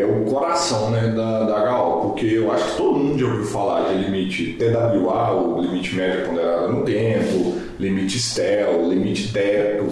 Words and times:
é 0.00 0.04
o 0.04 0.24
coração 0.24 0.90
né, 0.90 1.12
da, 1.14 1.44
da 1.44 1.78
HO, 1.78 2.00
porque 2.08 2.26
eu 2.26 2.50
acho 2.52 2.72
que 2.72 2.76
todo 2.76 2.98
mundo 2.98 3.18
já 3.18 3.26
ouviu 3.26 3.44
falar 3.46 3.88
de 3.88 4.04
limite 4.04 4.56
TWA, 4.58 5.32
o 5.32 5.60
limite 5.60 5.94
média 5.94 6.24
ponderada 6.26 6.68
no 6.68 6.82
tempo, 6.84 7.54
limite 7.78 8.18
STEL, 8.18 8.88
limite 8.88 9.32
teto. 9.32 9.86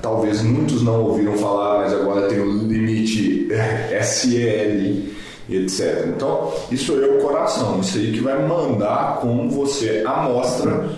Talvez 0.00 0.42
muitos 0.42 0.82
não 0.82 1.04
ouviram 1.04 1.36
falar, 1.36 1.80
mas 1.80 1.92
agora 1.92 2.28
tem 2.28 2.38
o 2.38 2.62
limite 2.62 3.48
SEL, 4.02 5.10
etc. 5.48 6.06
Então, 6.06 6.52
isso 6.70 6.92
é 6.92 7.06
o 7.06 7.18
coração, 7.18 7.80
isso 7.80 7.98
aí 7.98 8.12
que 8.12 8.20
vai 8.20 8.46
mandar 8.46 9.18
como 9.20 9.50
você 9.50 10.02
amostra, 10.06 10.88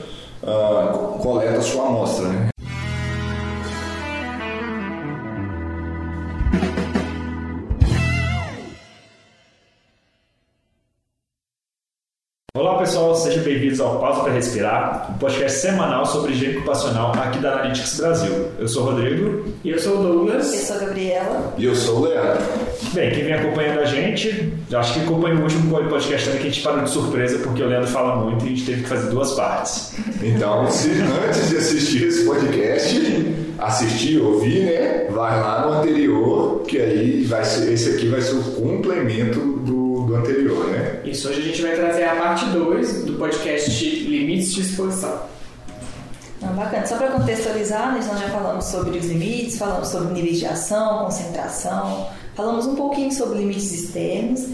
uh, 0.43 1.19
coleta 1.19 1.59
a 1.59 1.62
sua 1.62 1.87
amostra. 1.87 2.29
Né? 2.29 2.52
Pessoal, 12.82 13.14
sejam 13.14 13.45
bem-vindos 13.45 13.78
ao 13.78 14.00
Pausa 14.00 14.24
para 14.24 14.32
Respirar, 14.32 15.12
um 15.14 15.18
podcast 15.18 15.60
semanal 15.60 16.04
sobre 16.04 16.32
higiene 16.32 16.56
ocupacional 16.56 17.12
aqui 17.12 17.38
da 17.38 17.52
Analytics 17.52 18.00
Brasil. 18.00 18.48
Eu 18.59 18.66
sou 18.66 18.82
o 18.82 18.86
Rodrigo. 18.86 19.45
E 19.62 19.70
eu 19.70 19.78
sou 19.78 20.00
o 20.00 20.02
Douglas. 20.02 20.52
Eu 20.52 20.59
sou 20.59 20.77
a 20.77 20.78
Gabriela. 20.80 21.54
E 21.56 21.64
eu 21.64 21.76
sou 21.76 22.00
o 22.00 22.09
Leandro. 22.09 22.42
Bem, 22.92 23.12
quem 23.12 23.23
vem 23.23 23.34
acompanhando 23.34 23.78
a 23.78 23.84
gente, 23.84 24.52
acho 24.74 24.95
que 24.95 25.00
acompanha 25.00 25.37
o 25.37 25.42
último 25.42 25.70
podcast 25.70 26.26
também 26.26 26.42
que 26.42 26.48
a 26.48 26.50
gente 26.50 26.64
parou 26.64 26.82
de 26.82 26.90
surpresa 26.90 27.38
porque 27.38 27.62
o 27.62 27.68
Leandro 27.68 27.88
fala 27.88 28.16
muito 28.16 28.45
e 28.45 28.48
a 28.48 28.50
gente 28.50 28.66
teve 28.66 28.82
que 28.82 28.88
fazer 28.88 29.10
duas 29.10 29.30
partes. 29.34 29.95
Então, 30.20 30.68
se 30.68 30.90
antes 31.24 31.51
de 31.51 31.59
assistir 31.59 32.09
esse 32.09 32.24
podcast, 32.24 33.01
assistir, 33.60 34.20
ouvir, 34.20 34.64
né? 34.64 35.06
Vai 35.09 35.40
lá 35.40 35.66
no 35.66 35.78
anterior, 35.78 36.62
que 36.66 36.80
aí 36.80 37.23
vai 37.23 37.45
ser, 37.45 37.73
esse 37.73 37.90
aqui 37.90 38.09
vai 38.09 38.20
ser 38.20 38.34
o 38.34 38.42
complemento 38.42 39.38
do, 39.38 39.81
do 40.12 40.16
anterior, 40.16 40.66
né? 40.69 41.01
Isso, 41.05 41.29
hoje 41.29 41.41
a 41.41 41.45
gente 41.45 41.62
vai 41.62 41.75
trazer 41.75 42.05
a 42.05 42.16
parte 42.16 42.45
2 42.46 43.05
do 43.05 43.15
podcast 43.15 43.85
Limites 43.85 44.52
de 44.52 44.60
Exposição. 44.60 45.23
Ah, 46.43 46.46
bacana. 46.49 46.87
Só 46.87 46.96
para 46.96 47.09
contextualizar, 47.09 47.95
nós 47.95 48.04
já 48.04 48.29
falamos 48.29 48.66
sobre 48.66 48.99
os 48.99 49.07
limites, 49.07 49.57
falamos 49.57 49.88
sobre 49.88 50.13
níveis 50.13 50.38
de 50.38 50.46
ação, 50.46 51.04
concentração, 51.04 52.09
falamos 52.35 52.66
um 52.66 52.74
pouquinho 52.74 53.10
sobre 53.13 53.38
limites 53.38 53.73
externos 53.73 54.49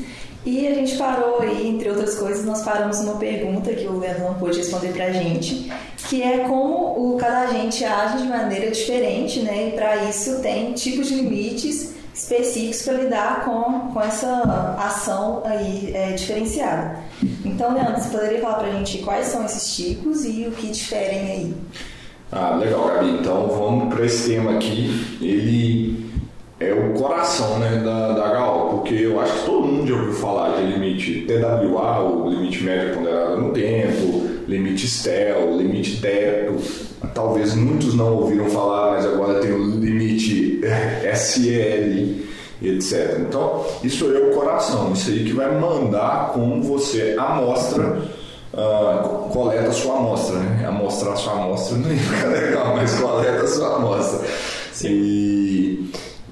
e 0.47 0.69
a 0.69 0.75
gente 0.75 0.97
parou 0.97 1.41
aí, 1.41 1.69
entre 1.69 1.91
outras 1.91 2.15
coisas, 2.15 2.45
nós 2.45 2.63
paramos 2.63 3.01
numa 3.01 3.19
pergunta 3.19 3.73
que 3.73 3.87
o 3.87 3.99
Leandro 3.99 4.25
não 4.25 4.35
pôde 4.35 4.59
responder 4.59 4.93
para 4.93 5.07
a 5.07 5.13
gente, 5.13 5.73
que 6.09 6.23
é 6.23 6.39
como 6.41 7.15
o, 7.15 7.17
cada 7.19 7.49
agente 7.49 7.85
age 7.85 8.19
de 8.19 8.29
maneira 8.29 8.71
diferente, 8.71 9.41
né? 9.41 9.71
E 9.71 9.73
para 9.73 10.05
isso 10.05 10.41
tem 10.41 10.73
tipos 10.75 11.09
de 11.09 11.17
limites 11.17 11.98
específicos 12.19 12.83
para 12.83 12.95
lidar 12.95 13.45
com, 13.45 13.93
com 13.93 14.01
essa 14.01 14.77
ação 14.77 15.43
aí 15.45 15.93
é, 15.95 16.13
diferenciada. 16.13 16.99
Então, 17.45 17.73
Leandro, 17.73 18.01
você 18.01 18.09
poderia 18.09 18.41
falar 18.41 18.55
para 18.55 18.69
a 18.69 18.73
gente 18.73 18.99
quais 18.99 19.29
são 19.29 19.45
esses 19.45 19.77
tipos 19.77 20.25
e 20.25 20.47
o 20.49 20.51
que 20.51 20.67
diferem 20.67 21.31
aí? 21.31 21.55
Ah, 22.33 22.57
legal, 22.57 22.89
Gabi. 22.89 23.11
Então 23.21 23.47
vamos 23.47 23.95
para 23.95 24.05
esse 24.05 24.31
tema 24.31 24.57
aqui. 24.57 25.19
Ele 25.23 26.11
é 26.59 26.73
o 26.73 26.93
coração 27.01 27.61
né, 27.61 27.81
da, 27.85 28.13
da 28.13 28.45
HO, 28.45 28.71
porque 28.71 28.95
eu 28.95 29.21
acho 29.21 29.33
que 29.35 29.47
todo 29.47 29.67
mundo 29.67 29.87
já 29.87 29.95
ouviu 29.95 30.13
falar 30.15 30.57
de 30.57 30.65
limite 30.65 31.25
TWA, 31.25 32.01
o 32.01 32.29
limite 32.29 32.65
média 32.65 32.93
ponderada 32.95 33.37
no 33.37 33.53
tempo, 33.53 34.27
limite 34.49 34.89
STEL, 34.89 35.57
limite 35.57 36.01
teto. 36.01 36.57
Talvez 37.15 37.55
muitos 37.55 37.95
não 37.95 38.13
ouviram 38.17 38.47
falar, 38.47 38.93
mas 38.93 39.07
agora 39.07 39.41
tem 39.41 39.53
o 39.53 39.77
limite 39.77 40.08
SEL, 41.15 42.17
etc. 42.63 43.19
Então, 43.21 43.65
isso 43.83 44.05
é 44.13 44.19
o 44.19 44.31
coração, 44.31 44.93
isso 44.93 45.11
aí 45.11 45.25
que 45.25 45.33
vai 45.33 45.59
mandar 45.59 46.33
como 46.33 46.63
você 46.63 47.15
amostra, 47.19 48.03
uh, 48.53 49.29
coleta 49.31 49.69
a 49.69 49.73
sua 49.73 49.97
amostra, 49.97 50.39
né? 50.39 50.67
Amostrar 50.67 51.13
a 51.13 51.17
sua 51.17 51.33
amostra 51.35 51.77
não 51.77 51.91
fica 51.91 52.27
legal, 52.29 52.77
mas 52.77 52.95
coleta 52.95 53.43
a 53.43 53.47
sua 53.47 53.77
amostra. 53.77 54.27
Sim. 54.73 54.89
E, 54.89 55.91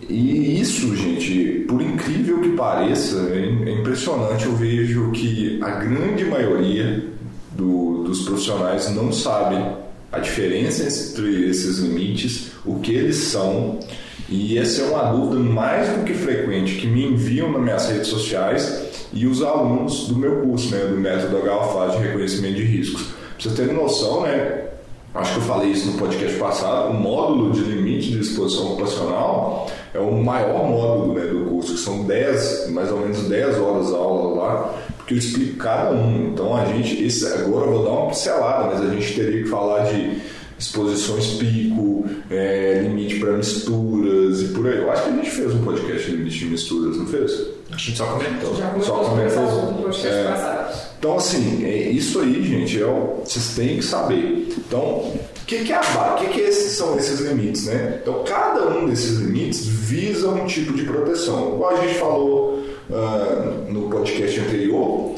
e 0.08 0.60
isso, 0.60 0.94
gente, 0.96 1.64
por 1.66 1.82
incrível 1.82 2.40
que 2.40 2.50
pareça, 2.50 3.16
é 3.32 3.70
impressionante. 3.70 4.46
Eu 4.46 4.54
vejo 4.54 5.10
que 5.10 5.60
a 5.62 5.70
grande 5.70 6.24
maioria 6.24 7.04
do, 7.52 8.04
dos 8.04 8.20
profissionais 8.20 8.88
não 8.94 9.10
sabem 9.10 9.76
a 10.12 10.18
diferença 10.18 10.82
entre 10.82 11.48
esses 11.48 11.78
limites, 11.78 12.52
o 12.64 12.78
que 12.80 12.92
eles 12.92 13.16
são. 13.16 13.80
E 14.28 14.58
essa 14.58 14.82
é 14.82 14.84
uma 14.86 15.04
dúvida 15.12 15.40
mais 15.40 15.88
do 15.88 16.04
que 16.04 16.12
frequente 16.12 16.76
que 16.76 16.86
me 16.86 17.04
enviam 17.04 17.52
nas 17.52 17.62
minhas 17.62 17.88
redes 17.88 18.08
sociais 18.08 18.86
e 19.12 19.26
os 19.26 19.42
alunos 19.42 20.08
do 20.08 20.16
meu 20.16 20.40
curso, 20.40 20.74
né, 20.74 20.84
do 20.84 20.96
método 20.96 21.38
HFA 21.38 21.96
de 21.96 22.02
reconhecimento 22.02 22.56
de 22.56 22.64
riscos. 22.64 23.02
Pra 23.02 23.14
vocês 23.38 23.54
terem 23.54 23.74
noção, 23.74 24.22
né, 24.22 24.64
acho 25.14 25.32
que 25.32 25.38
eu 25.38 25.42
falei 25.44 25.70
isso 25.70 25.92
no 25.92 25.98
podcast 25.98 26.36
passado, 26.38 26.90
o 26.90 26.94
módulo 26.94 27.52
de 27.52 27.60
limite 27.60 28.10
de 28.10 28.20
exposição 28.20 28.72
ocupacional 28.72 29.70
é 29.94 29.98
o 30.00 30.12
maior 30.12 30.68
módulo 30.68 31.14
né, 31.14 31.24
do 31.26 31.48
curso, 31.48 31.74
que 31.74 31.80
são 31.80 32.04
10, 32.04 32.70
mais 32.70 32.90
ou 32.90 32.98
menos 32.98 33.28
10 33.28 33.58
horas 33.58 33.86
de 33.86 33.94
aula 33.94 34.42
lá, 34.42 34.74
porque 34.96 35.14
eu 35.14 35.18
explico 35.18 35.56
cada 35.56 35.92
um. 35.92 36.30
Então 36.32 36.54
a 36.56 36.64
gente, 36.64 37.04
esse, 37.04 37.24
agora 37.26 37.66
eu 37.66 37.72
vou 37.72 37.84
dar 37.84 37.90
uma 37.90 38.08
pincelada, 38.08 38.74
mas 38.74 38.82
a 38.82 38.92
gente 38.92 39.14
teria 39.14 39.42
que 39.44 39.48
falar 39.48 39.84
de 39.84 40.20
exposições 40.58 41.34
pico, 41.34 42.06
é, 42.30 42.80
limite 42.82 43.20
para 43.20 43.32
misturas 43.32 44.42
e 44.42 44.48
por 44.48 44.66
aí. 44.66 44.78
Eu 44.78 44.90
acho 44.90 45.04
que 45.04 45.08
a 45.10 45.12
gente 45.12 45.30
fez 45.30 45.54
um 45.54 45.64
podcast 45.64 46.10
de 46.10 46.16
limite 46.16 46.38
de 46.38 46.46
misturas, 46.46 46.96
não 46.96 47.06
fez? 47.06 47.56
A 47.70 47.76
gente 47.76 47.96
só 47.96 48.06
comentou. 48.06 48.56
Já 48.56 48.68
comentou 48.70 48.86
só 48.86 49.04
comentou. 49.04 49.90
É, 50.04 50.66
então, 50.98 51.16
assim, 51.16 51.64
é, 51.64 51.90
isso 51.90 52.20
aí, 52.20 52.42
gente, 52.42 52.80
é 52.80 52.86
o, 52.86 53.22
vocês 53.24 53.54
têm 53.54 53.76
que 53.76 53.84
saber. 53.84 54.48
Então, 54.56 54.82
o 54.82 55.20
que, 55.46 55.64
que 55.64 55.72
é 55.72 55.76
a 55.76 55.82
base? 55.82 56.24
O 56.24 56.26
que, 56.26 56.34
que 56.34 56.40
esses, 56.40 56.72
são 56.72 56.96
esses 56.98 57.20
limites, 57.20 57.66
né? 57.66 58.00
Então, 58.02 58.24
cada 58.24 58.68
um 58.70 58.86
desses 58.86 59.18
limites 59.18 59.66
visa 59.66 60.28
um 60.28 60.46
tipo 60.46 60.72
de 60.72 60.84
proteção. 60.84 61.54
Igual 61.54 61.76
a 61.76 61.86
gente 61.86 61.98
falou 61.98 62.64
uh, 62.90 63.72
no 63.72 63.90
podcast 63.90 64.40
anterior, 64.40 65.14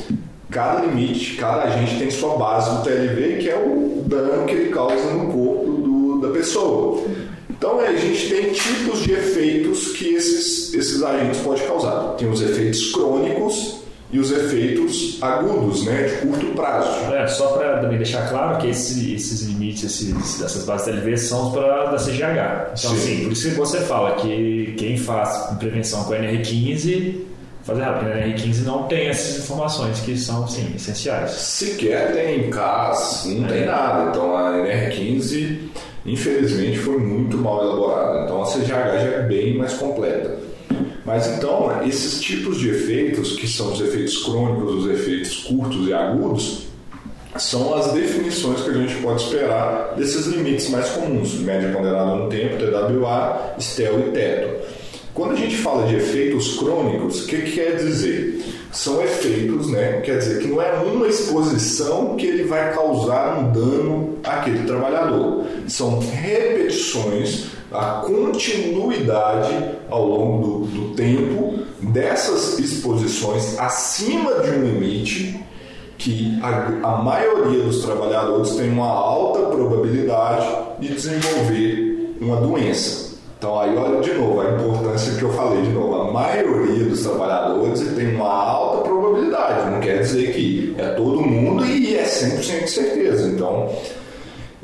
cada 0.51 0.81
limite, 0.81 1.37
cada 1.37 1.65
agente 1.65 1.99
tem 1.99 2.11
sua 2.11 2.37
base 2.37 2.77
do 2.77 2.83
TLV, 2.83 3.39
que 3.39 3.51
é 3.51 3.57
o 3.57 4.03
dano 4.07 4.47
que 4.47 4.55
ele 4.55 4.71
causa 4.71 5.13
no 5.13 5.33
corpo 5.33 5.73
do, 5.73 6.21
da 6.21 6.29
pessoa. 6.31 7.05
Então 7.51 7.81
a 7.81 7.93
gente 7.95 8.29
tem 8.29 8.53
tipos 8.53 9.03
de 9.03 9.13
efeitos 9.13 9.89
que 9.97 10.15
esses, 10.15 10.73
esses 10.75 11.03
agentes 11.03 11.41
podem 11.41 11.67
causar. 11.67 12.15
Tem 12.17 12.29
os 12.29 12.41
efeitos 12.41 12.93
crônicos 12.93 13.79
e 14.11 14.19
os 14.19 14.31
efeitos 14.31 15.19
agudos, 15.21 15.85
né, 15.85 16.05
de 16.05 16.27
curto 16.27 16.47
prazo. 16.55 17.13
É, 17.13 17.27
só 17.27 17.49
para 17.49 17.81
também 17.81 17.99
deixar 17.99 18.29
claro 18.31 18.59
que 18.59 18.69
esses, 18.69 18.97
esses 19.13 19.43
limites, 19.43 19.85
esses, 19.85 20.41
essas 20.41 20.65
bases 20.65 20.87
TLV 20.87 21.17
são 21.19 21.51
para 21.51 21.91
da 21.91 21.97
CGH. 21.97 22.75
Então, 22.79 22.93
Sim. 22.93 22.97
assim, 22.97 23.25
por 23.25 23.33
isso 23.33 23.51
que 23.51 23.55
você 23.57 23.81
fala 23.81 24.15
que 24.17 24.75
quem 24.79 24.97
faz 24.97 25.57
prevenção 25.59 26.05
com 26.05 26.13
NR15 26.13 27.29
fazer 27.69 27.83
rápido, 27.83 28.09
na 28.09 28.17
R15 28.17 28.65
não 28.65 28.85
tem 28.85 29.09
essas 29.09 29.45
informações 29.45 30.01
que 30.01 30.17
são, 30.17 30.49
sim, 30.49 30.73
essenciais. 30.75 31.33
Sequer 31.33 32.13
tem 32.15 32.49
CAS, 32.49 33.27
não 33.27 33.45
é. 33.45 33.49
tem 33.49 33.67
nada. 33.67 34.09
Então 34.09 34.35
a 34.35 34.53
NR15, 34.53 35.59
infelizmente, 36.07 36.79
foi 36.79 36.97
muito 36.97 37.37
mal 37.37 37.63
elaborada. 37.63 38.25
Então 38.25 38.43
a 38.43 38.47
CGH 38.47 38.69
já 38.69 39.17
é 39.17 39.23
bem 39.29 39.59
mais 39.59 39.75
completa. 39.75 40.39
Mas 41.05 41.27
então, 41.27 41.83
esses 41.87 42.21
tipos 42.21 42.59
de 42.59 42.71
efeitos, 42.71 43.37
que 43.37 43.47
são 43.47 43.73
os 43.73 43.81
efeitos 43.81 44.17
crônicos, 44.25 44.85
os 44.85 44.91
efeitos 44.91 45.37
curtos 45.45 45.89
e 45.89 45.93
agudos, 45.93 46.69
são 47.37 47.75
as 47.75 47.93
definições 47.93 48.63
que 48.63 48.71
a 48.71 48.75
gente 48.75 48.95
pode 48.97 49.23
esperar 49.23 49.95
desses 49.95 50.27
limites 50.27 50.71
mais 50.71 50.89
comuns, 50.91 51.35
média 51.35 51.71
ponderada 51.71 52.15
no 52.15 52.29
tempo, 52.29 52.57
TWA, 52.57 53.55
STEL 53.59 54.09
e 54.09 54.11
teto. 54.11 54.78
Quando 55.19 55.33
a 55.33 55.35
gente 55.35 55.57
fala 55.57 55.85
de 55.89 55.97
efeitos 55.97 56.57
crônicos, 56.59 57.25
o 57.25 57.27
que, 57.27 57.39
que 57.39 57.51
quer 57.51 57.75
dizer? 57.75 58.41
São 58.71 59.03
efeitos, 59.03 59.69
né? 59.69 60.01
Quer 60.05 60.19
dizer 60.19 60.41
que 60.41 60.47
não 60.47 60.63
é 60.63 60.75
uma 60.75 61.09
exposição 61.09 62.15
que 62.15 62.25
ele 62.25 62.45
vai 62.45 62.73
causar 62.73 63.37
um 63.37 63.51
dano 63.51 64.15
àquele 64.23 64.65
trabalhador. 64.65 65.45
São 65.67 65.99
repetições, 65.99 67.47
a 67.73 68.03
continuidade 68.07 69.53
ao 69.91 70.07
longo 70.07 70.47
do, 70.47 70.67
do 70.67 70.95
tempo 70.95 71.65
dessas 71.83 72.57
exposições 72.61 73.59
acima 73.59 74.35
de 74.35 74.51
um 74.51 74.63
limite 74.63 75.45
que 75.99 76.39
a, 76.41 76.91
a, 76.95 77.03
maioria 77.03 77.65
dos 77.65 77.83
trabalhadores 77.83 78.55
tem 78.55 78.71
uma 78.71 78.87
alta 78.87 79.51
probabilidade 79.51 80.47
de 80.79 80.95
desenvolver 80.95 82.15
uma 82.21 82.37
doença. 82.37 83.08
Então 83.39 83.59
aí 83.61 83.77
olha 83.77 84.01
de 84.01 84.13
novo 84.15 84.41
a 84.41 84.51
importância 84.51 85.15
que 85.15 85.23
eu 85.23 85.33
falei 85.33 85.63
de 85.63 85.69
novo. 85.71 85.95
A 85.95 86.13
maioria 86.13 86.85
dos 86.85 87.03
trabalhadores 87.03 87.81
tem 87.95 88.17
uma 88.17 88.29
alta 88.29 88.83
probabilidade, 88.83 89.71
não 89.71 89.81
quer 89.81 90.01
dizer 90.01 90.33
que 90.33 90.75
é 90.77 90.89
todo 90.95 91.21
mundo 91.21 91.65
e 91.65 91.97
é 91.97 92.05
100% 92.05 92.65
de 92.65 92.71
certeza. 92.71 93.29
Então, 93.29 93.73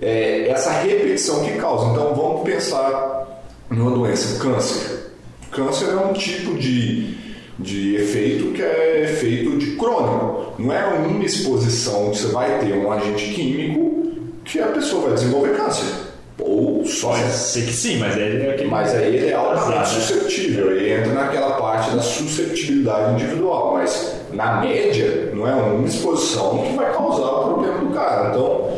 é 0.03 0.49
essa 0.49 0.73
repetição 0.73 1.44
que 1.44 1.53
causa. 1.53 1.93
Então 1.93 2.15
vamos 2.15 2.43
pensar 2.43 3.44
numa 3.71 3.93
doença, 3.93 4.43
câncer. 4.43 5.12
Câncer 5.53 5.91
é 5.91 5.97
um 5.97 6.12
tipo 6.12 6.55
de 6.55 7.23
de 7.59 7.94
efeito 7.94 8.53
que 8.53 8.62
é 8.62 9.05
efeito 9.05 9.56
de 9.56 9.76
crônico. 9.76 10.55
Não 10.59 10.73
é 10.73 10.85
uma 10.85 11.25
exposição 11.25 12.11
que 12.11 12.19
você 12.19 12.26
vai 12.29 12.59
ter 12.59 12.73
um 12.75 12.91
agente 12.91 13.32
químico 13.32 14.12
que 14.44 14.61
a 14.61 14.67
pessoa 14.67 15.03
vai 15.03 15.15
desenvolver 15.15 15.56
câncer. 15.56 16.13
Ou 16.39 16.85
só. 16.85 17.11
Pode 17.11 17.33
ser 17.33 17.65
que 17.65 17.73
sim, 17.73 17.99
mas 17.99 18.17
é 18.17 18.51
aquele. 18.51 18.69
Mas 18.69 18.95
aí 18.95 19.17
ele 19.17 19.29
é 19.29 19.35
altamente 19.35 19.79
né? 19.79 19.85
suscetível, 19.85 20.73
ele 20.73 20.93
entra 20.93 21.13
naquela 21.13 21.53
parte 21.53 21.95
da 21.95 22.03
susceptibilidade 22.03 23.15
individual, 23.15 23.75
mas 23.75 24.17
na 24.33 24.61
média 24.61 25.31
não 25.33 25.47
é 25.47 25.55
uma 25.55 25.87
exposição 25.87 26.59
que 26.59 26.77
vai 26.77 26.93
causar 26.93 27.27
o 27.27 27.45
problema 27.45 27.79
do 27.79 27.95
cara. 27.95 28.31
Então, 28.31 28.69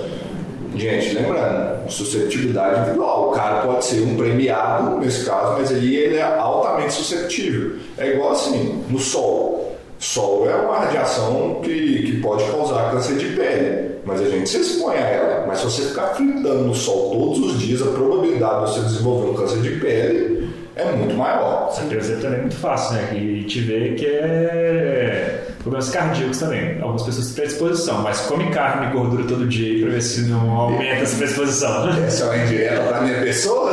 gente, 0.75 1.15
lembrando, 1.15 1.91
susceptibilidade 1.91 2.81
individual. 2.81 3.31
O 3.31 3.33
cara 3.33 3.63
pode 3.63 3.85
ser 3.85 4.03
um 4.03 4.17
premiado 4.17 4.99
nesse 4.99 5.25
caso, 5.25 5.55
mas 5.59 5.73
aí 5.73 5.97
ele 5.97 6.17
é 6.17 6.23
altamente 6.23 6.93
suscetível. 6.93 7.77
É 7.97 8.09
igual 8.09 8.33
assim, 8.33 8.85
no 8.89 8.99
sol. 8.99 9.56
Sol 9.99 10.49
é 10.49 10.55
uma 10.55 10.79
radiação 10.79 11.61
que, 11.63 12.03
que 12.03 12.21
pode 12.21 12.45
causar 12.51 12.91
câncer 12.91 13.17
de 13.17 13.27
pele, 13.35 13.93
mas 14.05 14.21
a 14.21 14.29
gente 14.29 14.49
se 14.49 14.59
expõe 14.59 14.97
a 14.97 15.01
ela. 15.01 15.47
Mas 15.47 15.59
se 15.61 15.65
você 15.65 15.83
ficar 15.83 16.09
fritando 16.09 16.65
no 16.65 16.75
sol 16.75 17.11
todos 17.13 17.39
os 17.39 17.59
dias, 17.59 17.81
a 17.81 17.87
probabilidade 17.87 18.67
de 18.67 18.73
você 18.73 18.81
desenvolver 18.81 19.31
um 19.31 19.35
câncer 19.35 19.63
de 19.63 19.71
pele 19.81 20.51
é 20.77 20.93
muito 20.93 21.15
maior. 21.17 21.69
Essa 21.71 21.83
percepção 21.83 22.21
também 22.21 22.39
é 22.39 22.43
muito 22.43 22.57
fácil, 22.57 22.97
né? 22.97 23.09
A 23.11 23.15
gente 23.15 23.61
vê 23.61 23.95
que 23.95 24.07
é 24.07 25.47
problemas 25.63 25.89
cardíacos 25.89 26.39
também. 26.39 26.81
Algumas 26.81 27.03
pessoas 27.03 27.27
têm 27.27 27.35
predisposição, 27.37 28.03
mas 28.03 28.21
come 28.21 28.51
carne 28.51 28.87
e 28.87 28.91
gordura 28.93 29.25
todo 29.25 29.49
dia 29.49 29.83
para 29.83 29.95
ver 29.95 30.03
se 30.03 30.21
não 30.23 30.51
aumenta 30.51 31.03
essa 31.03 31.17
predisposição. 31.17 31.89
Essa 31.89 32.25
é 32.25 32.27
uma 32.27 32.45
indireta 32.45 32.83
pra 32.83 33.01
minha 33.01 33.21
pessoa? 33.21 33.73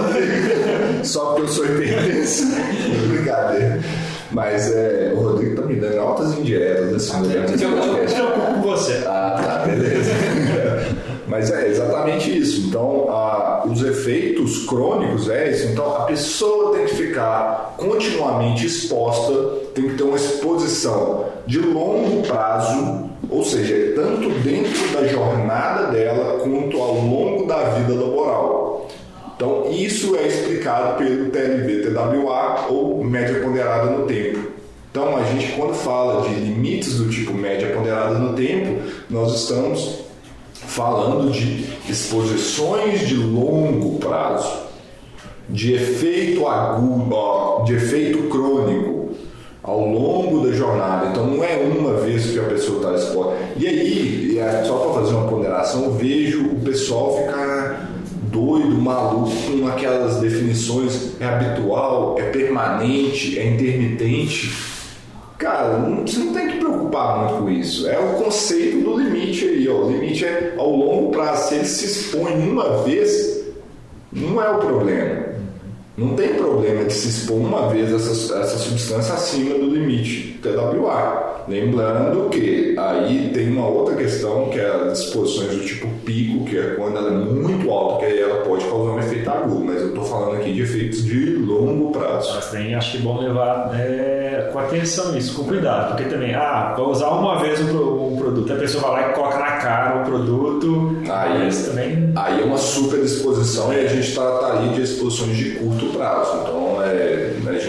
Só 1.04 1.26
porque 1.26 1.42
eu 1.42 1.48
sou 1.50 1.66
hipertenso? 1.66 2.46
Brincadeira. 3.10 3.80
Mas 4.34 4.72
é, 4.74 5.14
o 5.16 5.20
Rodrigo 5.22 5.56
tá 5.62 5.68
me 5.68 5.76
dando 5.76 6.00
altas 6.00 6.38
indiretas 6.38 6.96
assim, 7.10 7.22
durante 7.22 7.54
esse 7.54 7.64
Eu 7.64 7.72
preocupo 7.72 8.54
com 8.54 8.62
você. 8.62 9.04
Ah, 9.06 9.40
tá, 9.46 9.66
beleza. 9.66 10.12
Mas 11.28 11.50
é 11.52 11.68
exatamente 11.70 12.38
isso. 12.38 12.68
Então, 12.68 13.08
a- 13.10 13.64
os 13.66 13.82
efeitos 13.84 14.66
crônicos 14.66 15.30
é 15.30 15.52
isso. 15.52 15.68
Então, 15.68 15.96
a 15.96 16.02
pessoa 16.02 16.76
tem 16.76 16.86
que 16.86 16.96
ficar 16.96 17.76
continuamente 17.78 18.66
exposta, 18.66 19.32
tem 19.74 19.90
que 19.90 19.96
ter 19.96 20.04
uma 20.04 20.18
exposição 20.18 21.26
de 21.48 21.60
longo 21.60 22.22
prazo, 22.28 23.10
ou 23.30 23.44
seja, 23.44 23.94
tanto 23.96 24.30
dentro 24.44 24.88
da 24.94 25.08
jornada 25.08 25.92
dela 25.92 26.40
quanto 26.40 26.78
ao 26.82 26.94
longo 26.96 27.48
da 27.48 27.58
vida 27.70 27.94
laboral. 27.94 28.53
Então, 29.44 29.70
isso 29.70 30.16
é 30.16 30.26
explicado 30.26 30.98
pelo 30.98 31.30
TLV-TWA 31.30 32.68
ou 32.70 33.04
média 33.04 33.42
ponderada 33.42 33.92
no 33.92 34.06
tempo. 34.06 34.40
Então, 34.90 35.18
a 35.18 35.24
gente, 35.26 35.52
quando 35.58 35.74
fala 35.74 36.30
de 36.30 36.34
limites 36.34 36.98
do 36.98 37.10
tipo 37.10 37.34
média 37.34 37.68
ponderada 37.76 38.18
no 38.18 38.32
tempo, 38.38 38.82
nós 39.10 39.36
estamos 39.36 40.00
falando 40.54 41.30
de 41.30 41.66
exposições 41.90 43.06
de 43.06 43.16
longo 43.16 44.00
prazo, 44.00 44.50
de 45.50 45.74
efeito 45.74 46.48
agudo, 46.48 47.66
de 47.66 47.76
efeito 47.76 48.30
crônico 48.30 49.10
ao 49.62 49.86
longo 49.86 50.48
da 50.48 50.54
jornada. 50.54 51.08
Então 51.08 51.28
não 51.28 51.44
é 51.44 51.58
uma 51.58 51.96
vez 51.96 52.32
que 52.32 52.40
a 52.40 52.44
pessoa 52.44 52.78
está 52.78 52.94
exposta. 52.94 53.34
E 53.58 53.68
aí, 53.68 54.40
é, 54.40 54.64
só 54.64 54.78
para 54.78 55.02
fazer 55.02 55.14
uma 55.16 55.28
ponderação, 55.28 55.92
vejo 55.92 56.46
o 56.46 56.62
pessoal 56.62 57.18
ficar 57.18 57.53
doido, 58.34 58.76
maluco 58.82 59.32
com 59.60 59.68
aquelas 59.68 60.18
definições 60.18 61.12
é 61.22 61.26
habitual, 61.26 62.16
é 62.20 62.24
permanente, 62.32 63.38
é 63.40 63.48
intermitente. 63.54 64.52
Cara, 65.38 65.78
não- 65.78 66.06
você 66.06 66.18
não 66.20 66.34
tem 66.34 66.48
que 66.50 66.58
preocupar 66.58 67.20
muito 67.20 67.44
com 67.44 67.50
isso. 67.50 67.88
É 67.88 67.98
o 68.00 68.14
conceito 68.24 68.78
do 68.84 68.98
limite 68.98 69.46
aí, 69.46 69.68
ó. 69.70 69.86
O 69.86 69.92
limite 69.92 70.26
é 70.26 70.56
ao 70.58 70.72
longo 70.76 71.12
prazo. 71.12 71.50
Se 71.50 71.56
ele 71.56 71.66
se 71.66 71.86
expõe 71.86 72.34
uma 72.34 72.84
vez, 72.84 73.44
não 74.12 74.42
é 74.42 74.50
o 74.50 74.58
problema. 74.58 75.24
Não 75.96 76.16
tem 76.16 76.30
problema 76.36 76.86
de 76.86 76.94
se 76.94 77.08
expor 77.10 77.38
uma 77.38 77.68
vez 77.70 77.92
essa, 77.94 78.40
essa 78.40 78.58
substância 78.58 79.14
acima 79.14 79.54
do 79.56 79.66
limite 79.70 80.40
TWA. 80.42 81.33
Lembrando 81.48 82.30
que 82.30 82.76
aí 82.78 83.32
tem 83.34 83.50
uma 83.52 83.68
outra 83.68 83.96
questão 83.96 84.50
que 84.50 84.60
é 84.60 84.68
as 84.68 85.00
exposições 85.00 85.50
do 85.58 85.66
tipo 85.66 85.88
pico, 86.06 86.46
que 86.46 86.58
é 86.58 86.76
quando 86.76 86.98
ela 86.98 87.10
é 87.10 87.12
muito 87.12 87.70
alta, 87.72 88.00
que 88.00 88.12
aí 88.12 88.22
ela 88.22 88.42
pode 88.44 88.64
causar 88.66 88.92
um 88.92 89.00
efeito 89.00 89.30
agudo, 89.30 89.66
mas 89.66 89.82
eu 89.82 89.90
estou 89.90 90.04
falando 90.04 90.36
aqui 90.38 90.54
de 90.54 90.62
efeitos 90.62 91.04
de 91.06 91.36
longo 91.36 91.92
prazo. 91.92 92.32
Mas 92.36 92.46
também 92.52 92.76
acho 92.76 92.92
que 92.92 92.98
é 92.98 93.02
bom 93.02 93.20
levar 93.22 93.70
né, 93.72 94.50
com 94.52 94.60
atenção 94.60 95.18
isso, 95.18 95.36
com 95.36 95.44
cuidado, 95.46 95.90
porque 95.96 96.06
também, 96.10 96.34
ah, 96.36 96.74
vou 96.78 96.90
usar 96.90 97.10
uma 97.10 97.40
vez 97.40 97.60
um, 97.62 97.68
pro- 97.68 98.04
um 98.14 98.16
produto, 98.18 98.54
a 98.54 98.56
pessoa 98.56 98.84
vai 98.92 99.04
lá 99.04 99.10
e 99.10 99.14
coloca 99.14 99.38
na 99.40 99.52
cara 99.58 100.02
o 100.02 100.06
produto, 100.06 100.98
Aí- 101.10 101.40
mas 101.46 101.68
também 101.68 102.12
Aí 102.16 102.42
é 102.42 102.46
uma 102.46 102.58
super 102.58 103.00
exposição 103.00 103.74
e 103.74 103.80
a 103.80 103.88
gente 103.88 104.14
trataria 104.14 104.70
de 104.74 104.82
exposições 104.82 105.36
de 105.36 105.52
curto 105.52 105.88
prazo. 105.98 106.32
Então 106.44 106.82
é, 106.84 107.23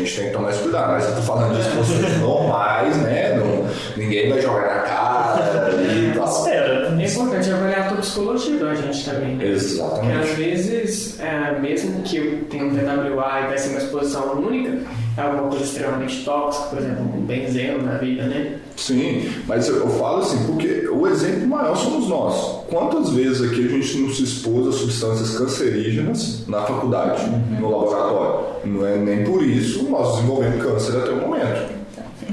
gente 0.04 0.16
tem 0.16 0.26
que 0.26 0.32
tomar 0.32 0.50
esse 0.50 0.60
cuidado. 0.62 0.92
Mas 0.92 1.04
eu 1.08 1.14
tô 1.16 1.22
falando 1.22 1.54
de 1.54 1.60
exposições 1.60 2.18
normais, 2.20 2.96
né? 2.98 3.34
Não, 3.36 3.66
ninguém 3.96 4.30
vai 4.30 4.40
jogar 4.40 4.62
na 4.62 4.80
cara 4.82 5.70
e 5.82 6.12
tal. 6.16 6.28
espera, 6.28 6.86
É 6.86 6.90
né? 6.90 7.06
importante 7.06 7.50
avaliar 7.50 7.80
a 7.80 7.94
toxicologia 7.94 8.56
do 8.58 8.66
agente 8.68 9.04
também. 9.04 9.36
Porque 9.36 9.52
às 9.52 9.62
Exatamente. 9.64 10.32
vezes, 10.34 11.20
é, 11.20 11.58
mesmo 11.60 12.02
que 12.02 12.16
eu 12.16 12.44
tenha 12.50 12.64
um 12.64 12.70
TWA 12.70 13.40
e 13.44 13.46
vai 13.48 13.58
ser 13.58 13.70
uma 13.70 13.78
exposição 13.78 14.32
única, 14.38 14.70
é 14.70 15.03
alguma 15.16 15.48
coisa 15.48 15.64
extremamente 15.64 16.24
tóxica, 16.24 16.68
por 16.68 16.78
exemplo, 16.78 17.02
um 17.02 17.20
benzeno 17.20 17.82
na 17.82 17.98
vida, 17.98 18.24
né? 18.24 18.58
Sim, 18.76 19.30
mas 19.46 19.68
eu, 19.68 19.88
falo 19.90 20.18
assim, 20.18 20.44
porque 20.46 20.88
o 20.88 21.06
exemplo 21.06 21.46
maior 21.46 21.76
somos 21.76 22.08
nós. 22.08 22.64
Quantas 22.68 23.10
vezes 23.10 23.48
aqui 23.48 23.66
a 23.66 23.68
gente 23.68 23.98
não 23.98 24.10
se 24.10 24.24
expôs 24.24 24.66
a 24.66 24.72
substâncias 24.72 25.38
cancerígenas 25.38 26.44
na 26.48 26.62
faculdade, 26.62 27.22
no 27.60 27.70
laboratório? 27.70 28.46
Não 28.64 28.86
é 28.86 28.96
nem 28.96 29.24
por 29.24 29.42
isso 29.42 29.84
nós 29.84 30.16
desenvolvemos 30.16 30.62
câncer 30.62 30.98
até 30.98 31.10
o 31.10 31.16
momento. 31.16 31.74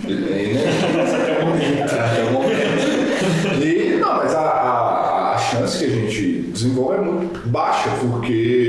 E, 0.08 0.12
e, 0.12 0.54
né? 0.54 0.64
Até 1.84 2.24
o 2.24 2.34
momento. 2.34 3.64
E, 3.64 3.98
não, 4.00 4.18
mas 4.18 4.34
a, 4.34 4.42
a, 4.42 5.36
a 5.36 5.38
chance 5.38 5.78
que 5.78 5.86
a 5.86 5.90
gente 5.90 6.42
desenvolve 6.52 6.96
é 6.96 7.02
muito 7.02 7.48
baixa, 7.50 7.90
porque, 8.02 8.61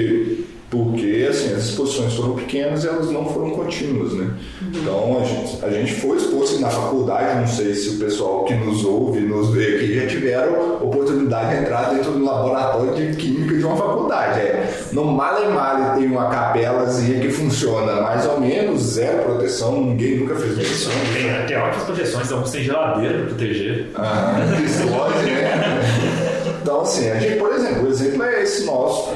exposições 1.73 2.15
foram 2.15 2.35
pequenas 2.35 2.85
e 2.85 2.89
elas 2.89 3.11
não 3.11 3.27
foram 3.27 3.51
contínuas, 3.51 4.13
né? 4.13 4.31
Então 4.75 5.19
a 5.21 5.25
gente, 5.25 5.65
a 5.65 5.71
gente 5.71 5.95
foi 5.95 6.17
exposto 6.17 6.61
na 6.61 6.69
faculdade, 6.69 7.41
não 7.41 7.47
sei 7.47 7.75
se 7.75 7.97
o 7.97 7.99
pessoal 7.99 8.45
que 8.45 8.55
nos 8.55 8.85
ouve, 8.85 9.21
nos 9.21 9.51
vê 9.51 9.77
aqui, 9.77 10.01
já 10.01 10.07
tiveram 10.07 10.77
oportunidade 10.81 11.57
de 11.57 11.63
entrar 11.63 11.95
dentro 11.95 12.13
do 12.13 12.25
laboratório 12.25 12.95
de 12.95 13.17
química 13.17 13.57
de 13.57 13.65
uma 13.65 13.77
faculdade. 13.77 14.41
É, 14.41 14.73
no 14.93 15.05
Male 15.05 15.47
Male 15.49 15.99
tem 15.99 16.09
uma 16.09 16.29
capelazinha 16.29 17.21
que 17.21 17.31
funciona 17.31 18.01
mais 18.01 18.27
ou 18.27 18.41
menos, 18.41 18.83
zero 18.83 19.23
proteção, 19.23 19.81
ninguém 19.81 20.19
nunca 20.19 20.35
fez 20.37 20.59
isso. 20.59 20.91
Tem, 21.13 21.47
tem 21.47 21.57
ótimas 21.57 21.85
proteções, 21.85 22.33
alguns 22.33 22.51
têm 22.51 22.63
geladeira 22.63 23.19
para 23.19 23.27
proteger. 23.27 23.87
Ah, 23.95 24.35
pistolete, 24.61 25.31
né? 25.31 26.33
Então, 26.63 26.81
assim, 26.83 27.11
a 27.11 27.19
gente, 27.19 27.39
por 27.39 27.53
exemplo, 27.53 27.87
o 27.87 27.89
exemplo 27.89 28.23
é 28.23 28.43
esse 28.43 28.65
nosso, 28.65 29.11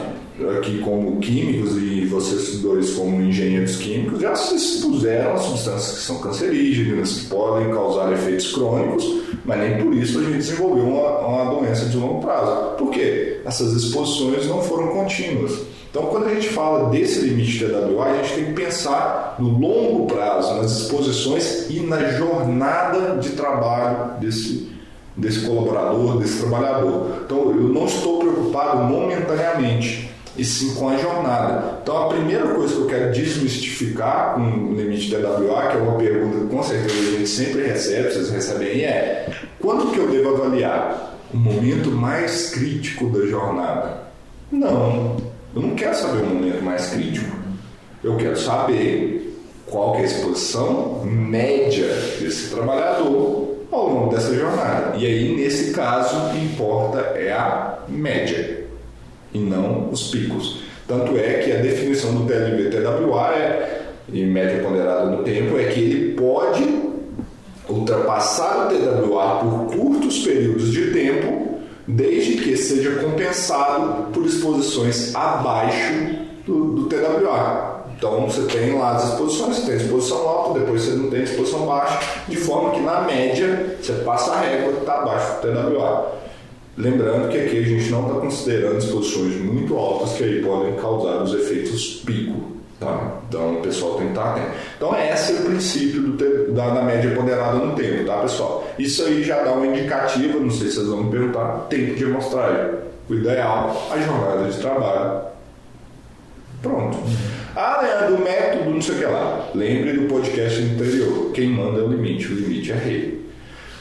aqui 0.59 0.79
como 0.81 1.19
químicos 1.19 1.77
e 1.77 2.05
vocês 2.07 2.61
dois 2.61 2.91
como 2.95 3.23
engenheiros 3.23 3.77
químicos, 3.77 4.21
já 4.21 4.35
se 4.35 4.55
expuseram 4.55 5.35
a 5.35 5.39
substâncias 5.39 5.99
que 5.99 6.05
são 6.05 6.19
cancerígenas, 6.19 7.21
que 7.21 7.27
podem 7.27 7.71
causar 7.71 8.13
efeitos 8.13 8.53
crônicos, 8.53 9.05
mas 9.45 9.59
nem 9.59 9.83
por 9.83 9.95
isso 9.95 10.19
a 10.19 10.23
gente 10.23 10.37
desenvolveu 10.37 10.85
uma, 10.85 11.19
uma 11.21 11.55
doença 11.55 11.87
de 11.87 11.97
longo 11.97 12.21
prazo. 12.21 12.77
Por 12.77 12.91
quê? 12.91 13.41
Essas 13.45 13.73
exposições 13.73 14.47
não 14.47 14.61
foram 14.61 14.89
contínuas. 14.89 15.63
Então, 15.91 16.09
quando 16.09 16.27
a 16.27 16.35
gente 16.35 16.49
fala 16.49 16.91
desse 16.91 17.21
limite 17.21 17.65
TWA, 17.65 18.05
a 18.05 18.23
gente 18.23 18.35
tem 18.35 18.45
que 18.47 18.53
pensar 18.53 19.37
no 19.39 19.59
longo 19.59 20.07
prazo, 20.07 20.55
nas 20.57 20.73
exposições 20.73 21.71
e 21.71 21.81
na 21.81 22.11
jornada 22.11 23.17
de 23.17 23.31
trabalho 23.31 24.21
desse, 24.21 24.71
desse 25.17 25.47
colaborador, 25.47 26.19
desse 26.19 26.41
trabalhador. 26.41 27.23
Então, 27.25 27.39
eu 27.51 27.69
não 27.71 27.87
estou 27.87 28.19
preocupado 28.19 28.85
momentaneamente, 28.85 30.11
e 30.39 30.45
sim 30.45 30.75
com 30.75 30.89
a 30.89 30.97
jornada. 30.97 31.79
Então, 31.83 32.05
a 32.05 32.09
primeira 32.09 32.47
coisa 32.49 32.75
que 32.75 32.81
eu 32.81 32.87
quero 32.87 33.13
desmistificar 33.13 34.35
com 34.35 34.41
o 34.41 34.75
limite 34.75 35.11
TWA, 35.11 35.69
que 35.69 35.77
é 35.77 35.81
uma 35.81 35.97
pergunta 35.97 36.39
que 36.39 36.47
com 36.47 36.63
certeza 36.63 36.95
a 36.95 37.19
gente 37.19 37.29
sempre 37.29 37.63
recebe, 37.63 38.11
vocês 38.11 38.31
recebem 38.31 38.85
é 38.85 39.29
quando 39.61 39.93
que 39.93 39.99
eu 39.99 40.09
devo 40.09 40.35
avaliar 40.35 41.19
o 41.33 41.37
momento 41.37 41.91
mais 41.91 42.51
crítico 42.51 43.09
da 43.09 43.27
jornada? 43.27 44.07
Não, 44.53 45.17
eu 45.55 45.63
não 45.63 45.75
quero 45.75 45.97
saber 45.97 46.23
o 46.23 46.27
momento 46.27 46.63
mais 46.63 46.89
crítico. 46.89 47.35
Eu 48.05 48.17
quero 48.17 48.39
saber 48.39 49.37
qual 49.67 49.93
que 49.93 49.99
é 49.99 50.03
a 50.03 50.07
exposição 50.07 51.03
média 51.05 51.89
desse 52.21 52.55
trabalhador 52.55 53.57
ao 53.73 53.89
longo 53.89 54.15
dessa 54.15 54.35
jornada. 54.35 54.97
E 54.97 55.05
aí, 55.05 55.35
nesse 55.37 55.73
caso, 55.73 56.17
o 56.17 56.31
que 56.31 56.39
importa 56.39 56.99
é 57.17 57.33
a 57.33 57.79
média 57.89 58.56
e 59.33 59.39
não 59.39 59.91
os 59.91 60.09
picos. 60.09 60.61
Tanto 60.87 61.17
é 61.17 61.35
que 61.41 61.53
a 61.53 61.57
definição 61.57 62.15
do 62.15 62.27
TLV-TWA 62.27 63.35
é, 63.35 63.87
em 64.13 64.27
média 64.27 64.63
ponderada 64.63 65.07
no 65.07 65.23
tempo, 65.23 65.59
é 65.59 65.65
que 65.65 65.81
ele 65.81 66.15
pode 66.15 66.87
ultrapassar 67.69 68.67
o 68.67 68.69
TWA 68.69 69.41
por 69.41 69.77
curtos 69.77 70.19
períodos 70.19 70.73
de 70.73 70.93
tempo, 70.93 71.59
desde 71.87 72.37
que 72.37 72.57
seja 72.57 72.97
compensado 72.97 74.13
por 74.13 74.25
exposições 74.25 75.15
abaixo 75.15 75.95
do, 76.47 76.75
do 76.75 76.89
TWA. 76.89 77.77
Então 77.97 78.27
você 78.29 78.43
tem 78.43 78.79
lá 78.79 78.93
as 78.93 79.13
exposições, 79.13 79.57
você 79.57 79.67
tem 79.67 79.77
exposição 79.77 80.29
alta, 80.29 80.61
depois 80.61 80.83
você 80.83 80.95
não 80.95 81.11
tem 81.11 81.23
exposição 81.23 81.67
baixa, 81.67 81.99
de 82.29 82.37
forma 82.37 82.71
que 82.71 82.81
na 82.81 83.01
média 83.01 83.77
você 83.81 83.93
passa 84.05 84.33
a 84.33 84.41
régua 84.41 84.73
que 84.75 84.81
está 84.81 84.99
abaixo 84.99 85.41
do 85.41 85.49
TWA. 85.49 86.13
Lembrando 86.79 87.31
que 87.31 87.39
aqui 87.39 87.59
a 87.59 87.63
gente 87.63 87.91
não 87.91 88.07
está 88.07 88.21
considerando 88.21 88.79
exposições 88.79 89.37
muito 89.37 89.77
altas 89.77 90.13
que 90.13 90.25
aí 90.25 90.43
podem 90.43 90.75
causar 90.75 91.23
os 91.23 91.33
efeitos 91.33 92.03
pico. 92.05 92.57
Tá? 92.79 93.21
Então 93.27 93.55
o 93.55 93.63
pessoal 93.63 93.95
tem 93.95 94.09
que 94.09 94.13
estar 94.13 94.33
atento. 94.33 94.51
Então 94.77 94.95
esse 94.95 95.33
é 95.33 95.37
o 95.37 95.45
princípio 95.45 96.03
do, 96.03 96.53
da, 96.53 96.75
da, 96.75 96.83
média 96.83 97.15
ponderada 97.15 97.57
no 97.57 97.75
tempo, 97.75 98.05
tá 98.05 98.19
pessoal? 98.19 98.69
Isso 98.79 99.03
aí 99.05 99.25
já 99.25 99.43
dá 99.43 99.53
uma 99.53 99.67
indicativa, 99.67 100.39
não 100.39 100.51
sei 100.51 100.69
se 100.69 100.75
vocês 100.75 100.89
vão 100.89 101.05
me 101.05 101.11
perguntar, 101.11 101.67
tempo 101.71 101.95
de 101.95 102.05
amostragem. 102.05 102.75
O 103.09 103.15
ideal, 103.15 103.89
a 103.91 103.99
jornada 103.99 104.51
de 104.51 104.59
trabalho. 104.59 105.21
Pronto. 106.61 106.99
Ah, 107.55 107.81
Leandro, 107.81 108.17
o 108.17 108.25
método, 108.25 108.71
não 108.71 108.83
sei 108.83 108.97
o 108.97 108.99
que 108.99 109.05
lá. 109.07 109.49
Lembre 109.55 109.93
do 109.95 110.09
podcast 110.09 110.61
anterior. 110.61 111.31
Quem 111.33 111.49
manda 111.49 111.81
é 111.81 111.83
o 111.83 111.89
limite, 111.89 112.27
o 112.27 112.35
limite 112.35 112.73
é 112.73 112.75
rei. 112.75 113.16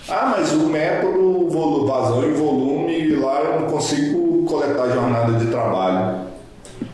Ah, 0.07 0.35
mas 0.37 0.51
o 0.51 0.67
método 0.67 1.85
vazão 1.87 2.23
e 2.23 2.31
volume, 2.33 3.15
lá 3.15 3.41
eu 3.41 3.61
não 3.61 3.67
consigo 3.67 4.45
coletar 4.45 4.89
jornada 4.89 5.33
de 5.33 5.47
trabalho. 5.47 6.25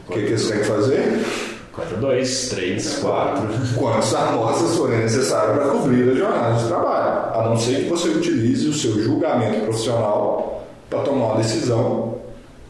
O 0.07 0.13
que, 0.13 0.23
que 0.23 0.37
você 0.37 0.53
tem 0.53 0.61
que 0.61 0.67
fazer? 0.67 1.25
4, 1.73 1.97
2, 1.97 2.49
3, 2.49 2.99
4. 2.99 3.43
Quantas 3.77 4.13
amostras 4.13 4.75
forem 4.77 4.99
necessárias 4.99 5.57
para 5.57 5.67
cobrir 5.71 6.09
a 6.09 6.15
jornada 6.15 6.55
de 6.55 6.67
trabalho, 6.67 7.39
a 7.39 7.49
não 7.49 7.57
ser 7.57 7.83
que 7.83 7.89
você 7.89 8.09
utilize 8.09 8.67
o 8.67 8.73
seu 8.73 9.01
julgamento 9.01 9.61
profissional 9.61 10.65
para 10.89 10.99
tomar 11.01 11.25
uma 11.27 11.37
decisão 11.37 12.15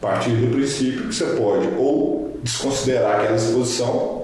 a 0.00 0.06
partir 0.06 0.30
do 0.30 0.52
princípio 0.54 1.08
que 1.08 1.14
você 1.14 1.26
pode 1.26 1.68
ou 1.78 2.36
desconsiderar 2.42 3.20
aquela 3.20 3.36
exposição 3.36 4.22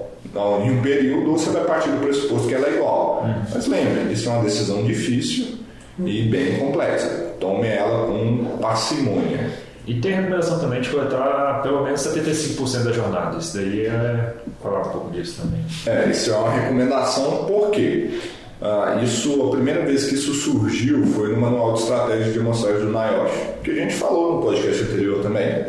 em 0.63 0.71
um 0.71 0.81
período 0.81 1.31
ou 1.31 1.37
você 1.37 1.49
vai 1.49 1.63
partir 1.63 1.89
do 1.89 1.97
pressuposto 1.97 2.47
que 2.47 2.53
ela 2.53 2.67
é 2.67 2.75
igual. 2.75 3.23
Uhum. 3.23 3.43
Mas 3.53 3.67
lembre, 3.67 4.13
isso 4.13 4.29
é 4.29 4.31
uma 4.33 4.43
decisão 4.43 4.83
difícil 4.83 5.58
e 6.05 6.23
bem 6.23 6.57
complexa. 6.57 7.33
Tome 7.39 7.67
ela 7.67 8.07
com 8.07 8.57
parcimônia. 8.61 9.49
E 9.87 9.99
tem 9.99 10.13
recomendação 10.13 10.59
também 10.59 10.81
de 10.81 10.89
coletar 10.89 11.61
pelo 11.63 11.83
menos 11.83 11.99
75% 12.01 12.83
da 12.83 12.91
jornada. 12.91 13.37
Isso 13.37 13.57
daí 13.57 13.87
é 13.87 14.33
falar 14.61 14.81
um 14.81 14.91
pouco 14.91 15.11
disso 15.11 15.41
também. 15.41 15.61
É, 15.85 16.09
isso 16.09 16.31
é 16.31 16.37
uma 16.37 16.51
recomendação 16.51 17.45
porque 17.47 18.19
ah, 18.61 18.99
isso, 19.01 19.41
a 19.47 19.51
primeira 19.51 19.85
vez 19.85 20.05
que 20.05 20.15
isso 20.15 20.33
surgiu 20.33 21.05
foi 21.07 21.29
no 21.29 21.39
Manual 21.39 21.73
de 21.73 21.79
Estratégia 21.79 22.33
de 22.33 22.39
Amostragem 22.39 22.81
do 22.81 22.91
NIOSH, 22.91 23.63
que 23.63 23.71
a 23.71 23.75
gente 23.75 23.93
falou 23.93 24.35
no 24.35 24.41
podcast 24.41 24.83
anterior 24.83 25.23
também. 25.23 25.65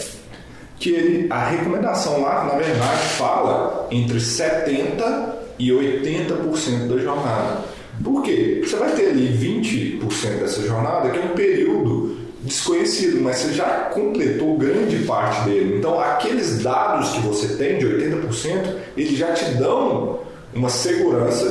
Que 0.78 0.90
ele, 0.90 1.26
a 1.30 1.48
recomendação 1.48 2.22
lá, 2.22 2.44
na 2.44 2.58
verdade, 2.58 3.02
fala 3.16 3.86
entre 3.90 4.18
70% 4.18 5.40
e 5.58 5.70
80% 5.70 6.88
da 6.88 6.98
jornada. 6.98 7.69
Por 8.02 8.22
quê? 8.22 8.62
Você 8.64 8.76
vai 8.76 8.92
ter 8.92 9.10
ali 9.10 9.28
20% 9.28 10.40
dessa 10.40 10.62
jornada, 10.62 11.10
que 11.10 11.18
é 11.18 11.22
um 11.22 11.34
período 11.34 12.16
desconhecido, 12.42 13.20
mas 13.20 13.36
você 13.36 13.52
já 13.52 13.90
completou 13.92 14.56
grande 14.56 15.04
parte 15.04 15.48
dele. 15.48 15.78
Então, 15.78 16.00
aqueles 16.00 16.62
dados 16.62 17.10
que 17.10 17.20
você 17.20 17.56
tem 17.56 17.78
de 17.78 17.86
80%, 17.86 18.74
eles 18.96 19.18
já 19.18 19.32
te 19.32 19.44
dão 19.56 20.20
uma 20.54 20.68
segurança, 20.68 21.46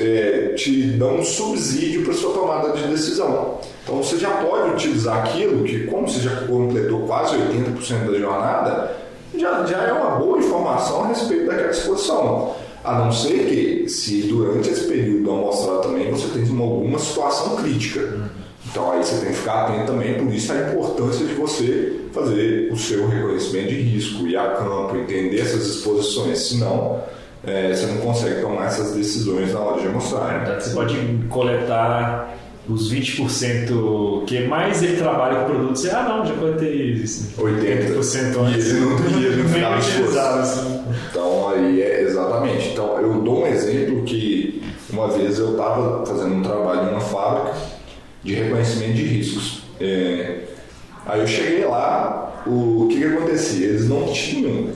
é, 0.00 0.54
te 0.56 0.82
dão 0.92 1.16
um 1.16 1.24
subsídio 1.24 2.04
para 2.04 2.12
sua 2.12 2.34
tomada 2.34 2.72
de 2.72 2.86
decisão. 2.86 3.58
Então, 3.82 3.96
você 3.96 4.18
já 4.18 4.30
pode 4.30 4.74
utilizar 4.74 5.24
aquilo 5.24 5.64
que, 5.64 5.86
como 5.86 6.08
você 6.08 6.20
já 6.20 6.36
completou 6.42 7.00
quase 7.00 7.36
80% 7.36 8.12
da 8.12 8.18
jornada, 8.18 8.96
já, 9.36 9.64
já 9.64 9.82
é 9.82 9.92
uma 9.92 10.16
boa 10.16 10.38
informação 10.38 11.04
a 11.04 11.08
respeito 11.08 11.46
daquela 11.46 11.70
exposição. 11.70 12.54
A 12.84 12.98
não 12.98 13.10
ser 13.10 13.46
que, 13.46 13.88
se 13.88 14.22
durante 14.24 14.68
esse 14.68 14.84
período 14.84 15.30
amostrado 15.30 15.80
também 15.80 16.10
você 16.10 16.28
tem 16.28 16.42
alguma 16.42 16.98
situação 16.98 17.56
crítica. 17.56 18.30
Então 18.70 18.92
aí 18.92 19.02
você 19.02 19.16
tem 19.24 19.32
que 19.32 19.38
ficar 19.38 19.64
atento 19.64 19.86
também, 19.86 20.14
por 20.14 20.32
isso 20.32 20.52
a 20.52 20.70
importância 20.70 21.24
de 21.26 21.34
você 21.34 22.00
fazer 22.12 22.70
o 22.70 22.76
seu 22.76 23.08
reconhecimento 23.08 23.68
de 23.68 23.80
risco, 23.80 24.26
ir 24.26 24.36
a 24.36 24.48
campo, 24.52 24.96
entender 24.96 25.40
essas 25.40 25.66
exposições, 25.66 26.38
senão 26.40 27.02
é, 27.46 27.74
você 27.74 27.86
não 27.86 27.98
consegue 27.98 28.40
tomar 28.40 28.66
essas 28.66 28.92
decisões 28.94 29.52
na 29.52 29.60
hora 29.60 29.80
de 29.80 29.86
amostragem. 29.86 30.42
Então, 30.42 30.60
você 30.60 30.70
pode 30.74 30.96
coletar 31.28 32.36
os 32.68 32.92
20% 32.92 34.24
que 34.24 34.46
mais 34.46 34.82
ele 34.82 34.96
trabalha 34.96 35.40
com 35.40 35.42
o 35.42 35.46
produto, 35.46 35.78
você, 35.78 35.90
ah 35.90 36.02
não, 36.02 36.24
já 36.24 36.34
coletei 36.34 36.94
80%, 36.94 37.36
80% 37.36 38.38
antes. 38.38 38.66
E 38.66 38.70
ele 38.70 38.80
não, 38.80 38.90
não 38.90 39.48
final 39.50 39.74
assim. 40.40 40.80
Então 41.10 41.48
aí 41.50 41.82
é 41.82 41.93
exatamente. 42.34 42.68
Então 42.68 43.00
eu 43.00 43.20
dou 43.20 43.42
um 43.42 43.46
exemplo 43.46 44.02
que 44.02 44.62
uma 44.90 45.08
vez 45.08 45.38
eu 45.38 45.52
estava 45.52 46.04
fazendo 46.04 46.34
um 46.34 46.42
trabalho 46.42 46.88
em 46.88 46.90
uma 46.90 47.00
fábrica 47.00 47.56
de 48.22 48.34
reconhecimento 48.34 48.94
de 48.94 49.04
riscos. 49.04 49.62
É, 49.80 50.40
aí 51.06 51.20
eu 51.20 51.26
cheguei 51.26 51.64
lá, 51.64 52.42
o, 52.46 52.86
que, 52.90 52.98
que 52.98 53.04
acontecia? 53.04 53.66
Eles 53.66 53.88
não 53.88 54.06
tinham 54.12 54.70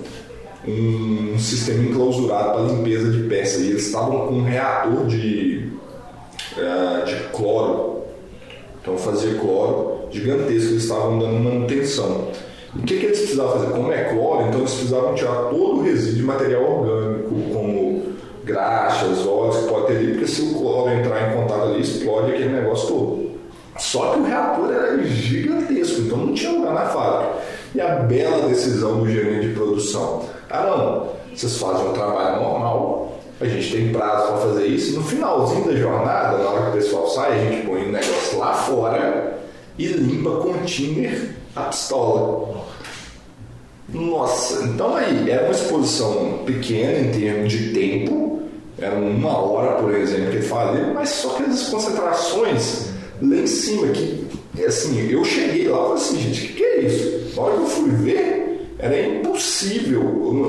um 0.66 1.38
sistema 1.38 1.82
enclausurado 1.84 2.52
para 2.52 2.72
limpeza 2.72 3.10
de 3.10 3.22
peça 3.28 3.60
e 3.60 3.70
eles 3.70 3.86
estavam 3.86 4.26
com 4.26 4.34
um 4.34 4.44
reator 4.44 5.06
de, 5.06 5.68
uh, 6.56 7.06
de 7.06 7.14
cloro. 7.32 8.02
Então 8.80 8.96
fazia 8.98 9.34
cloro 9.34 10.08
gigantesco, 10.10 10.70
eles 10.70 10.82
estavam 10.82 11.18
dando 11.18 11.38
manutenção. 11.38 12.28
o 12.74 12.82
que, 12.82 12.98
que 12.98 13.06
eles 13.06 13.18
precisavam 13.18 13.60
fazer? 13.60 13.72
Como 13.72 13.92
é 13.92 14.04
cloro, 14.04 14.46
então 14.46 14.60
eles 14.60 14.72
precisavam 14.72 15.14
tirar 15.14 15.48
todo 15.50 15.78
o 15.78 15.82
resíduo 15.82 16.16
de 16.16 16.22
material 16.22 16.62
orgânico, 16.62 17.07
como 17.52 18.02
graxas, 18.44 19.26
óleos 19.26 19.58
que 19.58 19.68
pode 19.68 19.86
ter 19.88 19.96
ali, 19.96 20.12
porque 20.12 20.26
se 20.26 20.42
o 20.42 20.54
cloro 20.54 20.90
entrar 20.90 21.30
em 21.30 21.36
contato 21.36 21.62
ali, 21.62 21.80
explode 21.80 22.32
aquele 22.32 22.48
negócio 22.48 22.88
todo. 22.88 23.28
Só 23.78 24.12
que 24.12 24.20
o 24.20 24.24
reator 24.24 24.72
era 24.72 25.04
gigantesco, 25.04 26.00
então 26.00 26.18
não 26.18 26.34
tinha 26.34 26.52
lugar 26.52 26.74
na 26.74 26.86
fábrica. 26.86 27.32
E 27.74 27.80
a 27.80 27.96
bela 27.96 28.48
decisão 28.48 29.00
do 29.00 29.08
gerente 29.08 29.48
de 29.48 29.54
produção: 29.54 30.24
ah, 30.50 30.62
não, 30.62 31.08
vocês 31.34 31.56
fazem 31.58 31.86
um 31.86 31.92
trabalho 31.92 32.42
normal, 32.42 33.18
a 33.40 33.46
gente 33.46 33.70
tem 33.70 33.92
prazo 33.92 34.28
para 34.28 34.36
fazer 34.38 34.66
isso. 34.66 34.96
No 34.96 35.04
finalzinho 35.04 35.66
da 35.66 35.76
jornada, 35.76 36.38
na 36.38 36.50
hora 36.50 36.62
que 36.64 36.70
o 36.70 36.72
pessoal 36.72 37.06
sai, 37.08 37.32
a 37.32 37.44
gente 37.44 37.66
põe 37.66 37.82
o 37.82 37.92
negócio 37.92 38.38
lá 38.38 38.52
fora 38.52 39.38
e 39.78 39.86
limpa 39.86 40.30
com 40.30 40.54
thinner 40.64 41.34
a 41.54 41.62
pistola. 41.64 42.66
Nossa, 43.88 44.64
então 44.64 44.96
aí, 44.96 45.30
era 45.30 45.44
uma 45.44 45.52
exposição 45.52 46.40
pequena 46.44 46.98
em 46.98 47.10
termos 47.10 47.52
de 47.52 47.72
tempo, 47.72 48.42
era 48.78 48.94
uma 48.94 49.38
hora, 49.38 49.82
por 49.82 49.94
exemplo, 49.94 50.30
que 50.30 50.36
ele 50.36 50.46
fazia, 50.46 50.92
mas 50.92 51.08
só 51.08 51.30
que 51.30 51.44
as 51.44 51.68
concentrações 51.68 52.90
lá 53.22 53.36
em 53.36 53.46
cima, 53.46 53.88
que 53.88 54.28
assim, 54.66 55.08
eu 55.10 55.24
cheguei 55.24 55.68
lá 55.68 55.78
e 55.78 55.82
falei 55.82 55.94
assim, 55.94 56.18
gente, 56.20 56.52
o 56.52 56.56
que, 56.56 56.64
é 56.64 56.80
isso? 56.80 57.36
Na 57.36 57.42
hora 57.42 57.54
que 57.54 57.62
eu 57.62 57.66
fui 57.66 57.90
ver, 57.90 58.48
era 58.78 59.06
impossível. 59.06 60.02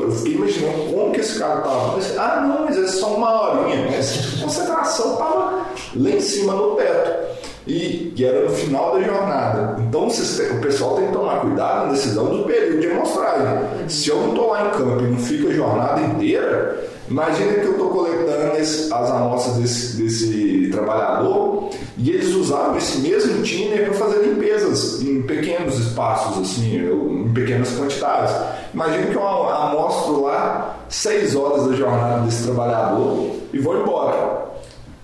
Eu 0.03 0.11
fiquei 0.11 0.33
imaginando 0.33 0.93
como 0.93 1.11
que 1.11 1.19
esse 1.19 1.39
cara 1.39 1.61
tava. 1.61 1.95
Pensei, 1.95 2.17
ah, 2.17 2.45
não, 2.47 2.65
mas 2.65 2.77
é 2.77 2.87
só 2.87 3.15
uma 3.15 3.41
horinha. 3.41 3.87
Mas 3.89 4.37
a 4.37 4.43
concentração 4.43 5.15
tava 5.15 5.65
lá 5.95 6.09
em 6.09 6.19
cima 6.19 6.53
no 6.53 6.75
teto. 6.75 7.29
E, 7.69 8.13
e, 8.15 8.25
era 8.25 8.49
no 8.49 8.49
final 8.49 8.93
da 8.93 9.01
jornada. 9.01 9.75
Então 9.87 10.07
o 10.07 10.61
pessoal 10.61 10.95
tem 10.95 11.05
que 11.05 11.13
tomar 11.13 11.41
cuidado 11.41 11.85
na 11.85 11.91
decisão 11.93 12.25
do 12.25 12.43
período 12.43 12.79
de 12.79 12.87
amostragem. 12.87 13.87
Se 13.87 14.09
eu 14.09 14.17
não 14.17 14.29
estou 14.29 14.49
lá 14.49 14.67
em 14.67 14.71
campo 14.71 15.03
e 15.03 15.07
não 15.07 15.19
fico 15.19 15.49
a 15.49 15.53
jornada 15.53 16.01
inteira, 16.01 16.89
Imagina 17.09 17.53
que 17.53 17.65
eu 17.65 17.71
estou 17.71 17.89
coletando 17.89 18.55
as 18.55 18.91
amostras 18.91 19.55
desse, 19.55 19.97
desse, 19.97 20.69
trabalhador 20.71 21.71
e 21.97 22.11
eles 22.11 22.35
usavam 22.35 22.77
esse 22.77 22.99
mesmo 22.99 23.41
tiner 23.41 23.85
para 23.85 23.93
fazer 23.95 24.27
limpezas 24.27 25.01
em 25.01 25.23
pequenos 25.23 25.79
espaços, 25.79 26.37
assim, 26.37 26.77
em 26.77 27.33
pequenas 27.33 27.71
quantidades. 27.71 28.31
Imagina 28.75 29.07
que 29.07 29.15
eu 29.15 29.25
amostro 29.25 30.21
lá 30.21 30.77
seis 30.87 31.35
horas 31.35 31.65
da 31.65 31.75
jornada 31.75 32.21
desse 32.25 32.43
trabalhador 32.43 33.31
e 33.51 33.57
vou 33.57 33.81
embora. 33.81 34.48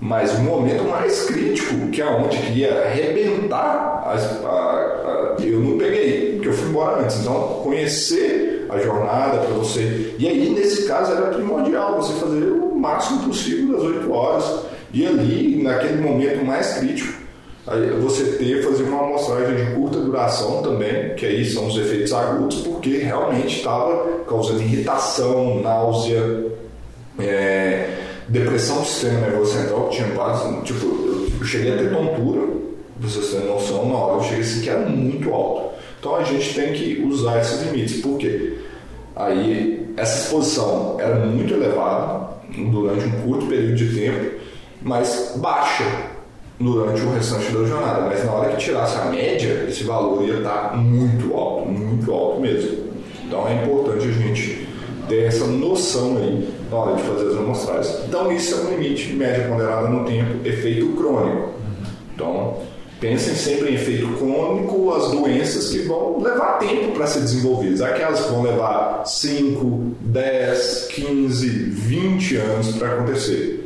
Mas 0.06 0.36
o 0.36 0.42
momento 0.42 0.84
mais 0.84 1.24
crítico, 1.24 1.88
que 1.88 2.00
é 2.00 2.06
onde 2.06 2.38
ia 2.52 2.84
arrebentar, 2.84 4.04
a, 4.06 4.14
a, 4.14 5.36
eu 5.44 5.60
não 5.60 5.80
peguei, 5.80 6.34
porque 6.34 6.50
eu 6.50 6.54
fui 6.54 6.70
embora 6.70 7.02
antes. 7.02 7.22
Então, 7.22 7.62
conhecer 7.64 8.68
a 8.70 8.78
jornada 8.78 9.40
para 9.40 9.56
você. 9.56 10.14
E 10.20 10.28
aí, 10.28 10.52
nesse 10.52 10.88
caso, 10.88 11.12
era 11.12 11.32
primordial 11.32 12.00
você 12.00 12.14
fazer 12.20 12.44
o 12.44 12.76
máximo 12.76 13.24
possível 13.24 13.76
das 13.76 13.84
8 13.84 14.14
horas. 14.14 14.60
E 14.94 15.08
ali, 15.08 15.64
naquele 15.64 16.00
momento 16.00 16.46
mais 16.46 16.78
crítico, 16.78 17.12
você 18.00 18.38
ter, 18.38 18.64
fazer 18.64 18.84
uma 18.84 19.06
amostragem 19.06 19.56
de 19.56 19.72
curta 19.72 20.00
duração 20.00 20.62
também, 20.62 21.16
que 21.16 21.26
aí 21.26 21.44
são 21.44 21.66
os 21.66 21.76
efeitos 21.76 22.14
agudos, 22.14 22.58
porque 22.58 22.98
realmente 22.98 23.58
estava 23.58 24.24
causando 24.28 24.62
irritação, 24.62 25.62
náusea, 25.64 26.46
é, 27.20 28.05
depressão 28.28 28.80
do 28.80 28.86
sistema 28.86 29.20
nervoso 29.20 29.54
central, 29.54 29.90
que 29.90 29.98
tinha 29.98 30.10
quase, 30.10 30.62
tipo, 30.62 30.86
eu 30.86 31.46
Eu 31.46 31.46
cheguei 31.46 31.74
a 31.76 31.78
ter 31.78 31.92
tontura, 31.92 32.48
vocês 33.00 33.28
terem 33.30 33.48
noção, 33.48 33.88
na 33.88 33.96
hora 33.96 34.18
eu 34.18 34.24
cheguei 34.24 34.40
assim 34.40 34.62
que 34.62 34.70
era 34.70 34.90
muito 34.90 35.32
alto. 35.32 35.76
Então 36.00 36.16
a 36.16 36.24
gente 36.24 36.56
tem 36.56 36.74
que 36.74 37.04
usar 37.04 37.40
esses 37.40 37.62
limites. 37.62 38.02
Por 38.02 38.18
quê? 38.18 38.58
Aí 39.16 39.88
essa 39.96 40.24
exposição 40.24 40.98
era 41.00 41.24
muito 41.24 41.54
elevada 41.54 42.30
durante 42.50 43.06
um 43.06 43.12
curto 43.22 43.46
período 43.46 43.76
de 43.76 43.96
tempo, 43.96 44.40
mas 44.82 45.34
baixa 45.36 45.84
durante 46.60 47.02
o 47.02 47.12
restante 47.14 47.52
da 47.52 47.64
jornada. 47.64 48.02
Mas 48.02 48.26
na 48.26 48.32
hora 48.32 48.50
que 48.50 48.58
tirasse 48.58 48.98
a 48.98 49.06
média, 49.06 49.66
esse 49.70 49.84
valor 49.84 50.28
ia 50.28 50.38
estar 50.38 50.76
muito 50.76 51.36
alto, 51.36 51.70
muito 51.70 52.12
alto 52.12 52.42
mesmo. 52.42 52.86
Então 53.24 53.48
é 53.48 53.54
importante 53.54 54.08
a 54.08 54.12
gente 54.12 54.65
ter 55.08 55.24
essa 55.24 55.46
noção 55.46 56.18
aí 56.18 56.50
na 56.70 56.78
hora 56.78 56.96
de 56.96 57.04
fazer 57.04 57.28
as 57.28 57.38
amostragens. 57.38 57.96
Então 58.08 58.32
isso 58.32 58.56
é 58.56 58.58
um 58.60 58.78
limite, 58.78 59.14
média 59.14 59.48
ponderada 59.48 59.88
no 59.88 60.06
tempo, 60.06 60.46
efeito 60.48 60.88
crônico. 60.96 61.50
Então 62.14 62.58
pensem 63.00 63.36
sempre 63.36 63.72
em 63.72 63.76
efeito 63.76 64.08
crônico, 64.18 64.94
as 64.94 65.12
doenças 65.12 65.70
que 65.70 65.80
vão 65.80 66.22
levar 66.22 66.58
tempo 66.60 66.94
para 66.94 67.08
ser 67.08 67.20
desenvolvidas, 67.20 67.82
aquelas 67.82 68.22
que 68.22 68.32
vão 68.32 68.44
levar 68.44 69.06
5, 69.06 69.96
10, 70.02 70.88
15, 70.92 71.48
20 71.48 72.36
anos 72.38 72.76
para 72.78 72.94
acontecer. 72.94 73.65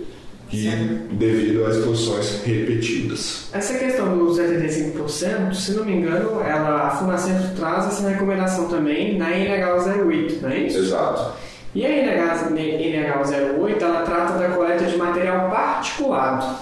E 0.51 0.68
devido 1.12 1.65
às 1.65 1.75
exposições 1.75 2.41
repetidas. 2.44 3.50
Essa 3.53 3.77
questão 3.77 4.18
dos 4.18 4.39
75%, 4.39 5.53
se 5.53 5.74
não 5.74 5.86
me 5.86 5.94
engano, 5.94 6.41
ela, 6.41 6.88
a 6.88 6.89
Funacentro 6.91 7.50
traz 7.56 7.86
essa 7.86 8.10
recomendação 8.10 8.68
também 8.68 9.18
na 9.18 9.29
NH 9.29 10.06
08, 10.08 10.41
não 10.41 10.50
é 10.50 10.60
isso? 10.62 10.79
Exato. 10.79 11.34
E 11.75 11.86
a 11.86 11.89
NH, 11.89 12.50
NH 12.50 13.60
08, 13.60 13.86
ela 13.86 14.01
trata 14.01 14.39
da 14.39 14.50
coleta 14.50 14.86
de 14.86 14.98
material 14.98 15.51
particulado. 15.51 16.58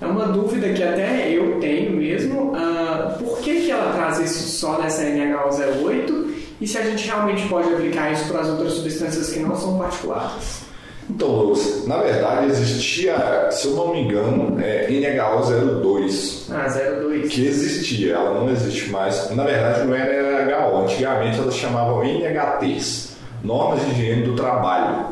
É 0.00 0.06
uma 0.06 0.26
dúvida 0.26 0.72
que 0.72 0.82
até 0.82 1.30
eu 1.30 1.58
tenho 1.60 1.96
mesmo. 1.96 2.52
Uh, 2.52 3.18
por 3.18 3.38
que, 3.38 3.62
que 3.62 3.70
ela 3.70 3.92
traz 3.92 4.18
isso 4.20 4.60
só 4.60 4.78
nessa 4.78 5.02
NH08? 5.02 6.32
E 6.60 6.66
se 6.66 6.78
a 6.78 6.82
gente 6.82 7.06
realmente 7.06 7.48
pode 7.48 7.72
aplicar 7.72 8.12
isso 8.12 8.28
para 8.28 8.40
as 8.40 8.48
outras 8.48 8.74
substâncias 8.74 9.30
que 9.30 9.40
não 9.40 9.56
são 9.56 9.78
particuladas? 9.78 10.71
Então, 11.10 11.28
Luz, 11.28 11.86
na 11.86 11.98
verdade 11.98 12.46
existia, 12.46 13.50
se 13.50 13.66
eu 13.66 13.74
não 13.74 13.92
me 13.92 14.02
engano, 14.02 14.58
é, 14.60 14.86
NHO02. 14.88 16.50
Ah, 16.50 16.66
02. 16.68 17.32
Que 17.32 17.46
existia, 17.46 18.14
ela 18.14 18.40
não 18.40 18.50
existe 18.50 18.90
mais. 18.90 19.30
Na 19.30 19.44
verdade, 19.44 19.86
não 19.86 19.94
era 19.94 20.44
NHO, 20.44 20.84
antigamente 20.84 21.38
elas 21.38 21.56
chamavam 21.56 22.02
NHTs 22.04 23.12
Normas 23.42 23.84
de 23.84 23.90
Higiene 23.92 24.22
do 24.22 24.36
Trabalho. 24.36 25.06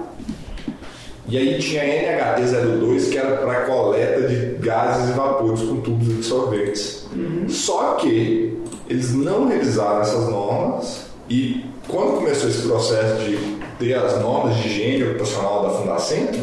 E 1.29 1.37
aí 1.37 1.59
tinha 1.59 1.85
NHT02, 1.85 3.11
que 3.11 3.19
era 3.19 3.37
para 3.37 3.61
coleta 3.63 4.27
de 4.27 4.57
gases 4.59 5.11
e 5.11 5.13
vapores 5.13 5.61
com 5.61 5.81
tubos 5.81 6.09
absorventes. 6.17 7.07
Uhum. 7.15 7.49
Só 7.49 7.95
que 7.95 8.59
eles 8.89 9.15
não 9.15 9.47
revisaram 9.47 10.01
essas 10.01 10.29
normas 10.29 11.07
e 11.29 11.65
quando 11.87 12.19
começou 12.19 12.49
esse 12.49 12.67
processo 12.67 13.25
de 13.25 13.60
ter 13.81 13.95
as 13.95 14.21
normas 14.21 14.55
de 14.57 14.69
higiene 14.69 15.05
ocupacional 15.05 15.63
da 15.63 15.71
Fundacentro, 15.71 16.41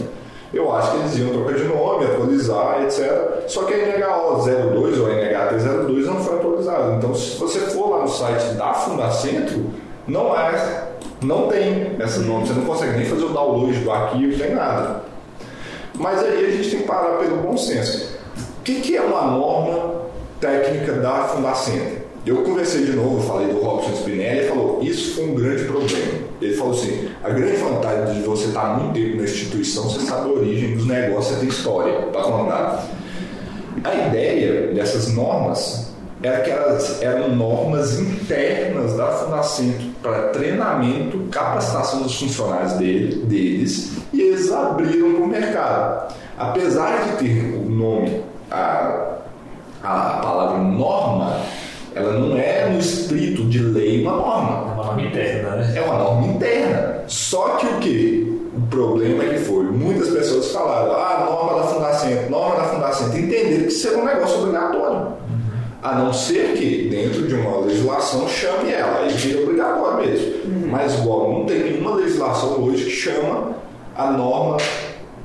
eu 0.54 0.74
acho 0.74 0.92
que 0.92 0.98
eles 0.98 1.18
iam 1.18 1.30
trocar 1.30 1.54
de 1.54 1.64
nome, 1.66 2.06
atualizar, 2.06 2.84
etc. 2.84 3.44
Só 3.48 3.64
que 3.64 3.74
a 3.74 3.78
NHO02 3.78 5.00
ou 5.00 5.06
a 5.06 5.10
NHT02 5.12 6.06
não 6.06 6.24
foi 6.24 6.36
atualizada. 6.38 6.96
Então, 6.96 7.14
se 7.14 7.38
você 7.38 7.60
for 7.60 7.92
lá 7.92 8.02
no 8.02 8.08
site 8.08 8.56
da 8.56 8.74
Fundacentro, 8.74 9.66
não 10.08 10.38
é, 10.38 10.88
não 11.22 11.48
tem 11.48 11.96
essa 12.00 12.22
nome. 12.22 12.48
Você 12.48 12.54
não 12.54 12.66
consegue 12.66 12.98
nem 12.98 13.06
fazer 13.06 13.26
o 13.26 13.30
download 13.30 13.78
do 13.78 13.92
arquivo, 13.92 14.38
nem 14.38 14.56
nada. 14.56 15.04
Mas 15.94 16.24
aí 16.24 16.46
a 16.46 16.52
gente 16.52 16.70
tem 16.70 16.80
que 16.80 16.88
parar 16.88 17.18
pelo 17.18 17.38
bom 17.38 17.58
senso. 17.58 18.18
O 18.60 18.64
que, 18.64 18.82
que 18.82 18.96
é 18.96 19.02
uma 19.02 19.24
norma 19.24 19.97
técnica 20.40 20.94
da 20.94 21.24
Fundacentro? 21.24 22.08
Eu 22.26 22.44
conversei 22.44 22.84
de 22.84 22.92
novo, 22.92 23.26
falei 23.26 23.48
do 23.48 23.62
Robson 23.62 23.94
Spinelli, 23.94 24.40
ele 24.40 24.48
falou, 24.50 24.80
isso 24.82 25.16
foi 25.16 25.30
um 25.30 25.36
grande 25.36 25.64
problema. 25.64 26.28
Ele 26.42 26.54
falou 26.56 26.74
assim, 26.74 27.08
a 27.24 27.30
grande 27.30 27.56
vantagem 27.56 28.16
de 28.16 28.28
você 28.28 28.48
estar 28.48 28.78
muito 28.78 28.94
tempo 28.94 29.16
na 29.16 29.24
instituição, 29.24 29.84
você 29.84 30.06
sabe 30.06 30.30
a 30.30 30.34
origem 30.34 30.76
dos 30.76 30.86
negócios, 30.86 31.36
você 31.36 31.40
tem 31.40 31.50
história 31.50 31.94
para 32.08 32.22
contar. 32.24 32.86
A 33.82 33.96
ideia 34.08 34.74
dessas 34.74 35.14
normas 35.14 35.94
era 36.22 36.42
que 36.42 36.50
elas 36.50 37.02
eram 37.02 37.34
normas 37.36 38.00
internas 38.00 38.98
da 38.98 39.08
Fundacentro 39.08 39.88
para 40.02 40.30
treinamento, 40.30 41.20
capacitação 41.32 42.02
dos 42.02 42.20
funcionários 42.20 42.74
dele, 42.74 43.24
deles, 43.26 43.94
e 44.12 44.20
eles 44.20 44.52
abriram 44.52 45.14
para 45.14 45.24
o 45.24 45.28
mercado. 45.28 46.14
Apesar 46.38 47.06
de 47.06 47.18
ter 47.18 47.54
o 47.56 47.70
nome, 47.70 48.22
a, 48.52 49.17
a 49.84 50.20
palavra 50.22 50.60
norma, 50.60 51.40
ela 51.96 52.14
não 52.14 52.38
é 52.38 52.70
no 52.70 52.80
espírito 52.80 53.44
de 53.46 53.60
lei 53.60 54.04
uma 54.04 54.16
norma. 54.16 54.50
É 54.50 54.74
uma 54.74 54.76
norma 54.76 55.02
interna, 55.02 55.56
né? 55.56 55.74
É 55.76 55.82
uma 55.82 55.98
norma 55.98 56.28
interna. 56.28 57.04
Só 57.08 57.58
que 57.58 57.66
o 57.66 57.80
que? 57.80 58.52
O 58.56 58.62
problema 58.70 59.24
é 59.24 59.30
que 59.30 59.40
foi, 59.40 59.66
muitas 59.66 60.10
pessoas 60.10 60.52
falaram, 60.52 60.92
ah, 60.94 61.26
norma 61.30 61.62
da 61.62 61.68
Fundacentro, 61.68 62.30
norma 62.30 62.56
da 62.56 62.64
Fundacentro, 62.64 63.18
entenderam 63.18 63.64
que 63.64 63.68
isso 63.68 63.88
era 63.88 63.98
um 63.98 64.06
negócio 64.06 64.40
obrigatório. 64.40 64.98
Uhum. 64.98 65.14
A 65.84 65.96
não 65.96 66.12
ser 66.12 66.54
que, 66.54 66.88
dentro 66.90 67.28
de 67.28 67.36
uma 67.36 67.60
legislação, 67.60 68.28
chame 68.28 68.72
ela, 68.72 69.02
aí 69.02 69.10
vira 69.10 69.44
obrigatório 69.44 70.08
mesmo. 70.08 70.28
Uhum. 70.46 70.68
Mas, 70.72 70.96
igual, 70.96 71.32
não 71.32 71.46
tem 71.46 71.60
nenhuma 71.60 71.96
legislação 71.96 72.64
hoje 72.64 72.86
que 72.86 72.92
chama 72.92 73.56
a 73.96 74.12
norma 74.12 74.58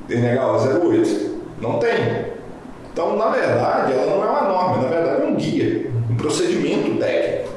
NHO 0.09 0.89
08. 0.89 1.41
Não 1.59 1.79
tem. 1.79 2.32
Então, 2.93 3.17
na 3.17 3.29
verdade, 3.29 3.91
ela 3.91 4.15
não 4.15 4.23
é 4.23 4.29
uma 4.29 4.41
norma, 4.43 4.83
na 4.83 4.87
verdade 4.87 5.23
é 5.23 5.25
um 5.25 5.35
guia 5.35 5.93
um 6.13 6.15
procedimento 6.15 6.99
técnico. 6.99 7.53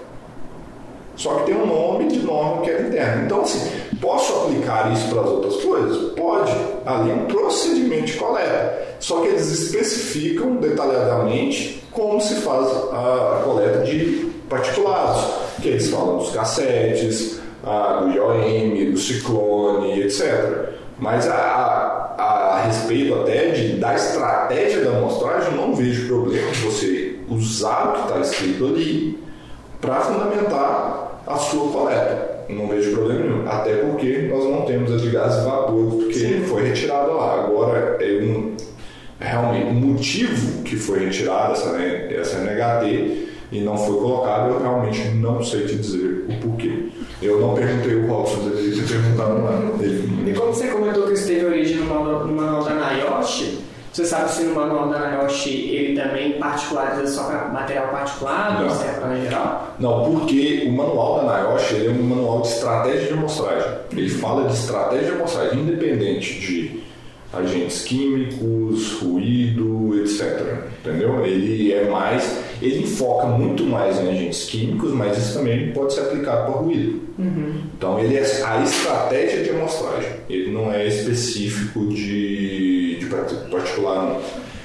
Só 1.16 1.34
que 1.34 1.46
tem 1.46 1.54
um 1.54 1.66
nome 1.66 2.08
de 2.08 2.18
norma 2.20 2.62
que 2.62 2.70
é 2.70 2.80
interna. 2.82 3.24
Então, 3.24 3.42
assim, 3.42 3.70
posso 4.00 4.32
aplicar 4.34 4.92
isso 4.92 5.08
para 5.08 5.22
as 5.22 5.28
outras 5.28 5.56
coisas? 5.56 6.12
Pode. 6.12 6.52
Ali 6.84 7.10
é 7.10 7.14
um 7.14 7.24
procedimento 7.26 8.04
de 8.04 8.12
coleta. 8.14 8.86
Só 9.00 9.20
que 9.20 9.28
eles 9.28 9.50
especificam 9.50 10.56
detalhadamente 10.56 11.82
como 11.90 12.20
se 12.20 12.34
faz 12.36 12.66
a, 12.92 13.42
coleta 13.44 13.78
de 13.78 14.30
particulados. 14.48 15.24
Que 15.62 15.68
eles 15.68 15.88
falam 15.88 16.18
dos 16.18 16.30
cassetes, 16.30 17.40
a, 17.64 18.00
do 18.00 18.10
IOM, 18.10 18.92
do 18.92 18.98
ciclone, 18.98 20.02
etc. 20.02 20.70
Mas 20.98 21.26
a, 21.28 21.34
a, 21.34 22.05
a 22.22 22.62
respeito 22.66 23.14
até 23.14 23.50
de, 23.50 23.76
da 23.76 23.94
estratégia 23.94 24.84
da 24.84 24.96
amostragem, 24.96 25.52
eu 25.52 25.56
não 25.56 25.74
vejo 25.74 26.06
problema 26.06 26.50
você 26.64 27.16
usar 27.28 27.88
o 27.88 27.92
que 27.92 28.08
está 28.08 28.20
escrito 28.20 28.66
ali 28.66 29.18
para 29.80 30.00
fundamentar 30.00 31.22
a 31.26 31.36
sua 31.36 31.70
coleta. 31.70 32.44
Não 32.48 32.68
vejo 32.68 32.92
problema 32.92 33.24
nenhum. 33.24 33.48
Até 33.48 33.76
porque 33.76 34.28
nós 34.30 34.44
não 34.44 34.62
temos 34.62 34.92
a 34.92 34.96
de 34.96 35.10
gás 35.10 35.34
e 35.34 35.44
vapor, 35.44 35.90
porque 35.90 36.14
Sim. 36.14 36.44
foi 36.46 36.68
retirada 36.68 37.12
lá. 37.12 37.44
Agora, 37.44 37.98
é 38.00 38.22
um, 38.22 38.56
realmente, 39.18 39.66
o 39.66 39.74
motivo 39.74 40.62
que 40.62 40.76
foi 40.76 41.06
retirada 41.06 41.52
essa, 41.52 41.76
essa 41.76 42.38
NHT 42.38 43.26
e 43.52 43.60
não 43.60 43.76
foi 43.76 43.96
colocado, 43.96 44.52
eu 44.52 44.60
realmente 44.60 45.08
não 45.08 45.42
sei 45.42 45.66
te 45.66 45.76
dizer 45.76 46.26
o 46.28 46.40
porquê. 46.40 46.88
Eu 47.22 47.40
não 47.40 47.54
perguntei 47.54 47.94
o 47.94 48.06
Robson, 48.06 48.50
ele 48.54 48.80
ter 48.82 48.88
perguntado 48.88 49.42
lá. 49.42 49.58
E 50.26 50.32
como 50.34 50.52
você 50.52 50.68
comentou 50.68 51.06
que 51.06 51.14
isso 51.14 51.26
teve 51.26 51.46
origem 51.46 51.76
no 51.78 51.86
manual 51.86 52.62
da 52.62 52.74
Nayoshi, 52.74 53.58
você 53.92 54.04
sabe 54.04 54.30
se 54.30 54.42
no 54.42 54.54
manual 54.54 54.90
da 54.90 54.98
Nayoshi 54.98 55.70
ele 55.74 55.98
também 55.98 56.32
particulariza 56.32 57.06
só 57.06 57.24
para 57.24 57.48
material 57.48 57.88
particular 57.88 58.62
ou 58.62 58.68
serve 58.68 59.00
para 59.00 59.16
geral? 59.16 59.74
Não, 59.78 60.04
porque 60.04 60.64
o 60.66 60.72
manual 60.72 61.20
da 61.20 61.32
Nayoshi 61.32 61.86
é 61.86 61.90
um 61.90 62.02
manual 62.02 62.42
de 62.42 62.48
estratégia 62.48 63.06
de 63.06 63.12
amostragem. 63.14 63.72
Ele 63.92 64.10
fala 64.10 64.48
de 64.48 64.54
estratégia 64.54 65.06
de 65.06 65.12
amostragem 65.12 65.60
independente 65.60 66.38
de 66.38 66.84
agentes 67.32 67.84
químicos, 67.84 68.92
ruído, 69.00 69.98
etc. 70.02 70.58
Entendeu? 70.84 71.24
Ele 71.24 71.72
é 71.72 71.88
mais, 71.88 72.38
ele 72.60 72.86
foca 72.86 73.26
muito 73.26 73.64
mais 73.64 74.00
em 74.00 74.08
agentes 74.08 74.44
químicos, 74.44 74.92
mas 74.92 75.18
isso 75.18 75.38
também 75.38 75.72
pode 75.72 75.92
ser 75.92 76.00
aplicado 76.00 76.50
para 76.50 76.60
ruído. 76.60 77.02
Uhum. 77.18 77.62
Então 77.76 77.98
ele 77.98 78.16
é 78.16 78.20
a 78.44 78.62
estratégia 78.62 79.42
de 79.42 79.50
amostragem. 79.50 80.10
Ele 80.28 80.50
não 80.50 80.72
é 80.72 80.86
específico 80.86 81.86
de, 81.88 82.98
de 82.98 83.06
particular. 83.06 84.20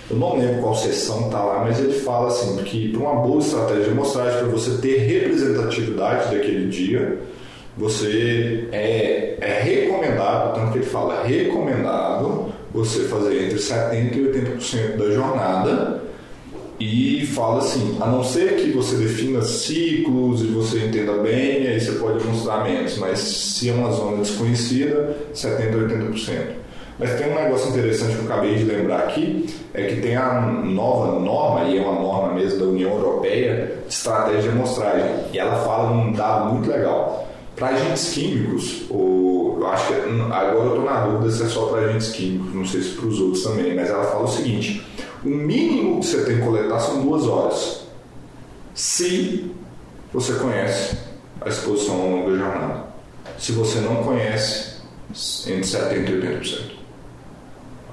Eu 0.10 0.18
não 0.18 0.38
lembro 0.38 0.62
qual 0.62 0.76
sessão 0.76 1.26
está 1.26 1.44
lá, 1.44 1.64
mas 1.64 1.80
ele 1.80 1.94
fala 1.94 2.28
assim 2.28 2.58
que 2.64 2.90
para 2.90 3.02
uma 3.02 3.22
boa 3.22 3.40
estratégia 3.40 3.84
de 3.86 3.90
amostragem, 3.92 4.40
para 4.40 4.48
você 4.48 4.78
ter 4.82 4.98
representatividade 4.98 6.36
daquele 6.36 6.68
dia, 6.68 7.20
você 7.78 8.68
é, 8.72 9.38
é 9.40 9.62
recomendado, 9.62 10.54
tanto 10.56 10.74
que 10.74 10.80
ele 10.80 10.86
fala 10.86 11.24
recomendado 11.24 12.52
você 12.74 13.04
fazer 13.04 13.46
entre 13.46 13.58
70% 13.58 14.16
e 14.16 14.20
80% 14.20 14.98
da 14.98 15.12
jornada 15.12 16.11
e 16.82 17.26
fala 17.28 17.60
assim, 17.60 17.96
a 18.02 18.08
não 18.08 18.24
ser 18.24 18.56
que 18.56 18.72
você 18.72 18.96
defina 18.96 19.44
ciclos 19.44 20.42
e 20.42 20.46
você 20.48 20.86
entenda 20.86 21.14
bem, 21.14 21.68
aí 21.68 21.80
você 21.80 21.92
pode 21.92 22.26
mostrar 22.26 22.64
menos, 22.64 22.98
mas 22.98 23.20
se 23.20 23.70
é 23.70 23.74
uma 23.74 23.92
zona 23.92 24.18
desconhecida, 24.18 25.16
70% 25.32 25.76
a 25.76 26.12
80%. 26.12 26.62
Mas 26.98 27.20
tem 27.20 27.32
um 27.32 27.36
negócio 27.36 27.70
interessante 27.70 28.16
que 28.16 28.26
eu 28.26 28.26
acabei 28.26 28.56
de 28.56 28.64
lembrar 28.64 29.00
aqui, 29.00 29.46
é 29.76 29.84
que 29.86 30.02
tem 30.02 30.16
a 30.16 30.42
nova 30.42 31.20
norma, 31.20 31.66
e 31.66 31.78
é 31.78 31.82
uma 31.82 32.00
norma 32.02 32.34
mesmo 32.34 32.60
da 32.60 32.66
União 32.66 32.92
Europeia, 32.92 33.78
de 33.88 33.94
estratégia 33.94 34.42
de 34.42 34.50
amostragem. 34.50 35.12
E 35.32 35.38
ela 35.38 35.58
fala 35.64 35.92
um 35.92 36.12
dado 36.12 36.54
muito 36.54 36.70
legal. 36.70 37.28
Para 37.56 37.70
agentes 37.70 38.12
químicos, 38.14 38.84
ou, 38.90 39.60
eu 39.60 39.68
acho 39.68 39.88
que 39.88 39.94
agora 39.94 40.66
eu 40.66 40.68
estou 40.70 40.84
na 40.84 41.06
dúvida 41.06 41.32
se 41.32 41.44
é 41.44 41.46
só 41.48 41.68
para 41.68 41.82
agentes 41.82 42.10
químicos, 42.10 42.56
não 42.56 42.66
sei 42.66 42.82
se 42.82 42.90
para 42.90 43.06
os 43.08 43.20
outros 43.20 43.44
também, 43.44 43.76
mas 43.76 43.90
ela 43.90 44.04
fala 44.04 44.24
o 44.24 44.28
seguinte: 44.28 44.84
o 45.24 45.30
mínimo 45.30 46.00
que 46.00 46.08
você 46.08 46.24
tem 46.24 46.38
que 46.38 46.44
coletar 46.44 46.80
são 46.80 47.02
duas 47.02 47.26
horas. 47.28 47.82
Se 48.74 49.52
você 50.14 50.34
conhece 50.34 50.98
a 51.42 51.50
exposição 51.50 52.02
ao 52.02 52.10
longo 52.10 52.32
da 52.32 52.38
jornada. 52.38 52.84
Se 53.38 53.52
você 53.52 53.80
não 53.80 54.04
conhece, 54.04 54.82
entre 55.48 55.64
70% 55.64 56.10
e 56.10 56.22
80%. 56.22 56.72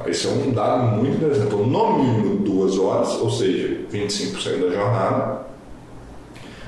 Esse 0.07 0.27
é 0.27 0.31
um 0.31 0.51
dado 0.53 0.97
muito 0.97 1.17
interessante. 1.17 1.47
Então, 1.47 1.67
no 1.67 1.99
mínimo 1.99 2.37
duas 2.45 2.79
horas, 2.79 3.09
ou 3.15 3.31
seja, 3.31 3.81
25% 3.91 4.69
da 4.69 4.75
jornada. 4.75 5.47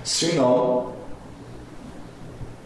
Se 0.03 0.35
não, 0.35 0.93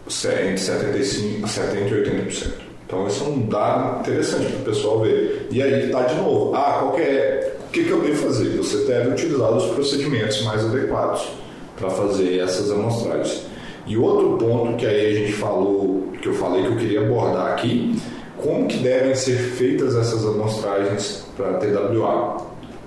entre 0.07 0.57
75, 0.57 1.47
70% 1.47 1.87
e 1.87 2.31
80%. 2.31 2.51
Então, 2.87 3.07
esse 3.07 3.21
é 3.21 3.25
um 3.25 3.47
dado 3.47 4.01
interessante 4.01 4.51
para 4.51 4.61
o 4.61 4.65
pessoal 4.65 4.99
ver. 5.01 5.47
E 5.51 5.61
aí 5.61 5.87
está 5.87 6.03
de 6.03 6.15
novo. 6.15 6.55
Ah, 6.55 6.77
qual 6.79 6.97
é, 6.99 7.44
que, 7.75 7.83
que 7.83 7.89
eu 7.89 8.01
devo 8.01 8.15
fazer? 8.15 8.55
Você 8.57 8.85
deve 8.85 9.09
utilizar 9.09 9.51
os 9.51 9.65
procedimentos 9.73 10.41
mais 10.43 10.63
adequados 10.63 11.27
para 11.75 11.89
fazer 11.89 12.39
essas 12.39 12.71
amostragens. 12.71 13.45
E 13.85 13.97
outro 13.97 14.37
ponto 14.37 14.77
que 14.77 14.85
aí 14.85 15.11
a 15.11 15.19
gente 15.19 15.33
falou, 15.33 16.13
que 16.21 16.29
eu 16.29 16.33
falei 16.33 16.61
que 16.61 16.69
eu 16.69 16.77
queria 16.77 17.01
abordar 17.01 17.47
aqui, 17.47 17.99
como 18.37 18.65
que 18.65 18.77
devem 18.77 19.13
ser 19.13 19.37
feitas 19.37 19.93
essas 19.93 20.25
amostragens 20.25 21.25
para 21.35 21.55
TWA? 21.55 22.37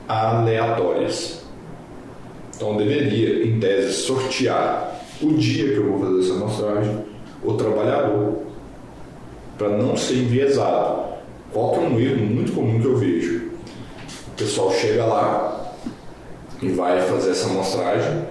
Aleatórias. 0.08 1.42
Então 2.56 2.78
deveria, 2.78 3.46
em 3.46 3.60
tese, 3.60 3.92
sortear 3.92 5.02
o 5.20 5.34
dia 5.34 5.70
que 5.70 5.76
eu 5.76 5.84
vou 5.84 6.00
fazer 6.00 6.20
essa 6.20 6.32
amostragem, 6.32 7.04
o 7.44 7.52
trabalhador, 7.54 8.38
para 9.58 9.68
não 9.68 9.98
ser 9.98 10.14
enviesado. 10.14 11.08
Qual 11.52 11.72
que 11.72 11.78
é 11.78 11.82
um 11.82 12.00
erro 12.00 12.24
muito 12.24 12.52
comum 12.52 12.80
que 12.80 12.86
eu 12.86 12.96
vejo? 12.96 13.47
Pessoal 14.38 14.72
chega 14.72 15.04
lá 15.04 15.72
e 16.62 16.68
vai 16.68 17.02
fazer 17.02 17.32
essa 17.32 17.48
amostragem, 17.48 18.24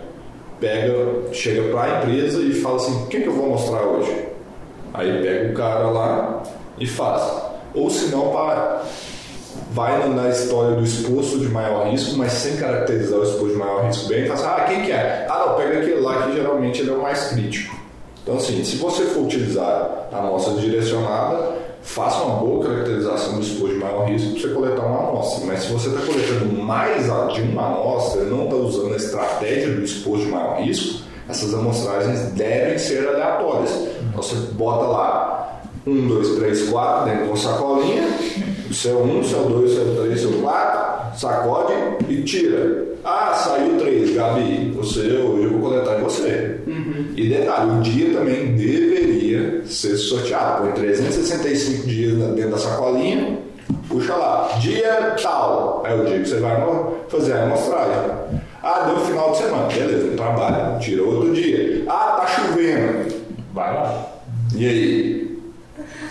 pega, 0.57 1.33
chega 1.33 1.69
para 1.69 1.83
a 1.83 1.97
empresa 1.97 2.41
e 2.41 2.53
fala 2.53 2.77
assim, 2.77 3.03
o 3.03 3.07
que, 3.07 3.19
que 3.19 3.27
eu 3.27 3.33
vou 3.33 3.49
mostrar 3.49 3.81
hoje? 3.81 4.27
Aí 4.93 5.21
pega 5.21 5.51
o 5.51 5.53
cara 5.53 5.89
lá 5.89 6.43
e 6.79 6.87
faz. 6.87 7.21
Ou 7.73 7.89
se 7.89 8.05
não, 8.05 8.31
vai 9.71 10.07
na 10.07 10.29
história 10.29 10.75
do 10.77 10.83
exposto 10.83 11.39
de 11.39 11.49
maior 11.49 11.87
risco, 11.87 12.17
mas 12.17 12.31
sem 12.31 12.55
caracterizar 12.55 13.19
o 13.19 13.23
exposto 13.23 13.49
de 13.49 13.55
maior 13.55 13.85
risco 13.85 14.07
bem, 14.07 14.23
e 14.23 14.27
fala 14.27 14.39
assim, 14.39 14.61
ah, 14.61 14.65
quem 14.65 14.85
que 14.85 14.91
é? 14.93 15.27
Ah, 15.29 15.45
não, 15.47 15.55
pega 15.55 15.79
aquele 15.79 15.99
lá 15.99 16.23
que 16.23 16.33
geralmente 16.35 16.81
ele 16.81 16.89
é 16.89 16.93
o 16.93 17.01
mais 17.01 17.27
crítico. 17.27 17.75
Então, 18.23 18.37
assim, 18.37 18.63
se 18.63 18.77
você 18.77 19.03
for 19.03 19.23
utilizar 19.23 20.07
a 20.11 20.17
amostra 20.17 20.53
direcionada, 20.55 21.66
faça 21.87 22.21
uma 22.21 22.35
boa 22.35 22.65
caracterização 22.65 23.35
do 23.35 23.41
exposto 23.41 23.73
de 23.73 23.79
maior 23.79 24.07
risco 24.07 24.31
para 24.31 24.41
você 24.41 24.49
coletar 24.49 24.85
uma 24.85 25.09
amostra. 25.09 25.45
Mas 25.47 25.63
se 25.63 25.71
você 25.71 25.87
está 25.87 26.01
coletando 26.01 26.61
mais 26.61 27.05
de 27.05 27.41
uma 27.41 27.67
amostra 27.67 28.23
não 28.25 28.43
está 28.43 28.55
usando 28.57 28.93
a 28.93 28.97
estratégia 28.97 29.73
do 29.73 29.83
exposto 29.83 30.25
de 30.25 30.31
maior 30.31 30.61
risco, 30.61 31.03
essas 31.29 31.53
amostragens 31.53 32.33
devem 32.33 32.77
ser 32.77 33.07
aleatórias. 33.07 33.71
Então 34.09 34.21
você 34.21 34.35
bota 34.53 34.85
lá 34.85 35.61
1, 35.87 36.07
2, 36.07 36.35
3, 36.35 36.69
4 36.69 37.05
dentro 37.05 37.23
de 37.23 37.29
uma 37.29 37.37
sacolinha, 37.37 38.03
o 38.69 38.73
seu 38.73 38.99
1, 38.99 39.19
o 39.19 39.23
seu 39.23 39.43
2, 39.45 39.71
o 39.71 39.75
seu 39.75 40.03
3, 40.03 40.25
o 40.25 40.29
seu 40.29 40.41
4, 40.41 40.66
sacode 41.17 41.73
e 42.09 42.23
tira. 42.23 42.85
Ah, 43.03 43.33
saiu 43.33 43.77
3, 43.77 44.15
Gabi, 44.15 44.71
você 44.75 44.99
hoje 44.99 45.43
eu 45.43 45.51
vou 45.51 45.69
coletar 45.69 45.99
em 45.99 46.03
você. 46.03 46.59
Uhum. 46.67 47.13
E 47.15 47.29
detalhe, 47.29 47.71
o 47.71 47.81
dia 47.81 48.13
também 48.13 48.55
deveria 48.55 49.63
ser 49.65 49.95
sorteado. 49.97 50.63
Põe 50.63 50.71
365 50.73 51.87
dias 51.87 52.17
dentro 52.35 52.51
da 52.51 52.57
sacolinha, 52.57 53.39
puxa 53.87 54.15
lá, 54.15 54.49
dia 54.59 55.15
tal, 55.21 55.83
é 55.85 55.95
o 55.95 56.05
dia 56.05 56.19
que 56.19 56.27
você 56.27 56.39
vai 56.39 56.57
fazer 57.07 57.33
a 57.33 57.43
amostragem. 57.43 58.11
Ah, 58.61 58.83
deu 58.87 58.99
final 59.05 59.31
de 59.31 59.37
semana, 59.37 59.67
beleza, 59.67 60.17
trabalha, 60.17 60.77
tira 60.79 61.03
outro 61.03 61.33
dia. 61.33 61.83
Ah, 61.87 62.17
tá 62.19 62.27
chovendo, 62.27 63.13
vai 63.53 63.73
lá. 63.73 64.05
E 64.55 64.67
aí? 64.67 65.39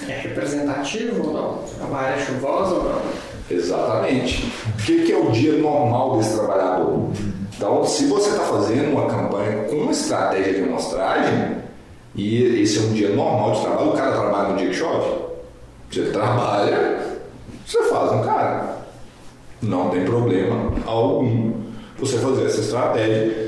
É 0.08 0.12
representativo 0.20 1.26
ou 1.26 1.34
não? 1.34 1.94
A 1.94 1.98
área 1.98 2.20
é 2.20 2.24
chuvosa 2.24 2.74
ou 2.76 2.84
não? 2.84 3.25
Exatamente. 3.50 4.52
O 4.68 4.82
que, 4.82 5.12
é 5.12 5.16
o 5.16 5.30
dia 5.30 5.52
normal 5.52 6.18
desse 6.18 6.36
trabalhador? 6.36 7.10
Então, 7.56 7.84
se 7.84 8.06
você 8.06 8.30
está 8.30 8.42
fazendo 8.42 8.92
uma 8.92 9.06
campanha 9.06 9.64
com 9.64 9.76
uma 9.76 9.92
estratégia 9.92 10.54
de 10.54 10.62
amostragem, 10.62 11.56
e 12.14 12.60
esse 12.62 12.78
é 12.78 12.82
um 12.82 12.92
dia 12.92 13.10
normal 13.10 13.52
de 13.52 13.60
trabalho, 13.60 13.90
o 13.90 13.92
cara 13.92 14.12
trabalha 14.12 14.48
no 14.48 14.56
dia 14.56 14.68
que 14.68 14.74
chove. 14.74 15.26
Você 15.90 16.02
trabalha, 16.10 17.18
você 17.64 17.82
faz 17.84 18.12
um 18.12 18.22
cara. 18.22 18.76
Não 19.62 19.90
tem 19.90 20.04
problema 20.04 20.72
algum 20.84 21.52
você 21.98 22.18
fazer 22.18 22.46
essa 22.46 22.60
estratégia. 22.60 23.46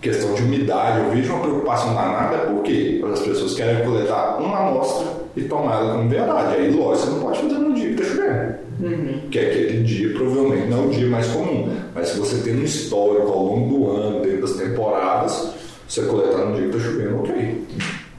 Questão 0.00 0.32
de 0.34 0.42
umidade, 0.42 1.00
eu 1.00 1.10
vejo 1.10 1.32
uma 1.32 1.42
preocupação 1.42 1.92
danada 1.92 2.38
porque 2.52 3.04
as 3.12 3.18
pessoas 3.18 3.54
querem 3.54 3.84
coletar 3.84 4.36
uma 4.38 4.68
amostra 4.68 5.08
e 5.36 5.42
tomar 5.42 5.80
ela 5.80 5.94
como 5.94 6.08
verdade. 6.08 6.54
Aí, 6.54 6.70
lógico, 6.70 7.06
você 7.06 7.10
não 7.10 7.20
pode 7.20 7.40
fazer 7.40 7.54
no 7.54 7.74
dia 7.74 7.94
que 7.94 8.02
está 8.02 8.14
chovendo. 8.14 8.67
Uhum. 8.80 9.20
Que 9.30 9.38
é 9.38 9.50
aquele 9.50 9.82
dia, 9.82 10.12
provavelmente, 10.14 10.68
não 10.68 10.84
é 10.84 10.86
o 10.86 10.90
dia 10.90 11.08
mais 11.08 11.26
comum. 11.28 11.74
Mas 11.94 12.08
se 12.08 12.18
você 12.18 12.36
tem 12.42 12.56
um 12.56 12.62
histórico 12.62 13.28
ao 13.28 13.44
longo 13.44 13.78
do 13.78 13.90
ano, 13.90 14.22
dentro 14.22 14.42
das 14.42 14.52
temporadas, 14.52 15.50
você 15.88 16.02
coletar 16.02 16.46
no 16.46 16.56
dia 16.56 16.68
que 16.68 16.76
está 16.76 16.90
chovendo, 16.90 17.18
ok. 17.18 17.64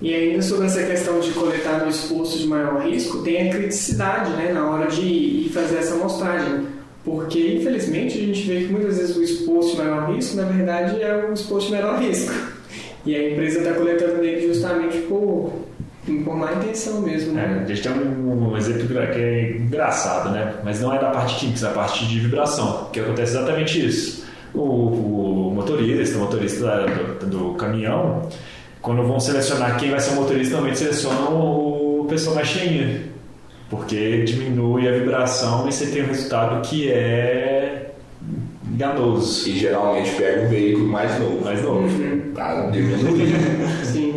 E 0.01 0.13
ainda 0.13 0.41
sobre 0.41 0.67
essa 0.67 0.83
questão 0.83 1.19
de 1.19 1.31
coletar 1.31 1.83
no 1.83 1.89
exposto 1.89 2.37
de 2.37 2.47
maior 2.47 2.81
risco, 2.81 3.21
tem 3.21 3.49
a 3.49 3.53
criticidade 3.53 4.31
né, 4.31 4.51
na 4.53 4.69
hora 4.69 4.87
de 4.87 5.01
ir 5.01 5.49
fazer 5.53 5.77
essa 5.77 5.95
amostragem 5.95 6.79
porque, 7.03 7.55
infelizmente, 7.55 8.17
a 8.17 8.21
gente 8.21 8.41
vê 8.41 8.61
que 8.61 8.71
muitas 8.71 8.97
vezes 8.97 9.15
o 9.15 9.23
exposto 9.23 9.71
de 9.71 9.77
maior 9.77 10.13
risco, 10.13 10.35
na 10.35 10.43
verdade, 10.43 11.01
é 11.01 11.25
o 11.29 11.33
exposto 11.33 11.67
de 11.67 11.73
menor 11.73 11.99
risco. 11.99 12.31
E 13.05 13.15
a 13.15 13.31
empresa 13.31 13.59
está 13.59 13.73
coletando 13.73 14.21
nele 14.21 14.47
justamente 14.47 14.97
por, 15.07 15.53
por 16.23 16.35
má 16.35 16.53
intenção 16.53 17.01
mesmo, 17.01 17.33
né? 17.33 17.59
É, 17.59 17.63
a 17.63 17.67
gente 17.67 17.81
tem 17.81 17.91
um, 17.91 18.51
um, 18.51 18.57
exemplo 18.57 18.87
que 18.87 18.97
é 18.97 19.57
engraçado, 19.57 20.31
né? 20.31 20.55
Mas 20.63 20.81
não 20.81 20.93
é 20.93 20.99
da 20.99 21.09
parte 21.09 21.35
química, 21.35 21.59
é 21.59 21.69
da 21.69 21.75
parte 21.75 22.05
de 22.05 22.19
vibração, 22.19 22.89
que 22.91 22.99
acontece 22.99 23.35
exatamente 23.35 23.85
isso. 23.85 24.25
O, 24.53 24.61
o 24.61 25.51
motorista, 25.53 26.17
o 26.17 26.21
motorista 26.21 26.85
do, 27.19 27.25
do, 27.25 27.53
caminhão, 27.53 28.27
quando 28.81 29.03
vão 29.03 29.19
selecionar 29.19 29.77
quem 29.77 29.91
vai 29.91 29.99
ser 29.99 30.11
o 30.11 30.15
motorista, 30.15 30.53
normalmente 30.53 30.79
selecionam 30.79 31.37
o 31.37 32.05
pessoal 32.09 32.35
mais 32.35 32.47
cheinho 32.47 33.09
porque 33.69 34.23
diminui 34.23 34.87
a 34.87 34.91
vibração 34.91 35.67
e 35.67 35.71
você 35.71 35.85
tem 35.85 36.03
um 36.03 36.07
resultado 36.07 36.67
que 36.67 36.91
é 36.91 37.48
enganoso. 38.79 39.49
E 39.49 39.59
geralmente 39.59 40.11
pega 40.15 40.41
um 40.43 40.47
veículo 40.47 40.87
mais 40.87 41.19
novo. 41.19 41.43
Mais 41.43 41.61
novo. 41.61 41.81
Uhum. 41.81 42.31
Para 42.33 42.69
diminuir. 42.69 43.33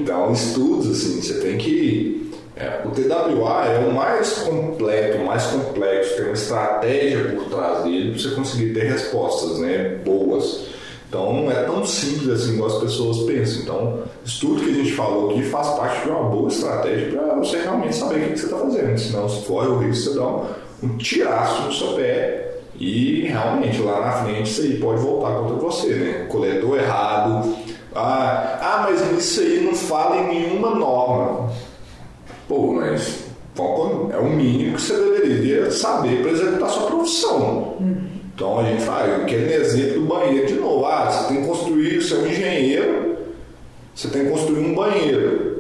então, 0.01 0.33
estudos, 0.33 0.91
assim, 0.91 1.21
você 1.21 1.35
tem 1.41 1.59
que. 1.59 2.31
É, 2.55 2.83
o 2.85 2.91
TWA 2.91 3.65
é 3.67 3.79
o 3.79 3.93
mais 3.93 4.35
completo, 4.35 5.19
o 5.19 5.27
mais 5.27 5.47
complexo, 5.47 6.17
tem 6.17 6.27
uma 6.27 6.35
estratégia 6.35 7.25
por 7.25 7.45
trás 7.47 7.83
dele 7.83 8.11
para 8.11 8.21
você 8.21 8.35
conseguir 8.35 8.75
ter 8.75 8.85
respostas 8.85 9.59
né, 9.59 9.97
boas. 10.05 10.67
Então 11.09 11.33
não 11.33 11.51
é 11.51 11.65
tão 11.65 11.85
simples 11.85 12.29
assim 12.29 12.57
como 12.57 12.67
as 12.67 12.79
pessoas 12.79 13.19
pensam. 13.23 13.63
Então, 13.63 14.03
isso 14.25 14.47
tudo 14.47 14.63
que 14.63 14.71
a 14.71 14.75
gente 14.75 14.93
falou 14.93 15.31
aqui 15.31 15.43
faz 15.43 15.69
parte 15.71 16.05
de 16.05 16.11
uma 16.11 16.25
boa 16.25 16.49
estratégia 16.49 17.11
para 17.11 17.35
você 17.37 17.59
realmente 17.59 17.97
saber 17.97 18.17
o 18.17 18.33
que, 18.33 18.39
você 18.39 18.45
está 18.45 18.59
fazendo. 18.59 18.99
Senão, 18.99 19.29
se 19.29 19.45
for 19.45 19.67
o 19.69 19.79
risco, 19.79 20.11
você 20.11 20.19
dá 20.19 20.27
um, 20.27 20.47
um 20.83 20.97
tiraço 20.99 21.63
no 21.63 21.73
seu 21.73 21.95
pé 21.95 22.52
e 22.79 23.27
realmente 23.27 23.81
lá 23.83 24.01
na 24.01 24.13
frente 24.25 24.51
isso 24.51 24.63
aí 24.63 24.79
pode 24.79 25.01
voltar 25.01 25.35
contra 25.35 25.57
você, 25.57 25.95
né? 25.95 26.27
Coletou 26.29 26.77
errado. 26.77 27.55
Ah, 27.95 28.59
ah, 28.61 28.87
mas 28.89 29.01
isso 29.19 29.41
aí 29.41 29.61
não 29.61 29.75
fala 29.75 30.17
em 30.17 30.29
nenhuma 30.29 30.75
norma. 30.75 31.51
Pô, 32.49 32.73
mas 32.73 33.23
é 34.13 34.19
o 34.19 34.31
mínimo 34.31 34.77
que 34.77 34.83
você 34.83 34.95
deveria 34.95 35.71
saber 35.71 36.23
para 36.23 36.31
executar 36.31 36.71
sua 36.71 36.87
profissão. 36.87 37.77
Hum. 37.81 37.97
Então 38.35 38.61
a 38.61 38.65
gente 38.65 38.83
fala, 38.83 39.17
aquele 39.17 39.53
exemplo 39.55 40.01
do 40.01 40.07
banheiro 40.07 40.47
de 40.47 40.55
novo. 40.55 40.87
Ah, 40.87 41.11
você 41.11 41.29
tem 41.29 41.43
que 41.43 41.49
construir, 41.49 42.03
você 42.03 42.15
é 42.15 42.19
um 42.19 42.27
engenheiro, 42.27 43.17
você 43.95 44.09
tem 44.09 44.25
que 44.25 44.31
construir 44.31 44.61
um 44.61 44.75
banheiro. 44.75 45.52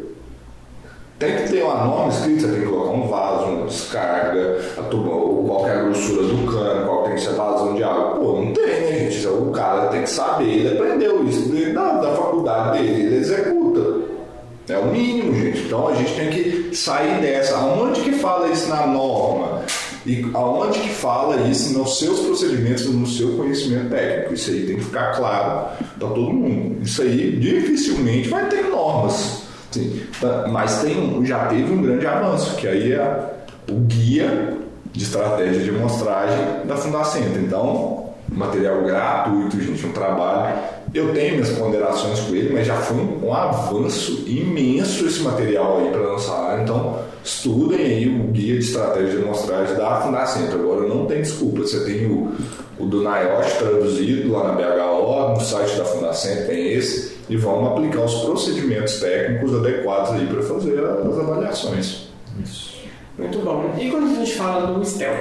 Tem 1.22 1.36
que 1.36 1.52
ter 1.52 1.62
uma 1.62 1.84
norma 1.84 2.08
escrita, 2.08 2.40
você 2.40 2.52
tem 2.52 2.62
que 2.62 2.66
colocar 2.66 2.90
um 2.90 3.06
vaso, 3.06 3.44
uma 3.44 3.66
descarga, 3.66 4.58
a 4.76 4.82
tuba, 4.82 5.10
qual 5.46 5.68
é 5.68 5.78
a 5.78 5.82
grossura 5.84 6.22
do 6.24 6.52
cano, 6.52 6.84
qual 6.84 7.04
tem 7.04 7.14
que 7.14 7.20
ser 7.20 7.34
vazão 7.34 7.74
de 7.76 7.84
água. 7.84 8.16
Pô, 8.16 8.42
não 8.42 8.52
tem, 8.52 8.66
né, 8.66 9.08
gente? 9.08 9.28
O 9.28 9.52
cara 9.52 9.86
tem 9.86 10.02
que 10.02 10.10
saber, 10.10 10.48
ele 10.48 10.76
aprendeu 10.76 11.24
isso 11.24 11.48
da, 11.72 11.92
da 12.00 12.10
faculdade 12.16 12.78
dele, 12.78 13.02
ele 13.02 13.16
executa. 13.18 14.02
É 14.68 14.76
o 14.78 14.86
mínimo, 14.86 15.32
gente. 15.32 15.60
Então 15.60 15.86
a 15.86 15.94
gente 15.94 16.12
tem 16.12 16.28
que 16.28 16.74
sair 16.74 17.20
dessa. 17.20 17.56
Onde 17.56 18.00
que 18.00 18.12
fala 18.14 18.48
isso 18.48 18.68
na 18.68 18.84
norma? 18.84 19.62
E 20.04 20.28
aonde 20.34 20.80
que 20.80 20.88
fala 20.88 21.36
isso 21.42 21.78
nos 21.78 22.00
seus 22.00 22.18
procedimentos, 22.18 22.86
no 22.86 23.06
seu 23.06 23.36
conhecimento 23.36 23.90
técnico? 23.90 24.34
Isso 24.34 24.50
aí 24.50 24.66
tem 24.66 24.76
que 24.76 24.84
ficar 24.84 25.12
claro 25.12 25.68
para 25.78 26.08
todo 26.08 26.32
mundo. 26.32 26.82
Isso 26.82 27.00
aí 27.00 27.36
dificilmente 27.36 28.28
vai 28.28 28.48
ter 28.48 28.64
normas. 28.64 29.41
Sim, 29.72 30.02
mas 30.50 30.82
tem, 30.82 31.24
já 31.24 31.46
teve 31.46 31.72
um 31.72 31.82
grande 31.82 32.06
avanço, 32.06 32.56
que 32.56 32.68
aí 32.68 32.92
é 32.92 33.32
o 33.68 33.74
guia 33.80 34.58
de 34.92 35.02
estratégia 35.02 35.62
de 35.62 35.70
amostragem 35.70 36.66
da 36.66 36.76
Fundacenta. 36.76 37.38
Então, 37.38 38.10
material 38.28 38.82
gratuito, 38.82 39.60
gente, 39.60 39.86
um 39.86 39.92
trabalho. 39.92 40.58
Eu 40.94 41.14
tenho 41.14 41.34
minhas 41.34 41.50
ponderações 41.50 42.20
com 42.20 42.34
ele, 42.34 42.52
mas 42.52 42.66
já 42.66 42.76
foi 42.76 42.98
um, 42.98 43.26
um 43.26 43.32
avanço 43.32 44.24
imenso 44.26 45.06
esse 45.06 45.20
material 45.20 45.78
aí 45.78 45.90
para 45.90 46.00
lançar. 46.00 46.60
Então, 46.62 46.98
estudem 47.24 47.80
aí 47.80 48.08
o 48.08 48.30
guia 48.30 48.58
de 48.58 48.60
estratégia 48.60 49.18
de 49.18 49.24
amostragem 49.24 49.74
da 49.74 50.02
Fundacentro. 50.02 50.60
Agora, 50.60 50.86
não 50.86 51.06
tem 51.06 51.22
desculpa, 51.22 51.60
você 51.60 51.82
tem 51.84 52.06
o, 52.06 52.34
o 52.78 52.84
do 52.84 53.00
NIOSH 53.00 53.58
traduzido 53.58 54.32
lá 54.32 54.48
na 54.48 54.52
BHO, 54.52 55.34
no 55.34 55.40
site 55.40 55.76
da 55.76 55.84
Fundacentro 55.84 56.46
tem 56.48 56.74
esse, 56.74 57.16
e 57.28 57.36
vamos 57.36 57.72
aplicar 57.72 58.04
os 58.04 58.14
procedimentos 58.24 59.00
técnicos 59.00 59.54
adequados 59.54 60.10
aí 60.12 60.26
para 60.26 60.42
fazer 60.42 60.78
as 60.78 61.18
avaliações. 61.18 62.08
Isso. 62.44 62.72
Muito 63.16 63.38
bom. 63.38 63.74
E 63.78 63.90
quando 63.90 64.12
a 64.12 64.14
gente 64.14 64.32
fala 64.34 64.66
do 64.66 64.84
STEL? 64.84 65.14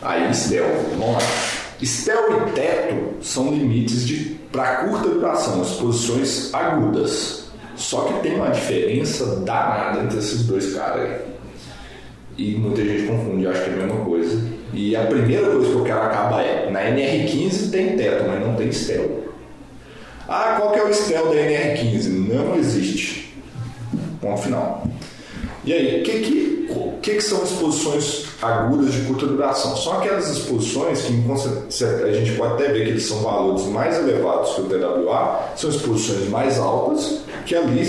Aí, 0.00 0.34
STEL, 0.34 0.64
vamos 0.98 1.14
lá. 1.14 1.53
STEL 1.82 2.48
e 2.48 2.52
teto 2.52 3.14
são 3.22 3.50
limites 3.50 4.34
para 4.52 4.76
curta 4.84 5.08
duração, 5.08 5.62
exposições 5.62 6.54
agudas. 6.54 7.44
Só 7.76 8.02
que 8.02 8.22
tem 8.22 8.36
uma 8.36 8.50
diferença 8.50 9.40
danada 9.40 10.00
entre 10.00 10.18
esses 10.18 10.46
dois 10.46 10.74
caras 10.74 11.10
aí. 11.10 11.34
E 12.36 12.54
muita 12.56 12.84
gente 12.84 13.06
confunde, 13.06 13.46
acha 13.46 13.64
que 13.64 13.70
é 13.70 13.72
a 13.72 13.76
mesma 13.76 14.04
coisa. 14.04 14.40
E 14.72 14.96
a 14.96 15.06
primeira 15.06 15.50
coisa 15.50 15.70
que 15.70 15.76
eu 15.76 15.84
quero 15.84 16.02
acabar 16.02 16.42
é: 16.44 16.70
na 16.70 16.82
NR15 16.82 17.70
tem 17.70 17.96
teto, 17.96 18.24
mas 18.28 18.40
não 18.40 18.54
tem 18.54 18.72
STEL. 18.72 19.24
Ah, 20.28 20.56
qual 20.58 20.72
que 20.72 20.78
é 20.78 20.84
o 20.84 20.94
STEL 20.94 21.28
da 21.28 21.34
NR15? 21.34 22.08
Não 22.08 22.56
existe. 22.56 23.34
Ponto 24.20 24.40
final. 24.40 24.86
E 25.64 25.72
aí, 25.72 26.00
o 26.00 26.02
que, 26.02 26.20
que, 26.20 26.68
que, 27.02 27.14
que 27.14 27.20
são 27.20 27.42
exposições 27.42 28.23
agudas 28.44 28.92
de 28.92 29.00
curta 29.02 29.26
duração? 29.26 29.76
São 29.76 29.98
aquelas 29.98 30.28
exposições 30.30 31.02
que 31.02 31.12
a 32.04 32.12
gente 32.12 32.32
pode 32.36 32.54
até 32.54 32.72
ver 32.72 32.84
que 32.84 32.90
eles 32.90 33.06
são 33.06 33.18
valores 33.18 33.64
mais 33.66 33.96
elevados 33.98 34.54
que 34.54 34.60
o 34.60 34.64
TWA, 34.64 35.52
são 35.56 35.70
exposições 35.70 36.28
mais 36.28 36.58
altas, 36.58 37.20
que 37.46 37.54
ali, 37.54 37.82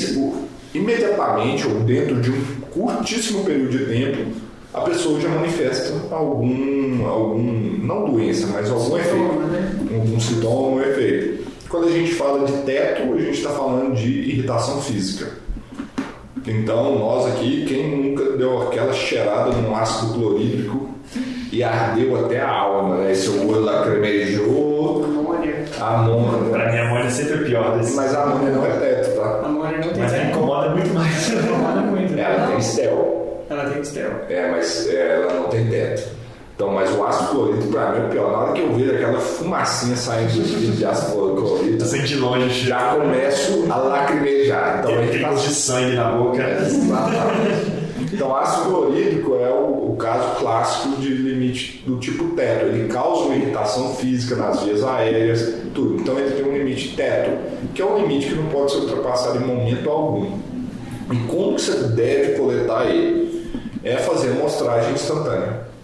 imediatamente 0.74 1.68
ou 1.68 1.82
dentro 1.82 2.22
de 2.22 2.32
um 2.32 2.42
curtíssimo 2.72 3.44
período 3.44 3.78
de 3.78 3.86
tempo, 3.86 4.32
a 4.74 4.82
pessoa 4.82 5.20
já 5.22 5.30
manifesta 5.30 5.94
algum, 6.12 7.08
algum 7.08 7.78
não 7.82 8.12
doença, 8.12 8.48
mas 8.48 8.70
algum 8.70 8.98
efeito, 8.98 9.40
né? 9.48 9.72
algum 9.94 10.20
sintoma, 10.20 10.68
um 10.68 10.82
efeito. 10.82 11.46
Quando 11.70 11.88
a 11.88 11.92
gente 11.92 12.14
fala 12.14 12.46
de 12.46 12.52
teto, 12.64 13.14
a 13.14 13.18
gente 13.18 13.38
está 13.38 13.52
falando 13.52 13.96
de 13.96 14.10
irritação 14.10 14.82
física. 14.82 15.45
Então, 16.48 16.98
nós 17.00 17.26
aqui, 17.28 17.66
quem 17.68 18.12
nunca 18.12 18.24
deu 18.38 18.62
aquela 18.64 18.94
cheirada 18.94 19.52
num 19.52 19.76
ácido 19.76 20.14
clorídrico 20.14 20.90
e 21.52 21.64
ardeu 21.64 22.24
até 22.26 22.40
a 22.42 22.50
alma, 22.50 22.98
né? 22.98 23.14
Seu 23.16 23.48
olho 23.50 23.62
lacrimejou. 23.62 25.04
Amônia. 25.06 25.66
Amônia. 25.82 26.50
Pra 26.52 26.72
mim, 26.72 26.78
a 26.78 26.86
amônia 26.86 27.06
é 27.06 27.10
sempre 27.10 27.46
pior. 27.46 27.78
Desse. 27.78 27.96
Mas 27.96 28.14
a 28.14 28.24
amônia 28.24 28.52
não 28.52 28.66
é 28.66 28.70
teto, 28.72 29.16
tá? 29.16 29.24
A 29.26 29.46
amônia 29.46 29.78
não 29.80 29.90
tem 29.90 30.04
Mas 30.04 30.12
teto. 30.12 30.28
incomoda 30.28 30.70
muito 30.70 30.94
mais. 30.94 31.30
Incomoda 31.30 31.82
muito. 31.82 32.14
né? 32.14 32.22
Ela 32.22 32.48
tem 32.48 32.58
estel. 32.60 33.46
Ela 33.50 33.70
tem 33.70 33.84
STEL. 33.84 34.12
É, 34.30 34.52
mas 34.52 34.88
é, 34.90 35.16
ela 35.22 35.34
não 35.34 35.44
tem 35.50 35.68
teto. 35.68 36.10
Então, 36.56 36.72
mas 36.72 36.90
o 36.96 37.04
ácido 37.04 37.32
clorídrico 37.32 37.68
pra 37.68 37.92
mim 37.92 38.06
é 38.06 38.10
pior. 38.10 38.32
Na 38.32 38.38
hora 38.38 38.54
que 38.54 38.62
eu 38.62 38.74
vejo 38.74 38.92
aquela 38.92 39.20
fumacinha 39.20 39.96
saindo 39.98 40.32
do 40.32 40.58
vidro 40.58 40.76
de 40.78 40.86
ácido 40.86 41.12
clorídrico, 41.12 42.08
de 42.08 42.16
longe 42.16 42.66
já 42.66 42.96
começo 42.96 43.66
a 43.70 43.76
lacrimejar. 43.76 44.80
Então, 44.80 44.96
Tem 44.96 45.10
picos 45.10 45.42
de 45.42 45.50
sangue 45.50 45.96
na 45.98 46.12
boca. 46.12 46.42
Exatamente. 46.42 47.86
Então, 48.14 48.34
ácido 48.34 48.70
clorídrico 48.70 49.36
é 49.36 49.50
o, 49.50 49.92
o, 49.92 49.96
caso 49.98 50.40
clássico 50.40 50.96
de 51.02 51.10
limite 51.10 51.84
do 51.86 51.98
tipo 51.98 52.30
teto. 52.36 52.68
Ele 52.68 52.88
causa 52.88 53.26
uma 53.26 53.36
irritação 53.36 53.94
física 53.96 54.38
nas 54.38 54.64
vias 54.64 54.82
aéreas, 54.82 55.56
tudo. 55.74 55.96
Então, 55.96 56.18
ele 56.18 56.42
tem 56.42 56.46
um 56.46 56.58
limite 56.58 56.96
teto, 56.96 57.38
que 57.74 57.82
é 57.82 57.86
um 57.86 57.98
limite 57.98 58.28
que 58.28 58.36
não 58.36 58.46
pode 58.46 58.72
ser 58.72 58.78
ultrapassado 58.78 59.40
em 59.40 59.46
momento 59.46 59.90
algum. 59.90 60.40
E 61.12 61.18
como 61.28 61.56
que 61.56 61.62
você 61.62 61.88
deve 61.90 62.38
coletar 62.38 62.86
ele? 62.86 63.44
É 63.84 63.98
fazer 63.98 64.32
amostragem 64.32 64.94
instantânea. 64.94 65.75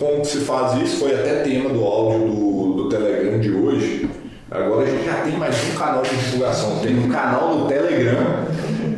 Como 0.00 0.22
que 0.22 0.28
se 0.28 0.38
faz 0.38 0.80
isso? 0.80 1.00
Foi 1.00 1.12
até 1.12 1.42
tema 1.42 1.68
do 1.68 1.84
áudio 1.84 2.20
do, 2.20 2.72
do 2.72 2.88
Telegram 2.88 3.38
de 3.38 3.52
hoje. 3.52 4.08
Agora 4.50 4.86
a 4.86 4.90
gente 4.90 5.04
já 5.04 5.20
tem 5.20 5.36
mais 5.36 5.54
um 5.68 5.76
canal 5.76 6.00
de 6.00 6.16
divulgação. 6.16 6.78
Tem 6.78 6.98
um 6.98 7.10
canal 7.10 7.54
no 7.54 7.68
Telegram 7.68 8.46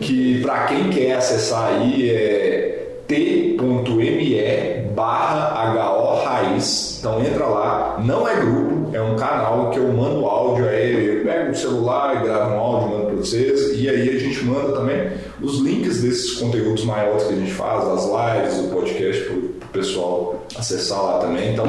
que 0.01 0.41
para 0.43 0.67
quem 0.67 0.91
quer 0.91 1.17
acessar 1.17 1.75
aí 1.75 2.09
é 2.09 3.03
t.me 3.09 4.93
barra 4.95 5.73
HO 5.73 6.25
Raiz. 6.25 6.99
Então 7.01 7.21
entra 7.21 7.47
lá, 7.47 8.01
não 8.05 8.29
é 8.29 8.37
grupo, 8.37 8.95
é 8.95 9.03
um 9.03 9.17
canal 9.17 9.71
que 9.71 9.81
eu 9.81 9.93
mando 9.93 10.25
áudio 10.25 10.69
aí, 10.69 11.19
eu 11.19 11.25
pego 11.25 11.51
o 11.51 11.55
celular 11.55 12.21
e 12.21 12.25
gravo 12.25 12.55
um 12.55 12.59
áudio, 12.59 12.89
mando 12.91 13.07
para 13.07 13.17
vocês, 13.17 13.73
e 13.77 13.89
aí 13.89 14.09
a 14.09 14.19
gente 14.21 14.45
manda 14.45 14.73
também 14.73 15.11
os 15.41 15.59
links 15.59 16.01
desses 16.01 16.35
conteúdos 16.35 16.85
maiores 16.85 17.25
que 17.25 17.33
a 17.33 17.37
gente 17.37 17.53
faz, 17.53 17.89
as 17.89 18.05
lives, 18.05 18.59
o 18.61 18.69
podcast 18.73 19.29
pessoal 19.73 20.43
acessar 20.57 21.03
lá 21.03 21.19
também. 21.19 21.53
Então 21.53 21.67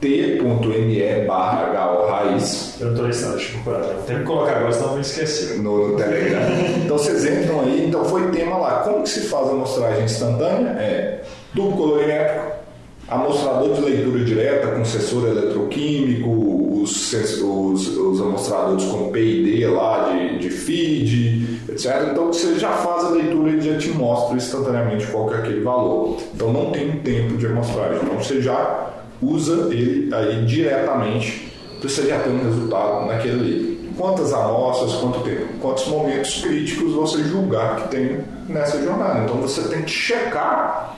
t.me 0.00 1.26
barra 1.26 1.72
raiz. 2.10 2.76
Eu 2.80 2.88
não 2.88 2.96
tô 2.96 3.02
listando, 3.06 3.36
deixa 3.36 3.56
eu 3.56 3.62
procurar. 3.62 3.94
Tem 4.06 4.18
que 4.18 4.24
colocar 4.24 4.56
agora, 4.56 4.72
senão 4.72 4.86
eu 4.86 4.92
vou 4.92 5.00
esquecer. 5.00 5.58
No, 5.58 5.88
no 5.88 5.96
Telegram. 5.96 6.40
então 6.84 6.98
vocês 6.98 7.24
entram 7.24 7.60
aí, 7.60 7.86
então 7.86 8.04
foi 8.04 8.30
tema 8.30 8.56
lá. 8.56 8.80
Como 8.80 9.02
que 9.02 9.08
se 9.08 9.22
faz 9.28 9.48
a 9.48 9.52
amostragem 9.52 10.04
instantânea? 10.04 10.70
É 10.70 11.22
tubo 11.54 11.76
colorimétrico, 11.76 12.51
amostrador 13.14 13.74
de 13.74 13.80
leitura 13.80 14.24
direta 14.24 14.68
com 14.68 14.84
sensor 14.84 15.28
eletroquímico, 15.28 16.82
os, 16.82 17.12
os, 17.12 17.88
os 17.96 18.20
amostradores 18.20 18.84
com 18.84 19.10
PID 19.10 19.66
lá 19.66 20.10
de, 20.10 20.38
de 20.38 20.50
feed, 20.50 21.60
etc. 21.68 22.08
Então 22.10 22.26
você 22.32 22.58
já 22.58 22.72
faz 22.72 23.04
a 23.04 23.10
leitura 23.10 23.50
e 23.50 23.60
já 23.60 23.78
te 23.78 23.90
mostra 23.90 24.36
instantaneamente 24.36 25.06
qual 25.06 25.32
é 25.32 25.38
aquele 25.38 25.60
valor. 25.60 26.18
Então 26.34 26.52
não 26.52 26.70
tem 26.70 26.90
tempo 26.98 27.36
de 27.36 27.46
amostragem. 27.46 28.00
Então 28.02 28.18
você 28.18 28.40
já 28.40 28.90
usa 29.20 29.68
ele 29.72 30.12
aí 30.12 30.44
diretamente 30.44 31.52
para 31.80 31.88
você 31.88 32.06
já 32.06 32.18
ter 32.20 32.30
um 32.30 32.42
resultado 32.42 33.06
naquele. 33.06 33.72
Quantas 33.96 34.32
amostras, 34.32 34.94
quanto 34.94 35.20
tempo, 35.20 35.48
quantos 35.60 35.86
momentos 35.86 36.40
críticos 36.40 36.94
você 36.94 37.22
julgar 37.24 37.76
que 37.76 37.88
tem 37.88 38.20
nessa 38.48 38.82
jornada. 38.82 39.20
Então 39.20 39.36
você 39.36 39.68
tem 39.68 39.82
que 39.82 39.90
checar, 39.90 40.96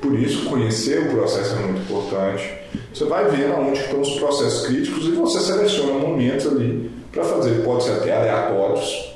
por 0.00 0.18
isso 0.18 0.48
conhecer 0.48 1.00
o 1.00 1.10
processo 1.10 1.56
é 1.56 1.58
muito 1.60 1.80
importante. 1.80 2.54
Você 2.92 3.04
vai 3.04 3.28
ver 3.28 3.50
onde 3.50 3.80
estão 3.80 4.00
os 4.00 4.18
processos 4.18 4.66
críticos 4.66 5.06
e 5.06 5.10
você 5.12 5.40
seleciona 5.40 5.98
momentos 5.98 6.46
ali 6.46 6.90
para 7.12 7.24
fazer. 7.24 7.62
Pode 7.62 7.84
ser 7.84 7.92
até 7.92 8.16
aleatórios, 8.16 9.14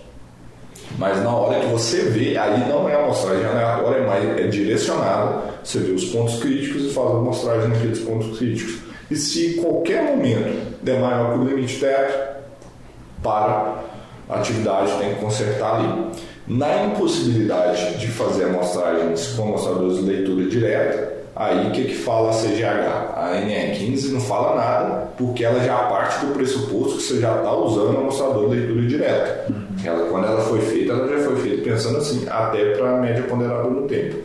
mas 0.98 1.22
na 1.22 1.34
hora 1.34 1.60
que 1.60 1.66
você 1.66 2.02
vê, 2.02 2.36
aí 2.36 2.68
não 2.68 2.88
é 2.88 2.94
amostragem 2.94 3.44
aleatória, 3.44 3.98
é, 3.98 4.06
mais, 4.06 4.38
é 4.38 4.46
direcionada. 4.48 5.50
Você 5.62 5.78
vê 5.78 5.92
os 5.92 6.06
pontos 6.06 6.40
críticos 6.40 6.84
e 6.84 6.90
faz 6.90 7.08
a 7.08 7.10
amostragem 7.12 7.68
naqueles 7.68 8.00
pontos 8.00 8.38
críticos. 8.38 8.78
E 9.10 9.16
se 9.16 9.54
qualquer 9.54 10.04
momento 10.04 10.76
der 10.82 11.00
maior 11.00 11.32
que 11.32 11.38
o 11.40 11.44
limite 11.44 11.80
teto, 11.80 12.30
para 13.22 13.82
a 14.28 14.36
atividade 14.36 14.92
tem 14.98 15.14
que 15.14 15.20
consertar 15.20 15.76
ali. 15.76 16.10
Na 16.46 16.84
impossibilidade 16.84 17.98
de 17.98 18.08
fazer 18.08 18.44
amostragens 18.44 19.28
com 19.34 19.42
amostradores 19.42 19.98
de 19.98 20.02
leitura 20.02 20.44
direta, 20.46 21.12
aí 21.36 21.68
o 21.68 21.70
que, 21.70 21.84
que 21.84 21.94
fala 21.94 22.30
a 22.30 22.34
CGH? 22.34 23.14
A 23.14 23.42
NR15 23.44 24.12
não 24.12 24.20
fala 24.20 24.56
nada, 24.56 25.08
porque 25.16 25.44
ela 25.44 25.60
já 25.60 25.76
parte 25.84 26.26
do 26.26 26.32
pressuposto 26.32 26.96
que 26.96 27.02
você 27.02 27.20
já 27.20 27.36
está 27.36 27.54
usando 27.54 27.94
o 27.94 28.00
amostrador 28.00 28.50
de 28.50 28.56
leitura 28.56 28.86
direta. 28.86 29.46
Ela, 29.84 30.08
quando 30.10 30.26
ela 30.26 30.40
foi 30.40 30.60
feita, 30.60 30.92
ela 30.92 31.08
já 31.08 31.24
foi 31.24 31.36
feita 31.36 31.62
pensando 31.62 31.98
assim, 31.98 32.26
até 32.28 32.74
para 32.74 32.96
a 32.96 33.00
média 33.00 33.22
ponderada 33.22 33.68
no 33.68 33.86
tempo. 33.86 34.16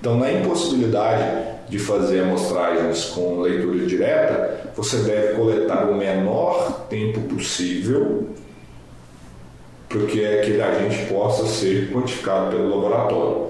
Então, 0.00 0.18
na 0.18 0.32
impossibilidade 0.32 1.56
de 1.68 1.78
fazer 1.78 2.20
amostragens 2.20 3.06
com 3.06 3.40
leitura 3.40 3.84
direta, 3.86 4.60
você 4.74 4.98
deve 4.98 5.34
coletar 5.34 5.90
o 5.90 5.96
menor 5.96 6.86
tempo 6.88 7.20
possível 7.22 8.28
para 9.88 10.00
que 10.06 10.24
aquele 10.24 10.62
agente 10.62 11.06
possa 11.06 11.46
ser 11.46 11.92
quantificado 11.92 12.50
pelo 12.50 12.68
laboratório. 12.70 13.46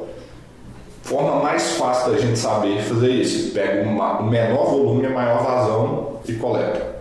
Forma 1.03 1.43
mais 1.43 1.73
fácil 1.73 2.13
da 2.13 2.19
gente 2.19 2.39
saber 2.39 2.81
fazer 2.83 3.11
isso: 3.11 3.53
pega 3.53 3.89
o 3.89 4.25
menor 4.25 4.71
volume, 4.71 5.07
a 5.07 5.11
maior 5.11 5.43
vazão 5.45 6.21
e 6.29 6.33
coleta. 6.35 6.97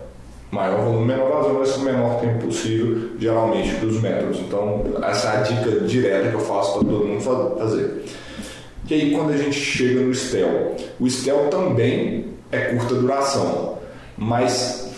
Maior 0.50 0.84
volume, 0.84 1.06
menor 1.06 1.28
vazão, 1.28 1.54
vai 1.56 1.66
ser 1.66 1.78
o 1.78 1.82
menor 1.82 2.20
tempo 2.20 2.46
possível, 2.46 3.10
geralmente, 3.18 3.74
dos 3.76 4.00
métodos. 4.00 4.38
Então, 4.38 4.84
essa 5.02 5.28
é 5.28 5.36
a 5.38 5.40
dica 5.42 5.80
direta 5.80 6.28
que 6.28 6.34
eu 6.34 6.40
faço 6.40 6.78
para 6.78 6.88
todo 6.88 7.04
mundo 7.04 7.20
fazer. 7.58 8.04
E 8.88 8.94
aí 8.94 9.10
quando 9.10 9.32
a 9.32 9.36
gente 9.36 9.58
chega 9.58 10.00
no 10.00 10.14
STEL, 10.14 10.76
o 11.00 11.10
STEL 11.10 11.48
também 11.50 12.26
é 12.52 12.60
curta 12.66 12.94
duração, 12.94 13.78
mas 14.16 14.92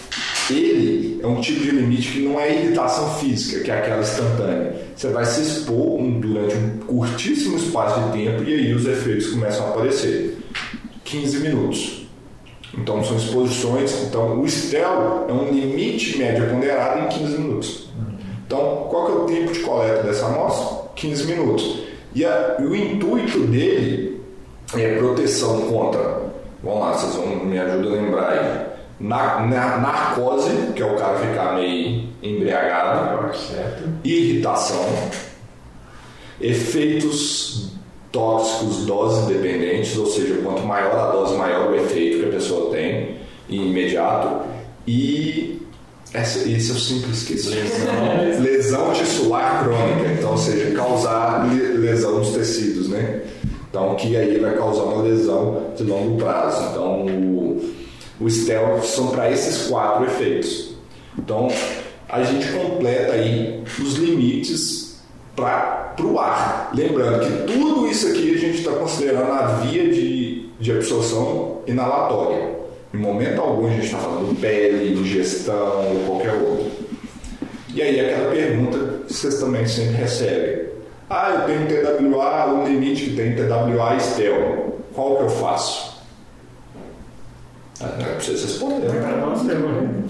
ele 0.51 0.98
é 0.98 0.98
um 1.29 1.41
tipo 1.41 1.61
de 1.61 1.71
limite 1.71 2.13
que 2.13 2.21
não 2.21 2.41
é 2.41 2.53
irritação 2.53 3.15
física, 3.15 3.63
que 3.63 3.71
é 3.71 3.79
aquela 3.79 4.01
instantânea. 4.01 4.75
Você 4.95 5.09
vai 5.09 5.25
se 5.25 5.43
expor 5.43 6.01
durante 6.01 6.57
um 6.57 6.79
curtíssimo 6.87 7.57
espaço 7.57 8.01
de 8.01 8.13
tempo 8.13 8.43
e 8.45 8.55
aí 8.55 8.75
os 8.75 8.87
efeitos 8.87 9.29
começam 9.29 9.67
a 9.67 9.71
aparecer. 9.71 10.39
15 11.05 11.39
minutos. 11.39 12.07
Então 12.77 13.03
são 13.03 13.17
exposições. 13.17 13.93
Então 14.05 14.41
o 14.41 14.49
STEL 14.49 15.27
é 15.29 15.33
um 15.33 15.51
limite 15.51 16.19
médio 16.19 16.49
ponderado 16.51 17.01
em 17.01 17.09
15 17.09 17.39
minutos. 17.39 17.89
Então 18.47 18.87
qual 18.91 19.09
é 19.09 19.13
o 19.13 19.25
tempo 19.27 19.53
de 19.53 19.61
coleta 19.61 20.03
dessa 20.03 20.27
amostra? 20.27 20.89
15 20.97 21.27
minutos. 21.27 21.83
E, 22.15 22.25
a, 22.25 22.57
e 22.59 22.65
o 22.65 22.77
intuito 22.77 23.41
dele 23.47 24.21
é 24.77 24.97
proteção 24.97 25.63
contra. 25.63 26.29
Vamos 26.63 26.81
lá, 26.81 26.93
vocês 26.93 27.15
vão 27.15 27.45
me 27.45 27.59
ajudar 27.59 27.89
a 27.89 27.93
lembrar 27.93 28.31
aí. 28.31 28.68
Na, 29.01 29.47
na, 29.47 29.79
narcose, 29.79 30.51
que 30.75 30.83
é 30.83 30.85
o 30.85 30.97
cara 30.97 31.19
ficar 31.19 31.55
meio 31.55 32.09
embriagado, 32.21 33.33
irritação, 34.03 34.85
efeitos 36.41 37.71
tóxicos 38.11 38.87
doses 38.87 39.27
dependentes, 39.27 39.97
ou 39.97 40.07
seja, 40.07 40.41
quanto 40.43 40.63
maior 40.63 40.99
a 40.99 41.13
dose, 41.13 41.37
maior 41.37 41.71
o 41.71 41.77
efeito 41.77 42.19
que 42.19 42.27
a 42.27 42.31
pessoa 42.31 42.73
tem 42.73 43.19
imediato. 43.49 44.47
E 44.87 45.63
essa, 46.13 46.49
esse 46.49 46.71
eu 46.71 46.77
sempre 46.77 47.11
esqueço. 47.11 47.51
Lesão. 47.51 48.43
lesão 48.43 48.93
tissular 48.93 49.63
crônica, 49.63 50.13
então, 50.19 50.33
ou 50.33 50.39
seja, 50.39 50.75
causar 50.75 51.47
lesão 51.53 52.19
nos 52.19 52.31
tecidos, 52.31 52.89
né? 52.89 53.23
Então, 53.69 53.95
que 53.97 54.17
aí 54.17 54.39
vai 54.39 54.57
causar 54.57 54.85
uma 54.85 55.03
lesão 55.03 55.73
de 55.77 55.83
longo 55.83 56.17
prazo. 56.17 56.71
Então, 56.71 57.05
o, 57.05 57.75
o 58.21 58.29
STEL 58.29 58.81
são 58.83 59.09
para 59.09 59.31
esses 59.31 59.69
quatro 59.69 60.05
efeitos. 60.05 60.75
Então, 61.17 61.49
a 62.09 62.23
gente 62.23 62.51
completa 62.53 63.13
aí 63.13 63.63
os 63.79 63.95
limites 63.95 65.01
para 65.37 65.95
o 66.01 66.19
ar. 66.19 66.71
Lembrando 66.75 67.21
que 67.21 67.53
tudo 67.53 67.87
isso 67.87 68.09
aqui 68.09 68.35
a 68.35 68.39
gente 68.39 68.59
está 68.59 68.73
considerando 68.73 69.31
a 69.31 69.47
via 69.61 69.89
de, 69.89 70.49
de 70.59 70.73
absorção 70.73 71.63
inalatória. 71.67 72.57
Em 72.93 72.97
momento 72.97 73.41
algum 73.41 73.67
a 73.67 73.71
gente 73.71 73.87
está 73.87 73.99
falando 73.99 74.41
pele, 74.41 74.95
digestão 74.95 75.85
ou 75.87 76.05
qualquer 76.07 76.33
outro. 76.35 76.71
E 77.75 77.83
aí 77.83 78.01
aquela 78.01 78.31
pergunta 78.31 78.79
que 79.07 79.13
vocês 79.13 79.39
também 79.39 79.67
sempre 79.67 79.97
recebem. 79.97 80.69
Ah, 81.11 81.31
eu 81.31 81.47
tenho 81.47 81.67
TWA, 81.69 82.53
o 82.53 82.67
limite 82.67 83.05
que 83.05 83.17
tem 83.17 83.35
TWA 83.35 83.97
e 83.97 84.01
STEL. 84.01 84.79
Qual 84.95 85.17
que 85.17 85.23
eu 85.23 85.31
faço? 85.31 85.88
Ah, 87.81 87.95
não 87.99 88.07
é 88.07 88.11
pra 88.11 88.21
vocês 88.21 88.43
responderem. 88.43 89.01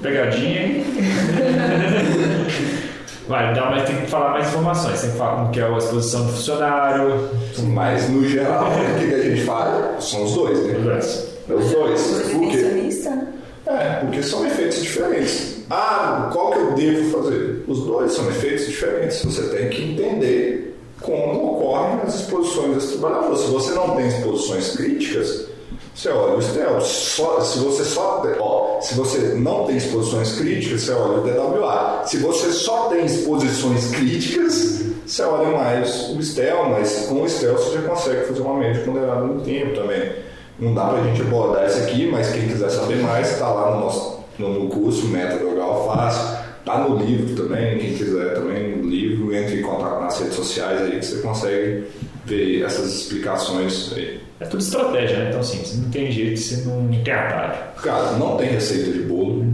Pegadinha, 0.00 0.62
hein? 0.62 0.84
Vai, 3.28 3.52
dá, 3.52 3.70
mas 3.70 3.86
tem 3.86 3.96
que 3.96 4.06
falar 4.06 4.30
mais 4.30 4.48
informações. 4.48 5.02
Tem 5.02 5.10
que 5.10 5.18
falar 5.18 5.36
como 5.36 5.50
que 5.50 5.60
é 5.60 5.64
a 5.64 5.76
exposição 5.76 6.24
do 6.24 6.32
funcionário. 6.32 7.28
Mas 7.74 8.08
no 8.08 8.26
geral, 8.26 8.70
o 8.70 8.98
que, 8.98 9.14
a 9.14 9.22
gente 9.22 9.44
fala? 9.44 10.00
São 10.00 10.24
os 10.24 10.32
dois, 10.32 10.58
né? 10.60 10.78
Os 10.78 10.84
dois. 10.84 11.28
É 11.48 11.54
os 11.54 11.70
dois. 11.70 12.00
Por 12.32 12.50
quê? 12.50 12.56
Né? 12.56 13.28
É, 13.66 14.00
porque 14.00 14.22
são 14.22 14.46
efeitos 14.46 14.82
diferentes. 14.82 15.58
Ah, 15.68 16.30
qual 16.32 16.52
que 16.52 16.58
eu 16.58 16.72
devo 16.72 17.22
fazer? 17.22 17.64
Os 17.68 17.84
dois 17.84 18.12
são 18.12 18.26
efeitos 18.30 18.66
diferentes. 18.66 19.22
Você 19.22 19.42
tem 19.54 19.68
que 19.68 19.92
entender 19.92 20.78
como 21.02 21.52
ocorrem 21.52 22.00
as 22.06 22.14
exposições 22.14 22.76
desse 22.76 22.96
trabalhador. 22.96 23.36
Se 23.36 23.50
você 23.50 23.72
não 23.72 23.94
tem 23.94 24.08
exposições 24.08 24.74
críticas, 24.74 25.48
você 25.98 26.10
olha 26.10 26.36
o 26.36 26.42
STEL. 26.42 26.80
Só, 26.80 27.40
se 27.40 27.58
você 27.58 27.84
só 27.84 28.22
ó, 28.38 28.80
se 28.80 28.94
você 28.94 29.18
não 29.34 29.64
tem 29.64 29.76
exposições 29.76 30.38
críticas, 30.38 30.82
você 30.82 30.92
olha 30.92 31.18
o 31.18 31.22
DWA. 31.22 32.02
Se 32.06 32.18
você 32.18 32.52
só 32.52 32.88
tem 32.88 33.04
exposições 33.04 33.90
críticas, 33.90 34.84
você 35.04 35.22
olha 35.22 35.56
mais 35.58 36.10
o 36.10 36.22
STEL, 36.22 36.68
mas 36.70 37.06
com 37.08 37.22
o 37.22 37.28
STEL 37.28 37.54
você 37.54 37.72
já 37.72 37.82
consegue 37.82 38.26
fazer 38.26 38.40
uma 38.42 38.54
média 38.54 38.80
ponderada 38.84 39.22
no 39.22 39.40
tempo 39.40 39.74
também. 39.74 40.12
Não 40.60 40.72
dá 40.72 40.86
pra 40.86 41.02
gente 41.02 41.20
abordar 41.20 41.66
isso 41.66 41.78
aqui, 41.78 42.06
mas 42.06 42.30
quem 42.30 42.46
quiser 42.46 42.70
saber 42.70 43.02
mais, 43.02 43.32
está 43.32 43.48
lá 43.48 43.74
no 43.74 43.80
nosso 43.80 44.20
no, 44.38 44.68
curso 44.68 45.08
Método 45.08 45.56
Gal 45.56 45.84
Fácil. 45.84 46.38
Tá 46.64 46.78
no 46.78 46.96
livro 46.96 47.34
também, 47.34 47.78
quem 47.78 47.94
quiser 47.94 48.34
também 48.34 48.76
no 48.76 48.88
livro, 48.88 49.34
entre 49.34 49.58
em 49.58 49.62
contato 49.62 50.00
nas 50.00 50.20
redes 50.20 50.34
sociais 50.34 50.80
aí 50.82 50.98
que 50.98 51.06
você 51.06 51.22
consegue 51.22 51.84
ver 52.24 52.62
essas 52.62 52.92
explicações 52.92 53.92
aí. 53.96 54.27
É 54.40 54.44
tudo 54.44 54.62
estratégia, 54.62 55.18
né? 55.18 55.28
Então, 55.28 55.40
assim, 55.40 55.58
você 55.58 55.76
não 55.76 55.90
tem 55.90 56.12
jeito, 56.12 56.38
você 56.38 56.56
não 56.64 56.88
tem 57.02 57.12
atalho. 57.12 57.54
Cara, 57.82 58.12
não 58.12 58.36
tem 58.36 58.50
receita 58.50 58.92
de 58.92 59.00
bolo, 59.00 59.44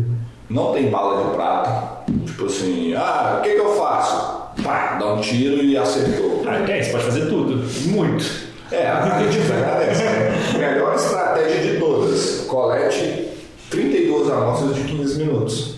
não 0.51 0.73
tem 0.75 0.91
bala 0.91 1.25
de 1.25 1.35
prata. 1.35 2.05
Tipo 2.27 2.47
assim, 2.47 2.95
ah, 2.95 3.39
o 3.39 3.43
que, 3.43 3.51
que 3.51 3.61
eu 3.61 3.77
faço? 3.77 4.63
Pá, 4.63 4.99
dá 4.99 5.15
um 5.15 5.21
tiro 5.21 5.63
e 5.63 5.77
acertou. 5.77 6.43
Ah, 6.47 6.71
é, 6.71 6.83
você 6.83 6.93
pode 6.93 7.05
fazer 7.05 7.27
tudo, 7.27 7.65
muito. 7.89 8.25
É, 8.71 8.87
a 8.87 9.85
essa. 9.89 10.05
Né? 10.05 10.33
Melhor 10.59 10.95
estratégia 10.95 11.73
de 11.73 11.79
todas: 11.79 12.45
colete 12.49 13.29
32 13.71 14.31
amostras 14.31 14.75
de 14.75 14.83
15 14.83 15.19
minutos. 15.19 15.75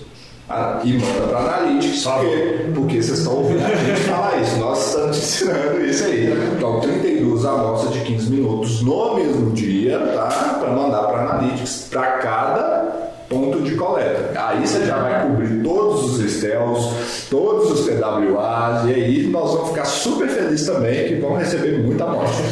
E 0.84 0.92
manda 0.92 1.26
para 1.28 1.38
Analytics, 1.40 2.04
porque, 2.04 2.70
porque 2.72 3.02
vocês 3.02 3.18
estão 3.18 3.34
ouvindo 3.34 3.64
a 3.64 3.74
gente 3.74 4.00
falar 4.02 4.40
isso. 4.40 4.56
Nós 4.58 4.86
estamos 4.86 5.16
te 5.16 5.24
ensinando 5.24 5.84
isso 5.84 6.04
aí. 6.04 6.32
Então, 6.56 6.80
32 6.80 7.44
amostras 7.44 7.92
de 7.92 8.00
15 8.00 8.30
minutos 8.30 8.82
no 8.82 9.16
mesmo 9.16 9.50
dia, 9.50 9.98
tá? 9.98 10.56
Para 10.60 10.70
mandar 10.70 11.02
para 11.02 11.22
Analytics 11.22 11.88
para 11.90 12.18
cada 12.18 13.06
ponto 13.28 13.60
de 13.60 13.74
coleta. 13.74 14.40
Aí 14.40 14.64
você 14.64 14.86
já 14.86 14.98
vai 14.98 15.26
cobrir 15.26 15.64
todos 15.64 16.04
os 16.04 16.20
estels, 16.20 17.26
todos 17.28 17.72
os 17.72 17.86
TWAs, 17.86 18.86
e 18.86 18.94
aí 18.94 19.26
nós 19.26 19.50
vamos 19.50 19.70
ficar 19.70 19.84
super 19.84 20.28
felizes 20.28 20.64
também 20.64 21.08
que 21.08 21.14
vão 21.16 21.34
receber 21.34 21.78
muita 21.78 22.04
amostra. 22.04 22.44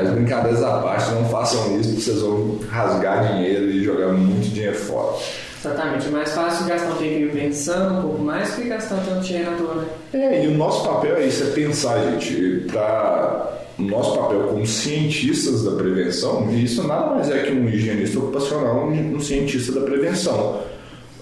As 0.00 0.10
brincadeiras 0.10 0.62
à 0.62 0.78
parte, 0.78 1.10
não 1.10 1.24
façam 1.24 1.80
isso, 1.80 2.00
vocês 2.00 2.20
vão 2.20 2.60
rasgar 2.70 3.34
dinheiro 3.34 3.68
e 3.70 3.82
jogar 3.82 4.12
muito 4.12 4.48
dinheiro 4.52 4.76
fora. 4.76 5.16
Exatamente, 5.64 6.08
é 6.08 6.10
mais 6.10 6.30
fácil 6.32 6.66
gastar 6.66 6.90
um 6.90 6.96
tempinho 6.96 7.30
pensando 7.30 7.98
um 7.98 8.02
pouco 8.02 8.22
mais 8.22 8.54
que 8.54 8.64
gastar 8.64 8.96
tanto 8.96 9.20
dinheiro 9.20 9.50
à 9.50 9.56
toa, 9.56 9.74
né? 9.76 9.86
É, 10.12 10.44
e 10.44 10.48
o 10.48 10.50
nosso 10.58 10.86
papel 10.86 11.16
é 11.16 11.26
isso, 11.26 11.42
é 11.42 11.46
pensar, 11.52 11.98
gente, 12.10 12.66
para 12.70 13.50
o 13.78 13.82
nosso 13.82 14.18
papel 14.18 14.48
como 14.48 14.66
cientistas 14.66 15.64
da 15.64 15.70
prevenção, 15.70 16.50
e 16.50 16.64
isso 16.64 16.86
nada 16.86 17.14
mais 17.14 17.30
é 17.30 17.44
que 17.44 17.52
um 17.52 17.66
higienista 17.66 18.18
ocupacional, 18.18 18.88
um 18.88 19.18
cientista 19.20 19.72
da 19.72 19.80
prevenção. 19.80 20.60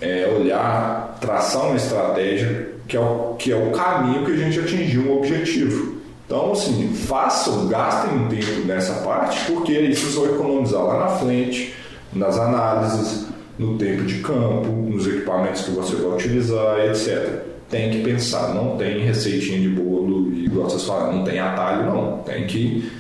É 0.01 0.37
olhar, 0.37 1.17
traçar 1.21 1.67
uma 1.67 1.77
estratégia 1.77 2.73
que 2.89 2.97
é 2.97 3.01
o, 3.01 3.37
que 3.39 3.53
é 3.53 3.57
o 3.57 3.71
caminho 3.71 4.25
que 4.27 4.33
a 4.33 4.37
gente 4.37 4.59
atingiu 4.59 5.03
um 5.03 5.19
objetivo. 5.19 5.99
Então, 6.27 6.51
assim, 6.51 6.93
façam, 6.93 7.69
gastem 7.69 8.19
um 8.19 8.29
tempo 8.29 8.67
nessa 8.67 8.95
parte, 9.05 9.53
porque 9.53 9.73
isso 9.73 10.11
vocês 10.11 10.15
vão 10.17 10.35
economizar 10.35 10.83
lá 10.83 10.99
na 10.99 11.09
frente, 11.19 11.73
nas 12.13 12.37
análises, 12.37 13.32
no 13.59 13.77
tempo 13.77 14.03
de 14.05 14.19
campo, 14.21 14.69
nos 14.69 15.07
equipamentos 15.07 15.63
que 15.63 15.71
você 15.73 15.97
vai 15.97 16.17
utilizar, 16.17 16.79
etc. 16.87 17.43
Tem 17.69 17.91
que 17.91 18.03
pensar, 18.03 18.55
não 18.55 18.77
tem 18.77 19.01
receitinha 19.01 19.61
de 19.61 19.69
bolo, 19.69 20.33
igual 20.35 20.69
vocês 20.69 20.85
falam, 20.85 21.17
não 21.17 21.25
tem 21.25 21.39
atalho, 21.39 21.87
não. 21.87 22.19
Tem 22.19 22.47
que. 22.47 22.91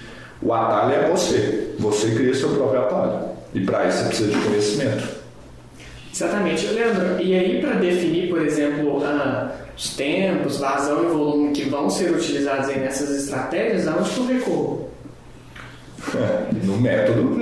O 0.40 0.52
atalho 0.52 0.94
é 0.94 1.10
você. 1.10 1.74
Você 1.78 2.10
cria 2.14 2.34
seu 2.34 2.50
próprio 2.50 2.80
atalho. 2.80 3.32
E 3.54 3.60
para 3.60 3.86
isso 3.86 3.98
você 3.98 4.04
precisa 4.08 4.30
de 4.30 4.46
conhecimento. 4.46 5.22
Exatamente, 6.12 6.66
Leandro. 6.66 7.22
E 7.22 7.34
aí, 7.34 7.60
para 7.60 7.74
definir, 7.74 8.28
por 8.28 8.42
exemplo, 8.42 8.98
uh, 8.98 9.50
os 9.76 9.94
tempos, 9.94 10.58
vazão 10.58 11.04
e 11.04 11.06
volume 11.08 11.52
que 11.52 11.64
vão 11.64 11.88
ser 11.88 12.10
utilizados 12.12 12.68
aí 12.68 12.80
nessas 12.80 13.10
estratégias, 13.24 13.88
aonde 13.88 14.10
que 14.10 14.18
eu 14.20 14.26
recorro? 14.26 14.88
É, 16.14 16.54
no 16.64 16.78
método 16.78 17.40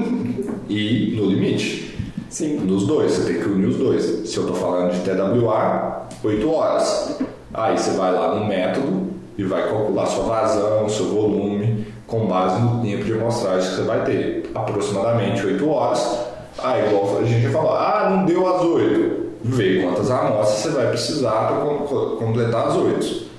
e 0.68 1.14
no 1.16 1.26
limite. 1.26 1.89
Sim. 2.31 2.61
Nos 2.61 2.87
dois, 2.87 3.12
você 3.12 3.33
tem 3.33 3.43
que 3.43 3.49
unir 3.49 3.66
os 3.66 3.76
dois. 3.76 4.05
Se 4.31 4.37
eu 4.37 4.45
estou 4.45 4.55
falando 4.55 4.93
de 4.93 5.01
TWA, 5.01 6.07
8 6.22 6.51
horas. 6.51 7.18
Aí 7.53 7.76
você 7.76 7.91
vai 7.91 8.12
lá 8.12 8.37
no 8.37 8.47
método 8.47 9.11
e 9.37 9.43
vai 9.43 9.68
calcular 9.68 10.07
sua 10.07 10.24
vazão, 10.24 10.89
seu 10.89 11.07
volume, 11.07 11.87
com 12.07 12.26
base 12.26 12.61
no 12.62 12.81
tempo 12.83 13.05
de 13.05 13.12
amostragem 13.14 13.68
que 13.68 13.76
você 13.76 13.83
vai 13.83 14.05
ter. 14.05 14.51
Aproximadamente 14.55 15.45
8 15.45 15.68
horas. 15.68 16.20
Aí, 16.62 16.87
igual 16.87 17.18
a 17.18 17.24
gente 17.24 17.49
falou, 17.49 17.72
ah, 17.72 18.09
não 18.11 18.24
deu 18.24 18.47
as 18.47 18.62
8. 18.62 19.20
Vê 19.43 19.83
quantas 19.83 20.11
amostras 20.11 20.59
você 20.59 20.68
vai 20.68 20.89
precisar 20.89 21.49
para 21.49 21.57
completar 22.24 22.68
as 22.68 22.76
8. 22.76 23.31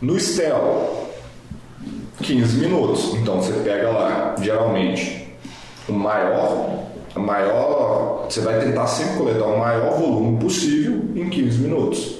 No 0.00 0.20
STEL, 0.20 1.08
15 2.22 2.60
minutos. 2.60 3.14
Então 3.14 3.42
você 3.42 3.54
pega 3.64 3.90
lá, 3.90 4.36
geralmente, 4.38 5.34
o 5.88 5.92
maior 5.92 6.85
maior, 7.18 8.26
você 8.28 8.40
vai 8.40 8.58
tentar 8.60 8.86
sempre 8.86 9.18
coletar 9.18 9.44
o 9.44 9.58
maior 9.58 9.98
volume 9.98 10.38
possível 10.38 11.02
em 11.14 11.28
15 11.28 11.58
minutos. 11.58 12.16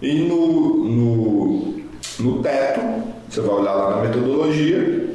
E 0.00 0.14
no, 0.28 0.84
no, 0.84 1.74
no 2.20 2.42
teto, 2.42 2.80
você 3.28 3.40
vai 3.40 3.56
olhar 3.56 3.74
lá 3.74 3.96
na 3.96 4.02
metodologia, 4.02 5.08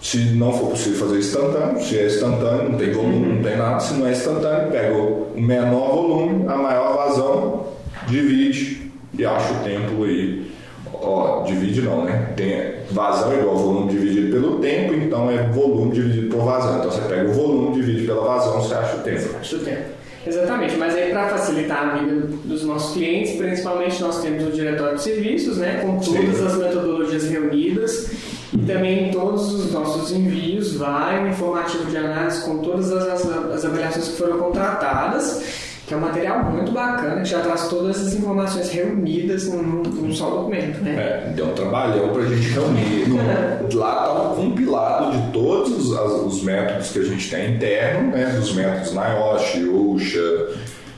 Se 0.00 0.18
não 0.34 0.52
for 0.52 0.70
possível 0.70 1.06
fazer 1.06 1.18
instantâneo, 1.18 1.82
se 1.82 1.98
é 1.98 2.06
instantâneo, 2.06 2.70
não 2.70 2.78
tem 2.78 2.92
volume, 2.92 3.34
não 3.34 3.42
tem 3.42 3.56
nada. 3.56 3.80
Se 3.80 3.94
não 3.94 4.06
é 4.06 4.12
instantâneo, 4.12 4.70
pega 4.70 4.94
o 4.94 5.32
menor 5.36 5.94
volume, 5.94 6.46
a 6.48 6.56
maior 6.56 6.96
vazão, 6.96 7.66
divide 8.06 8.92
e 9.18 9.24
acha 9.24 9.52
o 9.52 9.64
tempo 9.64 10.04
aí. 10.04 10.55
Ó, 10.92 11.42
divide 11.42 11.82
não, 11.82 12.04
né? 12.04 12.32
Tem 12.36 12.74
vazão 12.90 13.32
igual 13.34 13.56
volume 13.56 13.90
dividido 13.90 14.32
pelo 14.32 14.58
tempo, 14.58 14.94
então 14.94 15.30
é 15.30 15.48
volume 15.48 15.92
dividido 15.92 16.34
por 16.34 16.44
vazão. 16.44 16.78
Então 16.78 16.90
você 16.90 17.02
pega 17.02 17.28
o 17.28 17.32
volume, 17.32 17.74
divide 17.74 18.06
pela 18.06 18.22
vazão, 18.22 18.60
você 18.60 18.74
acha 18.74 18.96
o 18.96 19.00
tempo. 19.00 19.28
Acho 19.40 19.56
o 19.56 19.60
tempo. 19.60 19.96
Exatamente, 20.26 20.76
mas 20.76 20.96
aí 20.96 21.10
para 21.10 21.28
facilitar 21.28 21.88
a 21.88 21.98
vida 21.98 22.26
dos 22.44 22.64
nossos 22.64 22.94
clientes, 22.94 23.36
principalmente 23.36 24.02
nós 24.02 24.20
temos 24.20 24.44
o 24.44 24.50
diretório 24.50 24.96
de 24.96 25.02
serviços, 25.02 25.58
né, 25.58 25.80
com 25.82 26.00
todas 26.00 26.36
Sim. 26.36 26.46
as 26.46 26.56
metodologias 26.56 27.30
reunidas 27.30 28.10
e 28.52 28.58
também 28.58 29.12
todos 29.12 29.52
os 29.54 29.72
nossos 29.72 30.10
envios 30.10 30.74
vai 30.74 31.22
um 31.22 31.28
informativo 31.28 31.84
de 31.84 31.96
análise 31.96 32.44
com 32.44 32.58
todas 32.58 32.90
as, 32.90 33.06
as, 33.06 33.52
as 33.52 33.64
avaliações 33.64 34.08
que 34.08 34.16
foram 34.16 34.38
contratadas, 34.38 35.65
que 35.86 35.94
é 35.94 35.96
um 35.96 36.00
material 36.00 36.42
muito 36.44 36.72
bacana, 36.72 37.22
que 37.22 37.28
já 37.28 37.40
traz 37.40 37.68
todas 37.68 38.04
as 38.04 38.14
informações 38.14 38.70
reunidas 38.70 39.46
num, 39.48 39.62
num 39.82 40.12
só 40.12 40.28
documento, 40.30 40.80
né? 40.82 40.94
É, 41.28 41.32
deu 41.32 41.46
um 41.46 41.52
trabalhão 41.54 42.08
pra 42.12 42.24
gente 42.24 42.48
reunir. 42.48 43.06
No- 43.08 43.78
lá 43.78 43.94
tá 44.06 44.12
um 44.12 44.34
compilado 44.36 45.16
de 45.16 45.32
todos 45.32 45.70
os, 45.90 45.98
os 46.26 46.42
métodos 46.42 46.90
que 46.90 46.98
a 47.00 47.04
gente 47.04 47.30
tem 47.30 47.54
interno, 47.54 48.10
né? 48.10 48.26
Dos 48.36 48.52
métodos 48.54 48.92
NIOSH, 48.92 49.68
OSHA, 49.68 50.48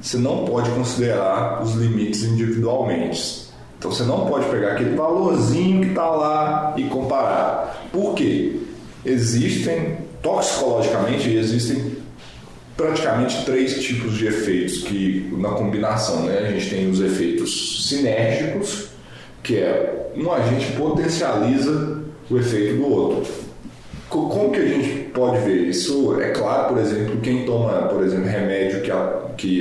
você 0.00 0.16
não 0.18 0.44
pode 0.44 0.70
considerar 0.70 1.62
os 1.62 1.74
limites 1.74 2.22
individualmente. 2.22 3.48
Então 3.78 3.90
você 3.90 4.02
não 4.04 4.26
pode 4.26 4.46
pegar 4.48 4.72
aquele 4.72 4.94
valorzinho 4.94 5.80
que 5.80 5.88
está 5.88 6.08
lá 6.10 6.74
e 6.76 6.84
comparar. 6.84 7.88
Por 7.92 8.14
quê? 8.14 8.60
Existem, 9.04 9.98
toxicologicamente, 10.22 11.30
existem 11.30 11.96
praticamente 12.80 13.44
três 13.44 13.82
tipos 13.82 14.14
de 14.16 14.26
efeitos 14.26 14.78
que 14.82 15.28
na 15.36 15.50
combinação, 15.50 16.22
né? 16.24 16.38
A 16.48 16.50
gente 16.52 16.70
tem 16.70 16.90
os 16.90 17.00
efeitos 17.00 17.86
sinérgicos, 17.88 18.88
que 19.42 19.56
é 19.56 20.10
um 20.16 20.30
agente 20.32 20.72
potencializa 20.72 21.98
o 22.30 22.38
efeito 22.38 22.76
do 22.76 22.86
outro. 22.90 23.30
Co- 24.08 24.28
Como 24.28 24.50
que 24.50 24.60
a 24.60 24.66
gente 24.66 25.10
pode 25.12 25.38
ver 25.44 25.68
isso? 25.68 26.18
É 26.20 26.30
claro, 26.30 26.74
por 26.74 26.82
exemplo, 26.82 27.18
quem 27.22 27.44
toma, 27.44 27.72
por 27.88 28.02
exemplo, 28.02 28.26
remédio 28.26 28.80
que, 28.82 28.90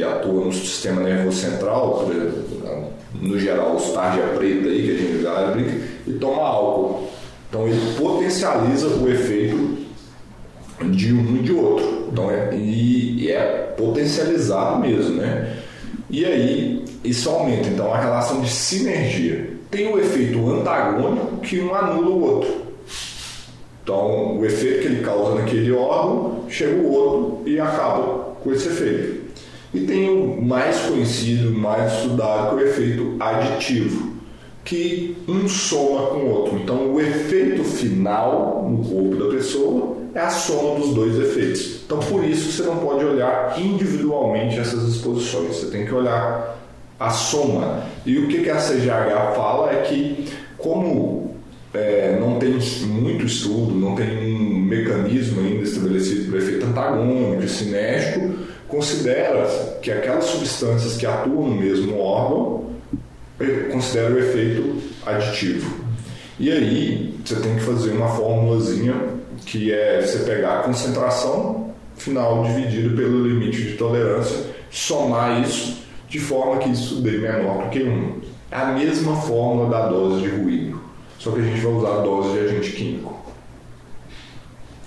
atua 0.04 0.46
no 0.46 0.54
sistema 0.54 1.02
nervoso 1.02 1.38
central, 1.38 2.04
exemplo, 2.16 2.90
no 3.22 3.40
geral, 3.40 3.76
os 3.76 3.92
tarja 3.92 4.22
preta 4.38 4.68
aí, 4.70 4.84
que 4.84 4.92
a 4.92 4.98
gente 4.98 5.24
brinca, 5.54 5.78
e 6.08 6.12
toma 6.14 6.42
álcool. 6.42 7.10
Então 7.50 7.68
ele 7.68 7.80
potencializa 7.98 8.88
o 8.88 9.10
efeito 9.10 9.78
de 10.88 11.14
um 11.14 11.38
e 11.38 11.40
de 11.40 11.52
outro. 11.52 12.10
Então 12.12 12.30
é, 12.32 12.56
e, 12.56 13.24
e 13.24 13.32
é 13.32 13.74
potencializado 13.78 14.80
mesmo, 14.80 15.16
né? 15.16 15.58
E 16.10 16.26
aí 16.26 16.86
isso 17.04 17.30
aumenta. 17.30 17.68
Então 17.68 17.94
a 17.94 18.00
relação 18.00 18.42
de 18.42 18.50
sinergia 18.50 19.52
tem 19.70 19.94
o 19.94 20.00
efeito 20.00 20.50
antagônico 20.50 21.38
que 21.38 21.62
um 21.62 21.74
anula 21.76 22.10
o 22.10 22.24
outro. 22.24 22.70
Então 23.84 24.38
o 24.38 24.46
efeito 24.46 24.82
que 24.82 24.86
ele 24.88 25.04
causa 25.04 25.36
naquele 25.36 25.72
órgão 25.72 26.46
chega 26.50 26.76
o 26.76 26.92
outro 26.92 27.50
e 27.50 27.60
acaba 27.60 28.36
com 28.42 28.52
esse 28.52 28.68
efeito. 28.68 29.30
E 29.74 29.82
tem 29.82 30.10
o 30.10 30.42
mais 30.42 30.80
conhecido, 30.80 31.52
mais 31.52 31.94
estudado, 31.94 32.56
que 32.56 32.64
é 32.64 32.66
o 32.66 32.68
efeito 32.68 33.16
aditivo, 33.20 34.14
que 34.66 35.16
um 35.28 35.48
soma 35.48 36.08
com 36.08 36.18
o 36.18 36.30
outro. 36.30 36.58
Então 36.58 36.92
o 36.92 37.00
efeito 37.00 37.64
final 37.64 38.68
no 38.68 38.84
corpo 38.84 39.16
da 39.16 39.36
pessoa 39.36 39.99
é 40.14 40.20
a 40.20 40.30
soma 40.30 40.80
dos 40.80 40.94
dois 40.94 41.18
efeitos. 41.18 41.82
Então 41.86 42.00
por 42.00 42.24
isso 42.24 42.52
você 42.52 42.64
não 42.64 42.78
pode 42.78 43.04
olhar 43.06 43.60
individualmente 43.60 44.60
essas 44.60 44.88
exposições, 44.88 45.56
você 45.56 45.68
tem 45.68 45.86
que 45.86 45.94
olhar 45.94 46.58
a 47.00 47.10
soma. 47.10 47.84
E 48.06 48.18
o 48.18 48.28
que 48.28 48.44
que 48.44 48.50
a 48.50 48.58
CGH 48.58 49.36
fala 49.36 49.72
é 49.72 49.82
que 49.84 50.28
como 50.58 51.36
é, 51.74 52.18
não 52.20 52.40
tem 52.40 52.58
muito 52.88 53.26
estudo, 53.26 53.74
não 53.74 53.96
tem 53.96 54.36
um 54.36 54.60
mecanismo 54.60 55.42
ainda 55.42 55.64
estabelecido 55.64 56.30
para 56.30 56.40
efeito 56.40 56.66
antagônico 56.66 57.48
sinérgico, 57.48 58.36
considera 58.68 59.48
que 59.82 59.92
aquelas 59.92 60.26
substâncias 60.26 60.98
que 60.98 61.06
atuam 61.06 61.50
no 61.50 61.56
mesmo 61.56 62.00
órgão 62.00 62.66
eh, 63.40 63.70
considera 63.72 64.14
o 64.14 64.20
efeito 64.20 64.78
aditivo. 65.06 65.90
E 66.40 66.52
aí 66.52 67.16
você 67.26 67.36
tem 67.36 67.56
que 67.56 67.62
fazer 67.62 67.92
uma 67.92 68.10
formulazinha 68.10 68.96
que 69.50 69.74
é 69.74 70.00
você 70.00 70.20
pegar 70.20 70.60
a 70.60 70.64
concentração 70.64 71.72
final 71.98 72.44
dividido 72.44 72.96
pelo 72.96 73.28
limite 73.28 73.64
de 73.64 73.78
tolerância, 73.78 74.46
somar 74.70 75.42
isso 75.42 75.84
de 76.08 76.20
forma 76.20 76.58
que 76.58 76.70
isso 76.70 77.02
dê 77.02 77.18
menor 77.18 77.64
do 77.64 77.70
que 77.70 77.84
1. 77.84 78.22
É 78.52 78.58
a 78.58 78.66
mesma 78.68 79.16
fórmula 79.16 79.70
da 79.70 79.88
dose 79.88 80.22
de 80.22 80.30
ruído, 80.30 80.80
só 81.18 81.32
que 81.32 81.40
a 81.40 81.44
gente 81.44 81.62
vai 81.62 81.74
usar 81.74 81.96
a 81.96 82.02
dose 82.02 82.32
de 82.32 82.40
agente 82.40 82.72
químico. 82.74 83.16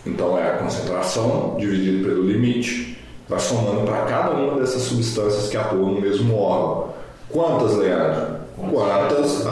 Então 0.06 0.38
é 0.38 0.48
a 0.48 0.58
concentração 0.58 1.56
dividido 1.58 2.04
pelo 2.08 2.22
limite, 2.24 2.98
vai 3.28 3.40
somando 3.40 3.84
para 3.84 4.02
cada 4.02 4.30
uma 4.30 4.60
dessas 4.60 4.82
substâncias 4.82 5.48
que 5.48 5.56
atuam 5.56 5.94
no 5.94 6.00
mesmo 6.00 6.36
órgão. 6.38 6.94
Quantas, 7.28 7.76
Leandro? 7.76 8.31
Quantas 8.56 9.44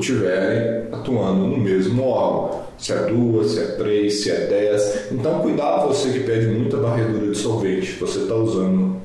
tiverem 0.00 0.88
atuando 0.92 1.46
no 1.46 1.58
mesmo 1.58 2.02
órgão. 2.02 2.66
Se 2.78 2.92
é 2.92 3.06
duas, 3.06 3.52
se 3.52 3.60
é 3.60 3.66
três, 3.72 4.22
se 4.22 4.30
é 4.30 4.46
dez. 4.46 5.08
Então, 5.10 5.40
cuidado 5.40 5.88
você 5.88 6.10
que 6.10 6.20
pede 6.20 6.46
muita 6.46 6.76
varredura 6.76 7.30
de 7.30 7.36
solvente. 7.36 7.92
Você 7.98 8.20
está 8.20 8.34
usando 8.34 8.96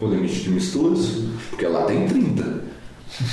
o 0.00 0.06
limite 0.06 0.40
de 0.40 0.50
misturas, 0.50 1.18
porque 1.50 1.66
lá 1.66 1.82
tem 1.82 2.06
30 2.06 2.44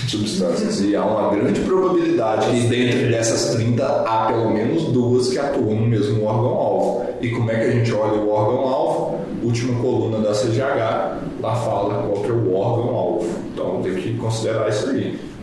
substâncias. 0.07 0.81
E 0.81 0.95
há 0.95 1.05
uma 1.05 1.35
grande 1.35 1.61
probabilidade 1.61 2.49
que 2.49 2.67
dentro 2.67 3.09
dessas 3.09 3.55
30 3.55 3.85
há 3.85 4.25
pelo 4.27 4.49
menos 4.49 4.83
duas 4.85 5.29
que 5.29 5.37
atuam 5.37 5.75
no 5.75 5.87
mesmo 5.87 6.23
órgão-alvo. 6.23 7.05
E 7.21 7.29
como 7.29 7.51
é 7.51 7.59
que 7.59 7.65
a 7.65 7.71
gente 7.71 7.93
olha 7.93 8.19
o 8.19 8.29
órgão-alvo? 8.29 9.19
Última 9.43 9.79
coluna 9.79 10.19
da 10.19 10.33
CGH, 10.33 11.39
lá 11.39 11.55
fala 11.55 12.07
qual 12.07 12.23
que 12.23 12.29
é 12.29 12.33
o 12.33 12.55
órgão-alvo. 12.55 13.27
Então 13.53 13.81
tem 13.83 13.93
que 13.95 14.17
considerar 14.17 14.69
isso 14.69 14.89
aí. 14.89 15.34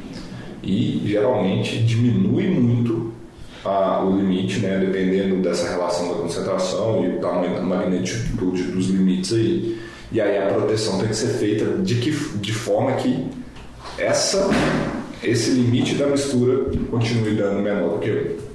E 0.63 1.03
geralmente 1.07 1.79
diminui 1.83 2.49
muito 2.49 3.13
a- 3.65 4.03
o 4.05 4.17
limite, 4.17 4.61
né, 4.61 4.79
dependendo 4.79 5.37
dessa 5.37 5.69
relação 5.69 6.09
da 6.09 6.15
concentração 6.15 7.05
e 7.05 7.17
o 7.17 7.21
tamanho 7.21 7.55
da 7.55 7.61
magnitude 7.63 8.63
dos 8.73 8.89
limites 8.89 9.33
aí. 9.33 9.79
E 10.11 10.21
aí 10.21 10.37
a 10.39 10.47
proteção 10.47 10.99
tem 10.99 11.09
que 11.09 11.17
ser 11.17 11.39
feita 11.39 11.65
de, 11.83 11.95
que, 11.97 12.11
de 12.11 12.53
forma 12.53 12.93
que 12.93 13.27
essa, 13.99 14.49
esse 15.23 15.51
limite 15.53 15.95
da 15.95 16.07
mistura 16.07 16.71
continue 16.91 17.35
dando 17.35 17.61
menor 17.63 17.95
do 17.95 17.99
que 17.99 18.11
o. 18.11 18.53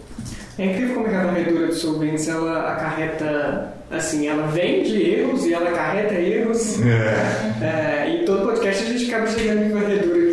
É 0.60 0.66
incrível 0.66 0.96
como 0.96 1.08
é 1.08 1.10
que 1.12 1.16
a 1.16 1.24
varredura 1.26 1.68
de 1.68 1.76
solventes 1.76 2.28
ela 2.28 2.74
acarreta, 2.74 3.74
assim, 3.92 4.28
ela 4.28 4.48
vem 4.48 4.82
de 4.84 5.02
erros 5.04 5.46
e 5.46 5.54
ela 5.54 5.70
acarreta 5.70 6.16
erros. 6.16 6.80
É, 7.62 8.10
e 8.22 8.26
todo 8.26 8.46
podcast 8.48 8.84
a 8.84 8.88
gente 8.98 9.14
acaba 9.14 9.28
chegando 9.28 9.64
em 9.64 9.70
varredura 9.70 10.18
aqui. 10.20 10.27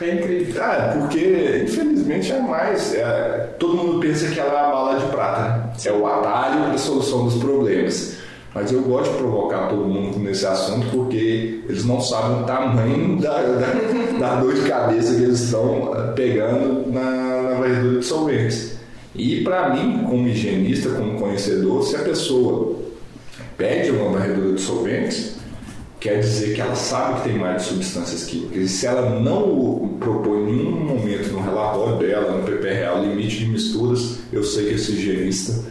É 0.00 0.08
É 0.08 0.14
incrível. 0.14 0.62
Ah, 0.62 0.96
porque 0.98 1.64
infelizmente 1.64 2.32
é 2.32 2.40
mais. 2.40 2.94
é, 2.94 3.54
todo 3.58 3.76
mundo 3.76 4.00
pensa 4.00 4.28
que 4.28 4.40
ela 4.40 4.52
é 4.52 4.64
a 4.64 4.70
bala 4.70 4.98
de 4.98 5.06
prata, 5.06 5.40
né? 5.40 5.72
É 5.84 5.92
o 5.92 6.06
atalho 6.06 6.64
para 6.64 6.74
a 6.74 6.78
solução 6.78 7.24
dos 7.24 7.34
problemas. 7.36 8.16
Mas 8.54 8.72
eu 8.72 8.82
gosto 8.82 9.12
de 9.12 9.18
provocar 9.18 9.68
todo 9.68 9.84
mundo 9.84 10.18
nesse 10.18 10.44
assunto 10.44 10.88
porque 10.90 11.62
eles 11.68 11.84
não 11.84 12.00
sabem 12.00 12.42
o 12.42 12.44
tamanho 12.44 13.16
da, 13.22 13.40
da, 13.40 14.18
da 14.18 14.40
dor 14.40 14.54
de 14.54 14.68
cabeça 14.68 15.14
que 15.14 15.22
eles 15.22 15.40
estão 15.40 15.94
eh, 15.94 16.12
pegando 16.16 16.90
na, 16.90 17.42
na 17.42 17.60
varredura 17.60 18.00
de 18.00 18.04
solventes. 18.04 18.80
E 19.14 19.42
para 19.42 19.70
mim, 19.70 20.04
como 20.04 20.26
higienista, 20.26 20.90
como 20.90 21.18
conhecedor, 21.18 21.82
se 21.84 21.96
a 21.96 22.00
pessoa 22.00 22.76
pede 23.56 23.90
uma 23.90 24.18
varredura 24.18 24.54
de 24.54 24.60
solventes, 24.60 25.36
quer 26.00 26.18
dizer 26.20 26.54
que 26.54 26.60
ela 26.60 26.74
sabe 26.74 27.20
que 27.20 27.28
tem 27.28 27.38
mais 27.38 27.62
de 27.62 27.68
substâncias 27.68 28.24
químicas. 28.24 28.56
E 28.56 28.68
se 28.68 28.86
ela 28.86 29.20
não 29.20 29.96
propõe 30.00 30.40
em 30.40 30.56
nenhum 30.56 30.80
momento 30.86 31.30
no 31.30 31.42
relatório 31.42 31.98
dela, 31.98 32.38
no 32.38 32.42
PPRA, 32.44 32.98
limite 33.00 33.40
de 33.40 33.46
misturas, 33.46 34.20
eu 34.32 34.42
sei 34.42 34.68
que 34.68 34.74
esse 34.74 34.92
higienista 34.92 35.62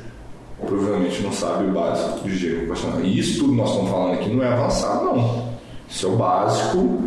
provavelmente 0.66 1.22
não 1.24 1.32
sabe 1.32 1.66
o 1.66 1.72
básico 1.72 2.28
de 2.28 2.36
higiene 2.36 2.58
ocupacional. 2.58 3.02
E 3.02 3.20
isso 3.20 3.40
tudo 3.40 3.54
nós 3.54 3.72
estamos 3.72 3.90
falando 3.90 4.14
aqui 4.14 4.30
não 4.30 4.44
é 4.44 4.48
avançado, 4.48 5.06
não. 5.06 5.50
Isso 5.90 6.06
é 6.06 6.10
o 6.10 6.16
básico 6.16 7.02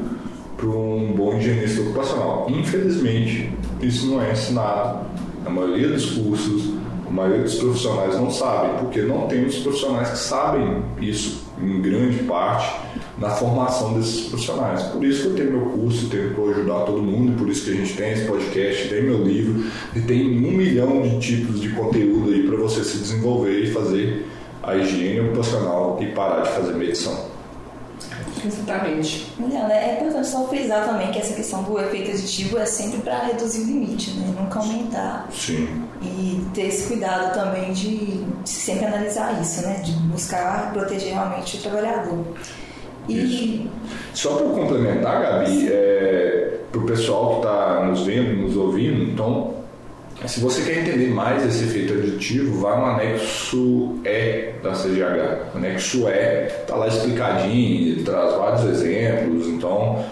para 0.56 0.68
um 0.68 1.12
bom 1.16 1.36
higienista 1.38 1.80
ocupacional. 1.80 2.46
Infelizmente, 2.48 3.52
isso 3.80 4.06
não 4.06 4.20
é 4.20 4.32
ensinado. 4.32 5.06
A 5.46 5.50
maioria 5.50 5.88
dos 5.88 6.10
cursos, 6.10 6.71
a 7.12 7.14
maioria 7.14 7.42
dos 7.42 7.56
profissionais 7.56 8.14
não 8.14 8.30
sabem, 8.30 8.70
porque 8.78 9.02
não 9.02 9.26
tem 9.26 9.44
os 9.44 9.58
profissionais 9.58 10.12
que 10.12 10.18
sabem 10.18 10.82
isso, 10.98 11.42
em 11.60 11.82
grande 11.82 12.22
parte, 12.24 12.74
na 13.18 13.28
formação 13.28 13.92
desses 13.92 14.28
profissionais. 14.28 14.82
Por 14.84 15.04
isso 15.04 15.20
que 15.20 15.28
eu 15.28 15.34
tenho 15.34 15.50
meu 15.50 15.66
curso, 15.66 16.08
para 16.08 16.18
ajudar 16.18 16.86
todo 16.86 17.02
mundo, 17.02 17.36
por 17.36 17.50
isso 17.50 17.66
que 17.66 17.72
a 17.72 17.74
gente 17.74 17.94
tem 17.94 18.12
esse 18.12 18.24
podcast, 18.24 18.88
tem 18.88 19.02
meu 19.02 19.22
livro, 19.22 19.62
e 19.94 20.00
tem 20.00 20.38
um 20.38 20.52
milhão 20.52 21.02
de 21.02 21.20
tipos 21.20 21.60
de 21.60 21.68
conteúdo 21.72 22.32
aí 22.32 22.46
para 22.48 22.56
você 22.56 22.82
se 22.82 22.96
desenvolver 22.96 23.60
e 23.60 23.70
fazer 23.70 24.26
a 24.62 24.74
higiene 24.74 25.20
ocupacional 25.20 25.98
e 26.00 26.06
parar 26.06 26.40
de 26.40 26.48
fazer 26.48 26.72
medição. 26.72 27.31
Exatamente. 28.44 29.32
Leandro, 29.38 29.72
é 29.72 29.94
importante 29.94 30.28
só 30.28 30.46
frisar 30.48 30.84
também 30.84 31.10
que 31.10 31.18
essa 31.18 31.34
questão 31.34 31.62
do 31.62 31.78
efeito 31.78 32.10
aditivo 32.10 32.58
é 32.58 32.66
sempre 32.66 33.00
para 33.00 33.26
reduzir 33.26 33.62
o 33.62 33.66
limite, 33.66 34.10
né? 34.12 34.34
Nunca 34.38 34.58
aumentar. 34.58 35.28
Sim. 35.30 35.84
E 36.02 36.44
ter 36.54 36.66
esse 36.66 36.88
cuidado 36.88 37.34
também 37.34 37.72
de, 37.72 38.24
de 38.24 38.48
sempre 38.48 38.86
analisar 38.86 39.40
isso, 39.40 39.62
né? 39.62 39.80
De 39.84 39.92
buscar 39.92 40.72
proteger 40.72 41.12
realmente 41.12 41.56
o 41.56 41.60
trabalhador. 41.60 42.24
E 43.08 43.14
Isso. 43.14 43.70
Só 44.14 44.36
para 44.36 44.48
complementar, 44.48 45.22
Gabi, 45.22 45.68
é, 45.68 46.58
para 46.70 46.80
o 46.80 46.86
pessoal 46.86 47.30
que 47.30 47.36
está 47.38 47.84
nos 47.86 48.06
vendo, 48.06 48.42
nos 48.42 48.56
ouvindo, 48.56 49.02
então, 49.10 49.54
se 50.26 50.40
você 50.40 50.62
quer 50.62 50.78
entender 50.80 51.08
mais 51.08 51.44
esse 51.44 51.64
efeito 51.64 51.94
aditivo, 51.94 52.60
vá 52.60 52.76
no 52.76 52.84
anexo 52.86 53.96
E 54.04 54.52
da 54.62 54.72
CGH. 54.72 55.54
O 55.54 55.58
anexo 55.58 56.08
E 56.08 56.46
está 56.46 56.76
lá 56.76 56.88
explicadinho, 56.88 58.04
traz 58.04 58.34
vários 58.34 58.64
exemplos, 58.64 59.48
então 59.48 60.04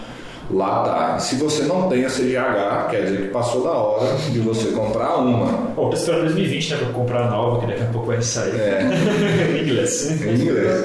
lá 0.53 0.83
tá. 0.83 1.19
Se 1.19 1.35
você 1.35 1.63
não 1.63 1.87
tem 1.87 2.05
a 2.05 2.09
CGH, 2.09 2.89
quer 2.89 3.03
dizer 3.03 3.21
que 3.21 3.27
passou 3.29 3.63
da 3.63 3.71
hora 3.71 4.15
de 4.17 4.39
você 4.39 4.71
comprar 4.71 5.17
uma. 5.17 5.71
Pô, 5.75 5.89
tô 5.89 5.95
esperando 5.95 6.25
2020, 6.25 6.71
né, 6.71 6.77
pra 6.77 6.89
comprar 6.89 7.27
a 7.27 7.29
nova, 7.29 7.61
que 7.61 7.67
daqui 7.67 7.83
a 7.83 7.87
pouco 7.87 8.07
vai 8.07 8.21
sair. 8.21 8.59
É. 8.59 8.81
em 9.57 9.63
inglês. 9.63 10.21
Em 10.21 10.33
inglês. 10.35 10.83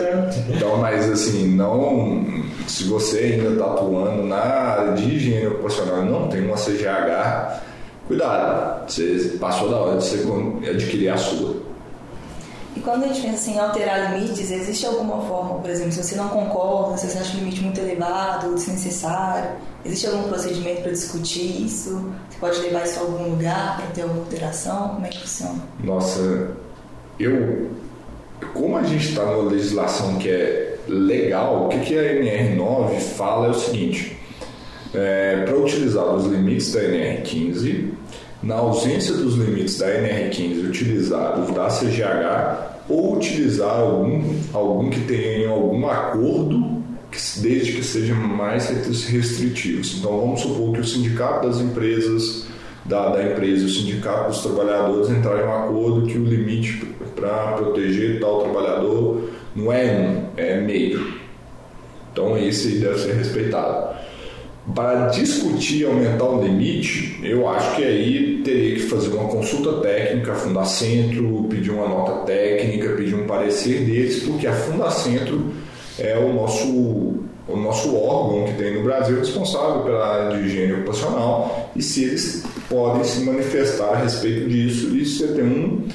Então, 0.49 0.77
mas 0.79 1.11
assim, 1.11 1.49
não. 1.55 2.25
Se 2.67 2.85
você 2.85 3.19
ainda 3.19 3.51
está 3.51 3.65
atuando 3.65 4.25
na 4.25 4.37
área 4.37 4.93
de 4.93 5.05
higiene 5.05 5.47
ocupacional 5.47 6.03
e 6.03 6.11
não 6.11 6.29
tem 6.29 6.45
uma 6.45 6.57
CGH, 6.57 7.63
cuidado. 8.07 8.91
Você 8.91 9.37
passou 9.41 9.71
da 9.71 9.77
hora 9.79 9.99
de 9.99 10.05
você 10.05 10.69
adquirir 10.69 11.09
a 11.11 11.17
sua. 11.17 11.67
E 12.77 12.81
quando 12.81 13.05
a 13.05 13.07
gente 13.09 13.23
pensa 13.23 13.35
assim, 13.37 13.55
em 13.55 13.59
alterar 13.59 14.13
limites, 14.13 14.51
existe 14.51 14.85
alguma 14.85 15.23
forma, 15.23 15.61
por 15.61 15.71
exemplo, 15.71 15.93
se 15.93 16.05
você 16.05 16.15
não 16.15 16.29
concorda, 16.29 16.99
se 16.99 17.09
você 17.09 17.19
acha 17.19 17.35
o 17.35 17.41
limite 17.41 17.63
muito 17.63 17.81
elevado, 17.81 18.55
desnecessário, 18.55 19.49
existe 19.83 20.07
algum 20.07 20.29
procedimento 20.29 20.83
para 20.83 20.93
discutir 20.93 21.65
isso? 21.65 22.13
Você 22.29 22.39
pode 22.39 22.61
levar 22.61 22.85
isso 22.85 22.99
a 22.99 23.03
algum 23.03 23.31
lugar 23.31 23.79
para 23.79 23.87
ter 23.87 24.03
alguma 24.03 24.21
alteração? 24.21 24.91
Como 24.91 25.07
é 25.07 25.09
que 25.09 25.21
funciona? 25.21 25.59
Nossa, 25.83 26.51
eu. 27.19 27.71
Como 28.53 28.77
a 28.77 28.83
gente 28.83 29.09
está 29.09 29.25
numa 29.25 29.51
legislação 29.51 30.19
que 30.19 30.29
é 30.29 30.79
legal, 30.87 31.65
o 31.65 31.69
que, 31.71 31.81
que 31.81 31.99
a 31.99 32.03
NR9 32.03 33.01
fala 33.01 33.47
é 33.47 33.51
o 33.51 33.55
seguinte: 33.55 34.19
é, 34.95 35.43
para 35.45 35.57
utilizar 35.57 36.05
os 36.15 36.27
limites 36.27 36.73
da 36.73 36.81
NR15, 36.83 37.91
na 38.43 38.57
ausência 38.57 39.15
dos 39.15 39.35
limites 39.37 39.79
da 39.79 39.87
NR15 39.89 40.69
utilizados 40.69 41.51
da 41.55 41.69
CGH, 41.69 42.77
ou 42.89 43.17
utilizar 43.17 43.81
algum, 43.81 44.23
algum 44.53 44.91
que 44.91 45.01
tenha 45.01 45.49
algum 45.51 45.87
acordo, 45.89 46.77
que- 47.11 47.41
desde 47.41 47.73
que 47.73 47.85
seja 47.85 48.15
mais 48.15 48.69
restritivos. 48.69 49.97
Então 49.99 50.21
vamos 50.21 50.41
supor 50.41 50.73
que 50.75 50.81
o 50.81 50.85
sindicato 50.85 51.49
das 51.49 51.61
empresas, 51.61 52.47
da, 52.85 53.09
da 53.09 53.25
empresa 53.25 53.67
o 53.67 53.69
sindicato 53.69 54.31
dos 54.31 54.43
trabalhadores 54.43 55.11
entrarem 55.11 55.43
em 55.45 55.49
um 55.49 55.53
acordo 55.65 56.07
que 56.07 56.17
o 56.17 56.25
limite 56.25 56.87
para 57.17 57.53
proteger 57.55 58.21
tal 58.21 58.43
trabalhador 58.43 59.31
não 59.57 59.73
é 59.73 59.85
um, 59.93 60.27
é 60.41 60.61
meio. 60.61 61.15
Então 62.13 62.39
esse 62.39 62.79
deve 62.79 62.99
ser 62.99 63.15
respeitado. 63.15 63.97
Para 64.75 65.07
discutir 65.07 65.87
aumentar 65.87 66.25
o 66.25 66.43
limite, 66.43 67.21
eu 67.23 67.49
acho 67.49 67.77
que 67.77 67.85
aí 67.85 68.43
teria 68.43 68.75
que 68.75 68.83
fazer 68.83 69.09
uma 69.09 69.29
consulta 69.29 69.81
técnica, 69.81 70.33
a 70.33 70.35
Fundacentro, 70.35 71.47
pedir 71.49 71.71
uma 71.71 71.89
nota 71.89 72.25
técnica, 72.25 72.95
pedir 72.95 73.15
um 73.15 73.27
parecer 73.27 73.85
deles, 73.85 74.25
porque 74.25 74.47
a 74.47 74.53
Fundacentro 74.53 75.53
é 75.99 76.19
o 76.19 76.33
nosso, 76.33 76.67
o 76.67 77.57
nosso 77.57 77.95
órgão 77.95 78.45
que 78.45 78.55
tem 78.55 78.75
no 78.75 78.83
Brasil 78.83 79.19
responsável 79.19 79.85
pela 79.85 80.05
área 80.05 80.37
de 80.37 80.47
higiene 80.47 80.73
ocupacional. 80.73 81.71
E 81.77 81.81
se 81.81 82.03
eles 82.03 82.45
podem 82.69 83.05
se 83.05 83.21
manifestar 83.21 83.91
a 83.91 83.97
respeito 83.99 84.49
disso 84.49 84.97
e 84.97 85.07
você 85.07 85.29
tem 85.29 85.45
um, 85.45 85.87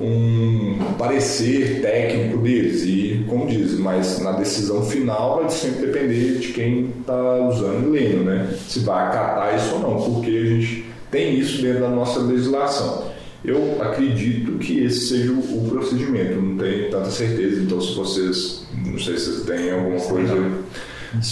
um 0.00 0.78
parecer 0.96 1.80
técnico 1.80 2.38
deles 2.38 2.84
e, 2.84 3.24
como 3.28 3.46
diz, 3.46 3.78
mas 3.78 4.20
na 4.20 4.32
decisão 4.32 4.82
final 4.82 5.40
vai 5.40 5.50
sempre 5.50 5.86
depender 5.86 6.38
de 6.38 6.52
quem 6.52 6.92
está 7.00 7.48
usando 7.48 7.96
e 7.96 8.00
lendo, 8.00 8.24
né? 8.24 8.54
Se 8.68 8.80
vai 8.80 9.06
acatar 9.06 9.56
isso 9.56 9.74
ou 9.74 9.80
não, 9.80 10.14
porque 10.14 10.30
a 10.30 10.44
gente 10.44 10.84
tem 11.10 11.38
isso 11.38 11.60
dentro 11.62 11.80
da 11.80 11.90
nossa 11.90 12.20
legislação. 12.20 13.08
Eu 13.44 13.80
acredito 13.80 14.58
que 14.58 14.84
esse 14.84 15.08
seja 15.08 15.32
o, 15.32 15.68
procedimento, 15.68 16.40
não 16.40 16.56
tenho 16.56 16.90
tanta 16.90 17.10
certeza, 17.10 17.62
então 17.62 17.80
se 17.80 17.94
vocês, 17.94 18.66
não 18.84 18.98
sei 18.98 19.16
se 19.16 19.32
vocês 19.32 19.46
têm 19.46 19.70
alguma 19.70 20.00
coisa, 20.00 20.34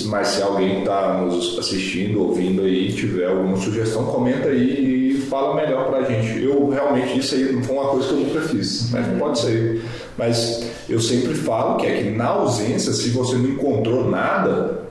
mas 0.07 0.29
se 0.29 0.43
alguém 0.43 0.81
está 0.81 1.21
nos 1.21 1.59
assistindo, 1.59 2.23
ouvindo 2.23 2.63
aí, 2.63 2.93
tiver 2.93 3.27
alguma 3.27 3.57
sugestão, 3.57 4.07
comenta 4.07 4.49
aí 4.49 5.11
e 5.11 5.21
fala 5.29 5.55
melhor 5.55 5.87
pra 5.91 6.03
gente. 6.03 6.43
Eu 6.43 6.69
realmente, 6.69 7.19
isso 7.19 7.35
aí 7.35 7.53
não 7.53 7.63
foi 7.63 7.77
uma 7.77 7.89
coisa 7.89 8.09
que 8.09 8.15
eu 8.15 8.21
nunca 8.21 8.41
fiz, 8.43 8.91
mas 8.91 9.07
pode 9.19 9.39
ser. 9.39 9.83
Mas 10.17 10.67
eu 10.89 10.99
sempre 10.99 11.35
falo 11.35 11.77
que 11.77 11.87
é 11.87 12.03
que 12.03 12.11
na 12.11 12.27
ausência, 12.27 12.93
se 12.93 13.11
você 13.11 13.37
não 13.37 13.51
encontrou 13.51 14.09
nada, 14.09 14.87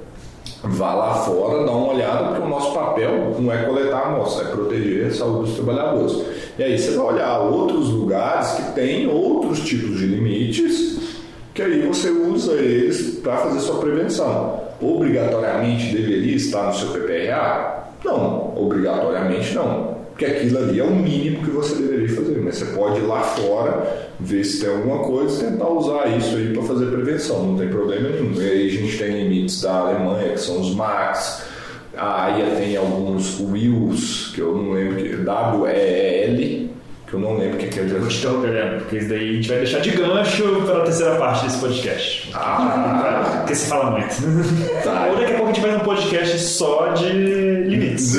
vá 0.64 0.94
lá 0.94 1.16
fora, 1.16 1.66
dá 1.66 1.72
uma 1.72 1.94
olhada, 1.94 2.30
porque 2.30 2.42
o 2.44 2.50
nosso 2.50 2.74
papel 2.74 3.36
não 3.40 3.52
é 3.52 3.64
coletar 3.64 3.98
a 3.98 4.08
amostra, 4.10 4.48
é 4.48 4.52
proteger 4.52 5.08
a 5.08 5.12
saúde 5.12 5.50
dos 5.50 5.56
trabalhadores. 5.56 6.16
E 6.60 6.64
aí 6.64 6.78
você 6.78 6.92
vai 6.92 7.16
olhar 7.16 7.40
outros 7.40 7.90
lugares 7.90 8.52
que 8.52 8.72
têm 8.74 9.08
outros 9.08 9.62
tipos 9.62 10.00
de 10.00 10.06
limites, 10.06 11.00
que 11.54 11.62
aí 11.62 11.82
você 11.88 12.10
usa 12.10 12.54
eles 12.54 13.20
para 13.24 13.38
fazer 13.38 13.60
sua 13.62 13.80
prevenção. 13.80 14.65
Obrigatoriamente 14.82 15.96
deveria 15.96 16.36
estar 16.36 16.68
no 16.68 16.74
seu 16.74 16.90
PPRA? 16.90 17.86
Não, 18.04 18.54
obrigatoriamente 18.58 19.54
não. 19.56 19.96
Porque 20.10 20.26
aquilo 20.26 20.60
ali 20.60 20.80
é 20.80 20.84
o 20.84 20.96
mínimo 20.96 21.44
que 21.44 21.52
você 21.52 21.76
deveria 21.76 22.16
fazer. 22.16 22.40
Mas 22.42 22.56
você 22.56 22.66
pode 22.68 23.00
ir 23.00 23.04
lá 23.04 23.22
fora, 23.22 24.10
ver 24.20 24.46
se 24.46 24.62
tem 24.62 24.74
alguma 24.74 25.00
coisa 25.00 25.44
e 25.44 25.52
tentar 25.52 25.68
usar 25.68 26.08
isso 26.18 26.38
aí 26.38 26.54
para 26.54 26.64
fazer 26.64 26.86
prevenção. 26.86 27.48
Não 27.48 27.58
tem 27.58 27.68
problema 27.68 28.10
nenhum. 28.10 28.34
E 28.42 28.50
aí 28.50 28.68
a 28.68 28.72
gente 28.72 28.98
tem 28.98 29.24
limites 29.24 29.62
da 29.62 29.80
Alemanha, 29.80 30.30
que 30.30 30.40
são 30.40 30.62
os 30.62 30.74
MAX. 30.74 31.44
A 31.98 32.26
AIA 32.26 32.56
tem 32.58 32.78
alguns 32.78 33.40
WILS, 33.40 34.32
que 34.34 34.42
eu 34.42 34.56
não 34.56 34.72
lembro 34.72 34.96
que. 34.96 35.16
W-E-E-L, 35.16 36.70
que 37.08 37.14
eu 37.14 37.20
não 37.20 37.38
lembro 37.38 37.56
o 37.56 37.60
que 37.60 37.68
quer 37.68 37.86
dizer. 37.86 38.02
Então, 38.02 38.42
galera, 38.42 38.78
porque 38.80 38.98
isso 38.98 39.10
daí 39.10 39.30
a 39.30 39.34
gente 39.34 39.48
vai 39.48 39.58
deixar 39.60 39.80
de 39.80 39.92
gancho 39.92 40.62
para 40.66 40.78
a 40.80 40.82
terceira 40.82 41.16
parte 41.16 41.46
desse 41.46 41.60
podcast. 41.60 42.32
Ah. 42.34 43.36
Porque 43.40 43.56
se 43.56 43.68
fala 43.68 43.92
muito. 43.92 44.16
Tá. 44.84 45.08
Ou 45.12 45.18
daqui 45.18 45.34
a 45.34 45.36
pouco 45.36 45.52
a 45.52 45.54
gente 45.54 45.62
faz 45.62 45.76
um 45.76 45.86
podcast 45.86 46.40
só 46.40 46.88
de 46.94 47.10
limites. 47.10 48.16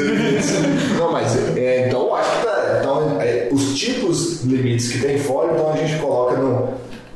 Não, 0.99 1.13
mas 1.13 1.37
é, 1.57 1.89
então 1.89 2.07
eu 2.07 2.15
acho 2.15 2.39
que 2.39 2.47
tá, 2.47 2.79
então, 2.81 3.21
é, 3.21 3.49
os 3.51 3.79
tipos 3.79 4.43
de 4.43 4.57
limites 4.57 4.93
que 4.93 5.01
tem 5.01 5.19
fora, 5.19 5.53
então 5.53 5.73
a 5.73 5.77
gente 5.77 6.01
coloca 6.01 6.37
no, 6.37 6.75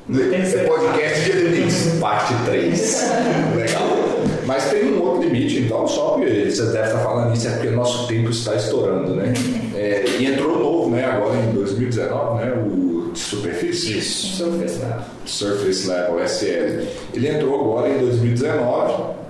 que 0.09 0.59
podcast 0.67 1.25
de 1.25 1.39
limites, 1.39 1.99
parte 2.01 2.35
3. 2.47 3.11
Legal. 3.57 4.01
Mas 4.45 4.69
tem 4.69 4.93
um 4.93 5.03
outro 5.03 5.23
limite, 5.23 5.61
então, 5.61 5.87
só 5.87 6.11
porque 6.11 6.51
você 6.51 6.65
deve 6.73 6.89
estar 6.89 6.99
falando 6.99 7.33
isso, 7.37 7.47
é 7.47 7.51
porque 7.53 7.71
nosso 7.71 8.09
tempo 8.09 8.31
está 8.31 8.57
estourando, 8.57 9.15
né? 9.15 9.33
É, 9.77 10.05
e 10.19 10.27
entrou 10.27 10.59
novo, 10.59 10.91
né, 10.91 11.05
agora 11.05 11.37
em 11.37 11.50
2019, 12.09 12.45
né, 12.45 12.53
o 12.53 13.13
de 13.13 13.19
superfície. 13.19 13.99
Isso. 13.99 14.37
Surface 14.37 14.79
Lab. 14.81 15.05
Surface 15.27 15.89
Level 15.89 16.25
SL. 16.25 16.87
Ele 17.15 17.29
entrou 17.29 17.61
agora 17.61 17.89
em 17.89 17.99
2019. 17.99 19.21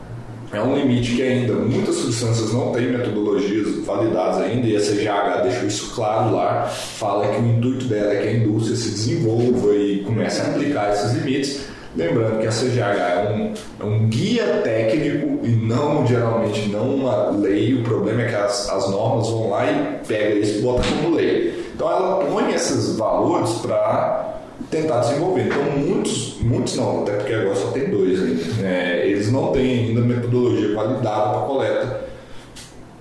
É 0.53 0.61
um 0.61 0.77
limite 0.77 1.15
que 1.15 1.23
ainda 1.23 1.53
muitas 1.55 1.95
substâncias 1.95 2.53
não 2.53 2.73
têm 2.73 2.91
metodologias 2.91 3.85
validadas 3.85 4.39
ainda, 4.39 4.67
e 4.67 4.77
a 4.77 4.81
CGH 4.81 5.43
deixou 5.45 5.69
isso 5.69 5.95
claro 5.95 6.35
lá. 6.35 6.65
Fala 6.65 7.29
que 7.29 7.41
o 7.41 7.47
intuito 7.47 7.85
dela 7.85 8.13
é 8.13 8.23
que 8.23 8.29
a 8.29 8.33
indústria 8.33 8.77
se 8.77 8.91
desenvolva 8.91 9.73
e 9.77 10.03
comece 10.05 10.41
a 10.41 10.47
aplicar 10.47 10.93
esses 10.93 11.13
limites. 11.13 11.61
Lembrando 11.97 12.41
que 12.41 12.47
a 12.47 12.51
CGH 12.51 12.81
é 12.81 13.33
um, 13.33 13.55
é 13.81 13.85
um 13.85 14.09
guia 14.09 14.61
técnico 14.65 15.41
e 15.45 15.51
não, 15.51 16.05
geralmente, 16.05 16.69
não 16.69 16.97
uma 16.97 17.31
lei. 17.31 17.75
O 17.75 17.85
problema 17.85 18.23
é 18.23 18.29
que 18.29 18.35
as, 18.35 18.69
as 18.71 18.91
normas 18.91 19.29
vão 19.29 19.51
lá 19.51 19.71
e 19.71 20.07
pegam 20.07 20.39
isso 20.39 20.59
e 20.59 20.63
botam 20.63 20.85
como 20.97 21.15
lei. 21.15 21.70
Então 21.81 21.91
ela 21.91 22.27
põe 22.27 22.53
esses 22.53 22.99
valores 22.99 23.53
para 23.63 24.35
tentar 24.71 25.01
desenvolver. 25.01 25.47
Então 25.47 25.63
muitos, 25.79 26.37
muitos 26.43 26.77
não, 26.77 27.01
até 27.01 27.15
porque 27.15 27.33
agora 27.33 27.55
só 27.55 27.69
tem 27.69 27.89
dois 27.89 28.23
ainda. 28.23 28.69
É, 28.69 29.07
eles 29.07 29.33
não 29.33 29.51
têm 29.51 29.87
ainda 29.87 30.03
metodologia 30.03 30.75
validada 30.75 31.31
para 31.31 31.47
coleta. 31.47 32.01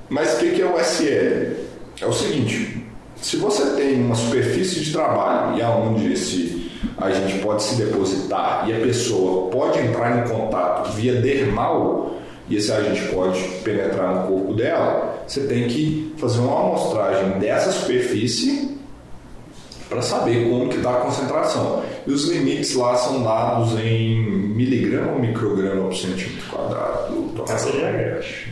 Mas 0.08 0.36
o 0.36 0.38
que, 0.38 0.52
que 0.52 0.62
é 0.62 0.66
o 0.66 0.80
SL? 0.80 1.58
É 2.00 2.06
o 2.06 2.14
seguinte, 2.14 2.88
se 3.18 3.36
você 3.36 3.76
tem 3.76 4.02
uma 4.02 4.16
superfície 4.16 4.80
de 4.80 4.94
trabalho 4.94 5.58
e 5.58 5.62
aonde 5.62 6.14
esse 6.14 6.72
agente 6.98 7.40
pode 7.40 7.62
se 7.62 7.76
depositar 7.76 8.64
e 8.66 8.74
a 8.74 8.80
pessoa 8.80 9.50
pode 9.50 9.78
entrar 9.78 10.26
em 10.26 10.30
contato 10.30 10.94
via 10.94 11.16
dermal 11.16 12.14
e 12.50 12.56
esse 12.56 12.72
agente 12.72 13.02
pode 13.14 13.40
penetrar 13.64 14.16
no 14.16 14.28
corpo 14.28 14.54
dela, 14.56 15.24
você 15.28 15.42
tem 15.42 15.68
que 15.68 16.14
fazer 16.18 16.40
uma 16.40 16.60
amostragem 16.60 17.40
dessa 17.40 17.72
superfície 17.72 18.78
para 19.88 20.02
saber 20.02 20.50
como 20.50 20.70
que 20.70 20.78
está 20.78 20.92
a 20.92 21.02
concentração. 21.02 21.84
E 22.06 22.12
os 22.12 22.28
limites 22.28 22.76
lá 22.76 22.96
são 22.96 23.24
dados 23.24 23.80
em 23.80 24.22
miligrama 24.56 25.14
ou 25.14 25.20
micrograma 25.20 25.84
por 25.84 25.96
centímetro 25.96 26.50
quadrado. 26.50 27.44
Essa 27.48 27.72
já 27.72 27.88
é, 27.88 28.14
eu 28.14 28.20
acho. 28.20 28.50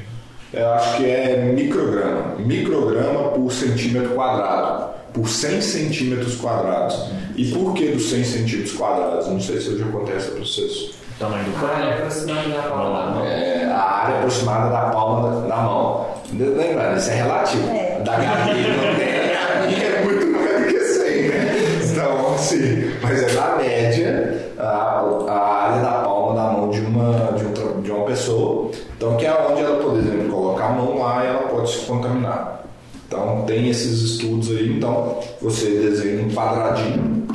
Eu 0.54 0.70
acho 0.70 0.98
que 0.98 1.06
é 1.06 1.52
micrograma. 1.54 2.36
Micrograma 2.40 3.30
por 3.30 3.52
centímetro 3.52 4.10
quadrado. 4.12 4.96
Por 5.14 5.28
100 5.28 5.62
centímetros 5.62 6.36
quadrados. 6.36 6.96
E 7.36 7.46
por 7.52 7.74
que 7.74 7.88
dos 7.88 8.10
100 8.10 8.24
centímetros 8.24 8.74
quadrados? 8.74 9.28
Não 9.28 9.42
sei 9.42 9.60
se 9.60 9.68
eu 9.68 9.80
já 9.80 9.86
contei 9.88 10.16
processo. 10.16 10.94
Tamanho 11.20 11.44
do 11.46 11.66
Ah, 11.66 11.80
é 11.80 11.82
pano. 11.82 11.94
aproximado 11.96 12.50
da 12.50 12.62
palma 12.62 13.00
da 13.00 13.10
mão. 13.10 13.26
É, 13.26 13.66
a 13.66 13.82
área 13.82 14.16
aproximada 14.18 14.70
da 14.70 14.82
palma 14.92 15.42
da, 15.42 15.48
da 15.48 15.56
mão. 15.64 16.06
Lembrando, 16.34 16.98
isso 16.98 17.10
é 17.10 17.16
relativo. 17.16 17.70
É. 17.70 18.00
Da 18.04 18.12
Gabi 18.18 18.52
não 18.52 18.96
tem. 18.96 19.18
A 19.18 19.86
é 19.86 20.04
muito 20.04 20.28
mais 20.28 20.62
do 20.62 20.68
que 20.68 20.80
100, 20.80 21.22
né? 21.30 21.90
Então, 21.92 22.36
assim, 22.36 22.94
mas 23.02 23.24
é 23.24 23.32
na 23.34 23.56
média 23.56 24.52
a, 24.60 25.04
a 25.28 25.64
área 25.64 25.82
da 25.82 25.92
palma 26.04 26.36
da 26.36 26.52
mão 26.52 26.70
de 26.70 26.82
uma, 26.82 27.32
de, 27.36 27.46
um 27.46 27.82
de 27.82 27.92
uma 27.92 28.06
pessoa. 28.06 28.70
Então, 28.96 29.18
que 29.18 29.26
é 29.26 29.34
onde 29.50 29.62
ela, 29.64 29.82
por 29.82 29.98
exemplo, 29.98 30.30
colocar 30.32 30.66
a 30.68 30.70
mão 30.70 31.00
lá 31.00 31.24
e 31.24 31.28
ela 31.28 31.48
pode 31.48 31.72
se 31.72 31.80
contaminar. 31.86 32.64
Então, 33.08 33.44
tem 33.48 33.70
esses 33.70 34.02
estudos 34.02 34.50
aí. 34.52 34.78
Então, 34.78 35.18
você 35.42 35.66
desenha 35.72 36.24
um 36.26 36.30
quadradinho 36.30 37.27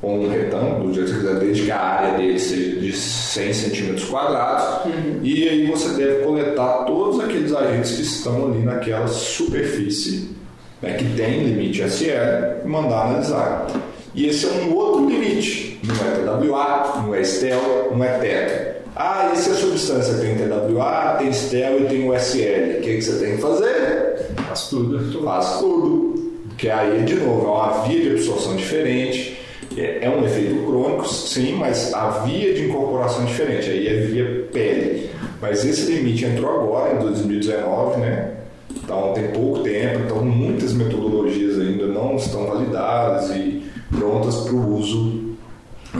ou 0.00 0.20
um 0.20 0.28
retângulo, 0.28 0.88
do 0.88 0.94
jeito 0.94 1.12
que 1.12 1.16
você 1.16 1.26
quiser, 1.26 1.40
desde 1.40 1.62
que 1.64 1.70
a 1.70 1.80
área 1.80 2.18
dele 2.18 2.38
seja 2.38 2.80
de 2.80 2.92
100 2.92 3.52
centímetros 3.52 4.04
quadrados. 4.08 4.92
E 5.22 5.48
aí 5.48 5.66
você 5.66 5.88
deve 5.90 6.24
coletar 6.24 6.84
todos 6.84 7.18
aqueles 7.20 7.52
agentes 7.52 7.96
que 7.96 8.02
estão 8.02 8.46
ali 8.46 8.60
naquela 8.60 9.08
superfície 9.08 10.38
né, 10.80 10.94
que 10.94 11.04
tem 11.16 11.44
limite 11.44 11.82
SL 11.82 12.64
e 12.64 12.68
mandar 12.68 13.06
analisar. 13.06 13.66
E 14.14 14.26
esse 14.26 14.46
é 14.46 14.50
um 14.50 14.74
outro 14.74 15.08
limite. 15.08 15.80
Não 15.84 15.94
é 15.94 16.46
TWA, 16.46 17.02
não 17.02 17.14
é 17.14 17.24
STEL, 17.24 17.92
não 17.92 18.04
é 18.04 18.18
teto. 18.18 18.78
Ah, 18.96 19.30
e 19.32 19.36
se 19.36 19.50
a 19.50 19.54
substância 19.54 20.14
tem 20.14 20.36
TWA, 20.36 21.16
tem 21.18 21.32
STEL 21.32 21.82
e 21.82 21.86
tem 21.86 22.08
o 22.08 22.18
SL? 22.18 22.78
O 22.78 22.80
que, 22.80 22.96
que 22.96 23.02
você 23.02 23.24
tem 23.24 23.36
que 23.36 23.42
fazer? 23.42 24.32
Faz 24.46 24.68
tudo. 24.68 25.22
faz 25.22 25.58
tudo. 25.58 26.32
Que 26.56 26.68
aí, 26.68 27.04
de 27.04 27.14
novo, 27.14 27.46
é 27.46 27.50
uma 27.50 27.82
via 27.82 28.00
de 28.00 28.10
absorção 28.10 28.56
diferente. 28.56 29.38
É 29.80 29.98
é 30.02 30.10
um 30.10 30.24
efeito 30.24 30.64
crônico, 30.64 31.06
sim, 31.08 31.54
mas 31.54 31.92
a 31.94 32.08
via 32.24 32.54
de 32.54 32.64
incorporação 32.64 33.22
é 33.22 33.26
diferente. 33.26 33.70
Aí 33.70 33.86
é 33.86 34.00
via 34.00 34.48
pele. 34.52 35.10
Mas 35.40 35.64
esse 35.64 35.92
limite 35.92 36.24
entrou 36.24 36.50
agora, 36.50 36.94
em 36.94 36.98
2019, 36.98 38.00
né? 38.00 38.34
Então 38.74 39.12
tem 39.12 39.28
pouco 39.28 39.60
tempo, 39.60 40.00
então 40.04 40.24
muitas 40.24 40.72
metodologias 40.72 41.58
ainda 41.58 41.86
não 41.86 42.16
estão 42.16 42.46
validadas 42.46 43.30
e 43.30 43.62
prontas 43.90 44.36
para 44.40 44.54
o 44.54 44.76
uso 44.76 45.36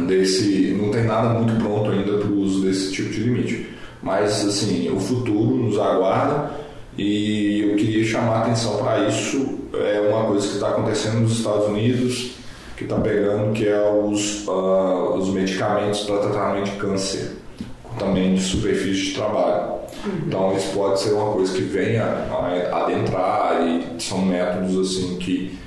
desse. 0.07 0.77
Não 0.81 0.91
tem 0.91 1.05
nada 1.05 1.29
muito 1.39 1.55
pronto 1.63 1.91
ainda 1.91 2.19
para 2.19 2.29
o 2.29 2.41
uso 2.41 2.63
desse 2.63 2.93
tipo 2.93 3.11
de 3.11 3.21
limite. 3.21 3.69
Mas 4.03 4.45
assim, 4.47 4.91
o 4.91 5.01
futuro 5.01 5.57
nos 5.57 5.79
aguarda 5.79 6.51
e 6.97 7.61
eu 7.61 7.77
queria 7.77 8.05
chamar 8.05 8.37
a 8.37 8.43
atenção 8.43 8.77
para 8.79 9.09
isso. 9.09 9.59
É 9.75 10.01
uma 10.01 10.25
coisa 10.25 10.47
que 10.47 10.55
está 10.55 10.69
acontecendo 10.71 11.21
nos 11.21 11.39
Estados 11.39 11.67
Unidos, 11.67 12.38
que 12.79 12.85
está 12.85 12.97
pegando, 12.97 13.53
que 13.53 13.67
é 13.67 13.91
os, 13.91 14.47
ah, 14.49 15.15
os 15.17 15.31
medicamentos 15.31 16.03
para 16.03 16.19
tratamento 16.19 16.71
de 16.71 16.77
câncer, 16.77 17.33
também 17.99 18.37
de 18.37 18.41
superfície 18.41 19.07
de 19.07 19.15
trabalho. 19.15 19.79
Então 20.25 20.57
isso 20.57 20.71
pode 20.73 21.01
ser 21.01 21.13
uma 21.13 21.33
coisa 21.33 21.53
que 21.53 21.63
venha 21.63 22.05
a 22.05 22.85
adentrar 22.85 23.67
e 23.67 24.01
são 24.01 24.25
métodos 24.25 24.79
assim 24.79 25.17
que 25.17 25.59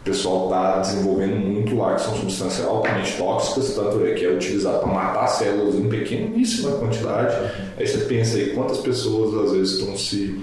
o 0.00 0.04
pessoal 0.04 0.44
está 0.44 0.78
desenvolvendo 0.78 1.36
muito 1.36 1.76
lá, 1.76 1.96
que 1.96 2.02
são 2.02 2.14
substâncias 2.14 2.64
altamente 2.64 3.18
tóxicas, 3.18 3.74
tanto 3.74 4.06
é 4.06 4.12
que 4.12 4.24
é 4.24 4.30
utilizado 4.30 4.78
para 4.78 4.88
matar 4.88 5.26
células 5.26 5.74
em 5.74 5.88
pequeníssima 5.88 6.78
quantidade. 6.78 7.36
Aí 7.76 7.86
você 7.86 7.98
pensa 8.04 8.36
aí 8.36 8.50
quantas 8.54 8.78
pessoas 8.78 9.46
às 9.46 9.52
vezes 9.52 9.78
estão 9.78 9.96
se 9.98 10.40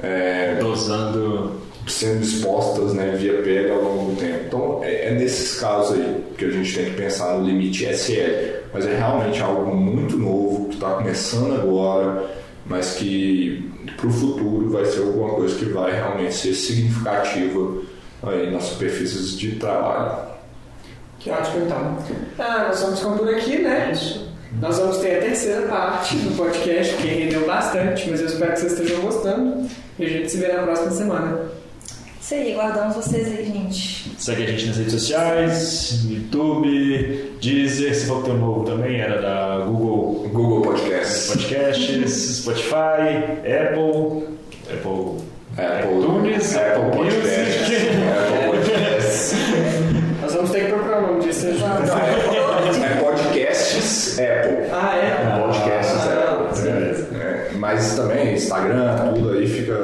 é, 0.00 0.54
Dosando. 0.60 1.67
Sendo 1.88 2.22
expostas 2.22 2.92
né, 2.94 3.14
via 3.16 3.34
pele 3.42 3.70
ao 3.70 3.82
longo 3.82 4.12
do 4.12 4.20
tempo. 4.20 4.44
Então, 4.46 4.80
é, 4.82 5.08
é 5.08 5.14
nesses 5.14 5.58
casos 5.58 5.98
aí 5.98 6.24
que 6.36 6.44
a 6.44 6.50
gente 6.50 6.74
tem 6.74 6.84
que 6.86 6.90
pensar 6.92 7.38
no 7.38 7.46
limite 7.46 7.84
SL. 7.84 8.58
Mas 8.72 8.86
é 8.86 8.96
realmente 8.96 9.40
algo 9.40 9.74
muito 9.74 10.16
novo, 10.16 10.68
que 10.68 10.74
está 10.74 10.90
começando 10.90 11.54
agora, 11.54 12.30
mas 12.66 12.94
que 12.94 13.70
para 13.96 14.06
o 14.06 14.10
futuro 14.10 14.70
vai 14.70 14.84
ser 14.84 15.00
alguma 15.00 15.30
coisa 15.30 15.58
que 15.58 15.64
vai 15.66 15.92
realmente 15.92 16.34
ser 16.34 16.54
significativa 16.54 17.82
aí 18.22 18.50
nas 18.50 18.64
superfícies 18.64 19.38
de 19.38 19.52
trabalho. 19.52 20.28
Que 21.18 21.30
ótimo, 21.30 21.64
então. 21.64 21.98
Ah, 22.38 22.66
nós 22.68 22.80
vamos 22.80 22.98
ficando 23.00 23.18
por 23.18 23.34
aqui, 23.34 23.58
né? 23.58 23.92
Nós 24.60 24.78
vamos 24.78 24.98
ter 24.98 25.16
a 25.16 25.20
terceira 25.20 25.62
parte 25.62 26.16
do 26.16 26.36
podcast, 26.36 26.94
que 26.96 27.06
rendeu 27.06 27.46
bastante, 27.46 28.08
mas 28.08 28.20
eu 28.20 28.26
espero 28.26 28.52
que 28.52 28.60
vocês 28.60 28.72
estejam 28.72 29.00
gostando. 29.02 29.68
E 29.98 30.04
a 30.04 30.08
gente 30.08 30.30
se 30.30 30.38
vê 30.38 30.52
na 30.52 30.62
próxima 30.62 30.90
semana. 30.90 31.40
Isso 32.28 32.34
aí, 32.34 32.52
guardamos 32.52 32.94
vocês 32.94 33.26
aí, 33.26 33.46
gente. 33.46 34.12
Segue 34.18 34.42
a 34.42 34.46
gente 34.48 34.66
nas 34.66 34.76
redes 34.76 34.92
sociais, 34.92 36.04
no 36.04 36.14
YouTube, 36.14 37.32
Deezer, 37.40 37.94
se 37.94 38.04
for 38.04 38.22
tem 38.22 38.34
um 38.34 38.36
novo 38.36 38.64
também, 38.64 39.00
era 39.00 39.18
da 39.18 39.64
Google 39.64 40.28
Google 40.28 40.60
Podcasts. 40.60 41.28
Podcasts, 41.28 42.42
Spotify, 42.42 43.32
Apple, 43.46 44.28
Apple, 44.70 45.24
Apple, 45.56 46.00
iTunes, 46.00 46.54
Apple 46.54 46.82
Apple 46.82 46.98
Podcasts. 46.98 47.60
Music. 47.62 47.86
Apple 48.18 48.58
Podcasts. 48.58 49.32
Nós 50.20 50.34
vamos 50.34 50.50
ter 50.50 50.60
que 50.66 50.66
procurar 50.66 50.98
o 50.98 51.06
nome 51.06 51.20
disso. 51.22 51.46
né? 51.46 51.56
Vamos. 51.58 52.76
É 52.76 52.94
podcasts 53.00 54.18
Apple. 54.18 54.68
Ah, 54.70 54.96
é? 54.98 55.07
Mas 57.68 57.94
também 57.94 58.34
Instagram, 58.34 59.12
tudo 59.14 59.30
aí 59.30 59.46
fica. 59.46 59.74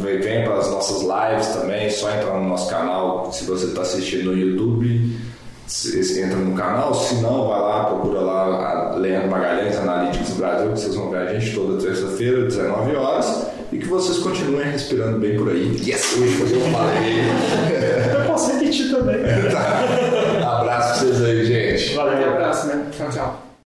Vem, 0.00 0.18
vem 0.18 0.44
para 0.44 0.58
as 0.58 0.68
nossas 0.68 1.02
lives 1.02 1.46
também, 1.54 1.88
só 1.88 2.10
entrar 2.10 2.34
no 2.34 2.48
nosso 2.48 2.68
canal. 2.68 3.32
Se 3.32 3.44
você 3.44 3.66
está 3.66 3.82
assistindo 3.82 4.32
no 4.32 4.36
YouTube, 4.36 5.16
entra 6.18 6.36
no 6.38 6.56
canal. 6.56 6.92
Se 6.92 7.14
não, 7.16 7.46
vai 7.46 7.60
lá, 7.60 7.84
procura 7.84 8.20
lá 8.20 8.92
a 8.92 8.96
Leandro 8.96 9.30
Magalhães 9.30 9.76
Analytics 9.76 10.32
Brasil, 10.32 10.72
que 10.72 10.80
vocês 10.80 10.94
vão 10.96 11.10
ver 11.10 11.18
a 11.18 11.38
gente 11.38 11.54
toda 11.54 11.80
terça-feira, 11.80 12.46
19 12.46 12.96
horas. 12.96 13.46
E 13.70 13.78
que 13.78 13.86
vocês 13.86 14.18
continuem 14.18 14.68
respirando 14.68 15.20
bem 15.20 15.38
por 15.38 15.50
aí. 15.50 15.80
Yes! 15.86 16.16
Hoje 16.20 16.34
foi 16.34 16.46
o 16.46 16.50
que 16.50 16.56
eu 16.56 16.72
falei. 16.72 17.20
Eu 18.12 18.26
posso 18.26 18.52
repetir 18.52 18.90
também. 18.90 19.20
Abraço 20.44 21.04
pra 21.04 21.14
vocês 21.14 21.22
aí, 21.22 21.44
gente. 21.46 21.94
Valeu. 21.94 22.34
próxima. 22.34 22.86
Tchau, 22.90 23.08
tchau. 23.08 23.49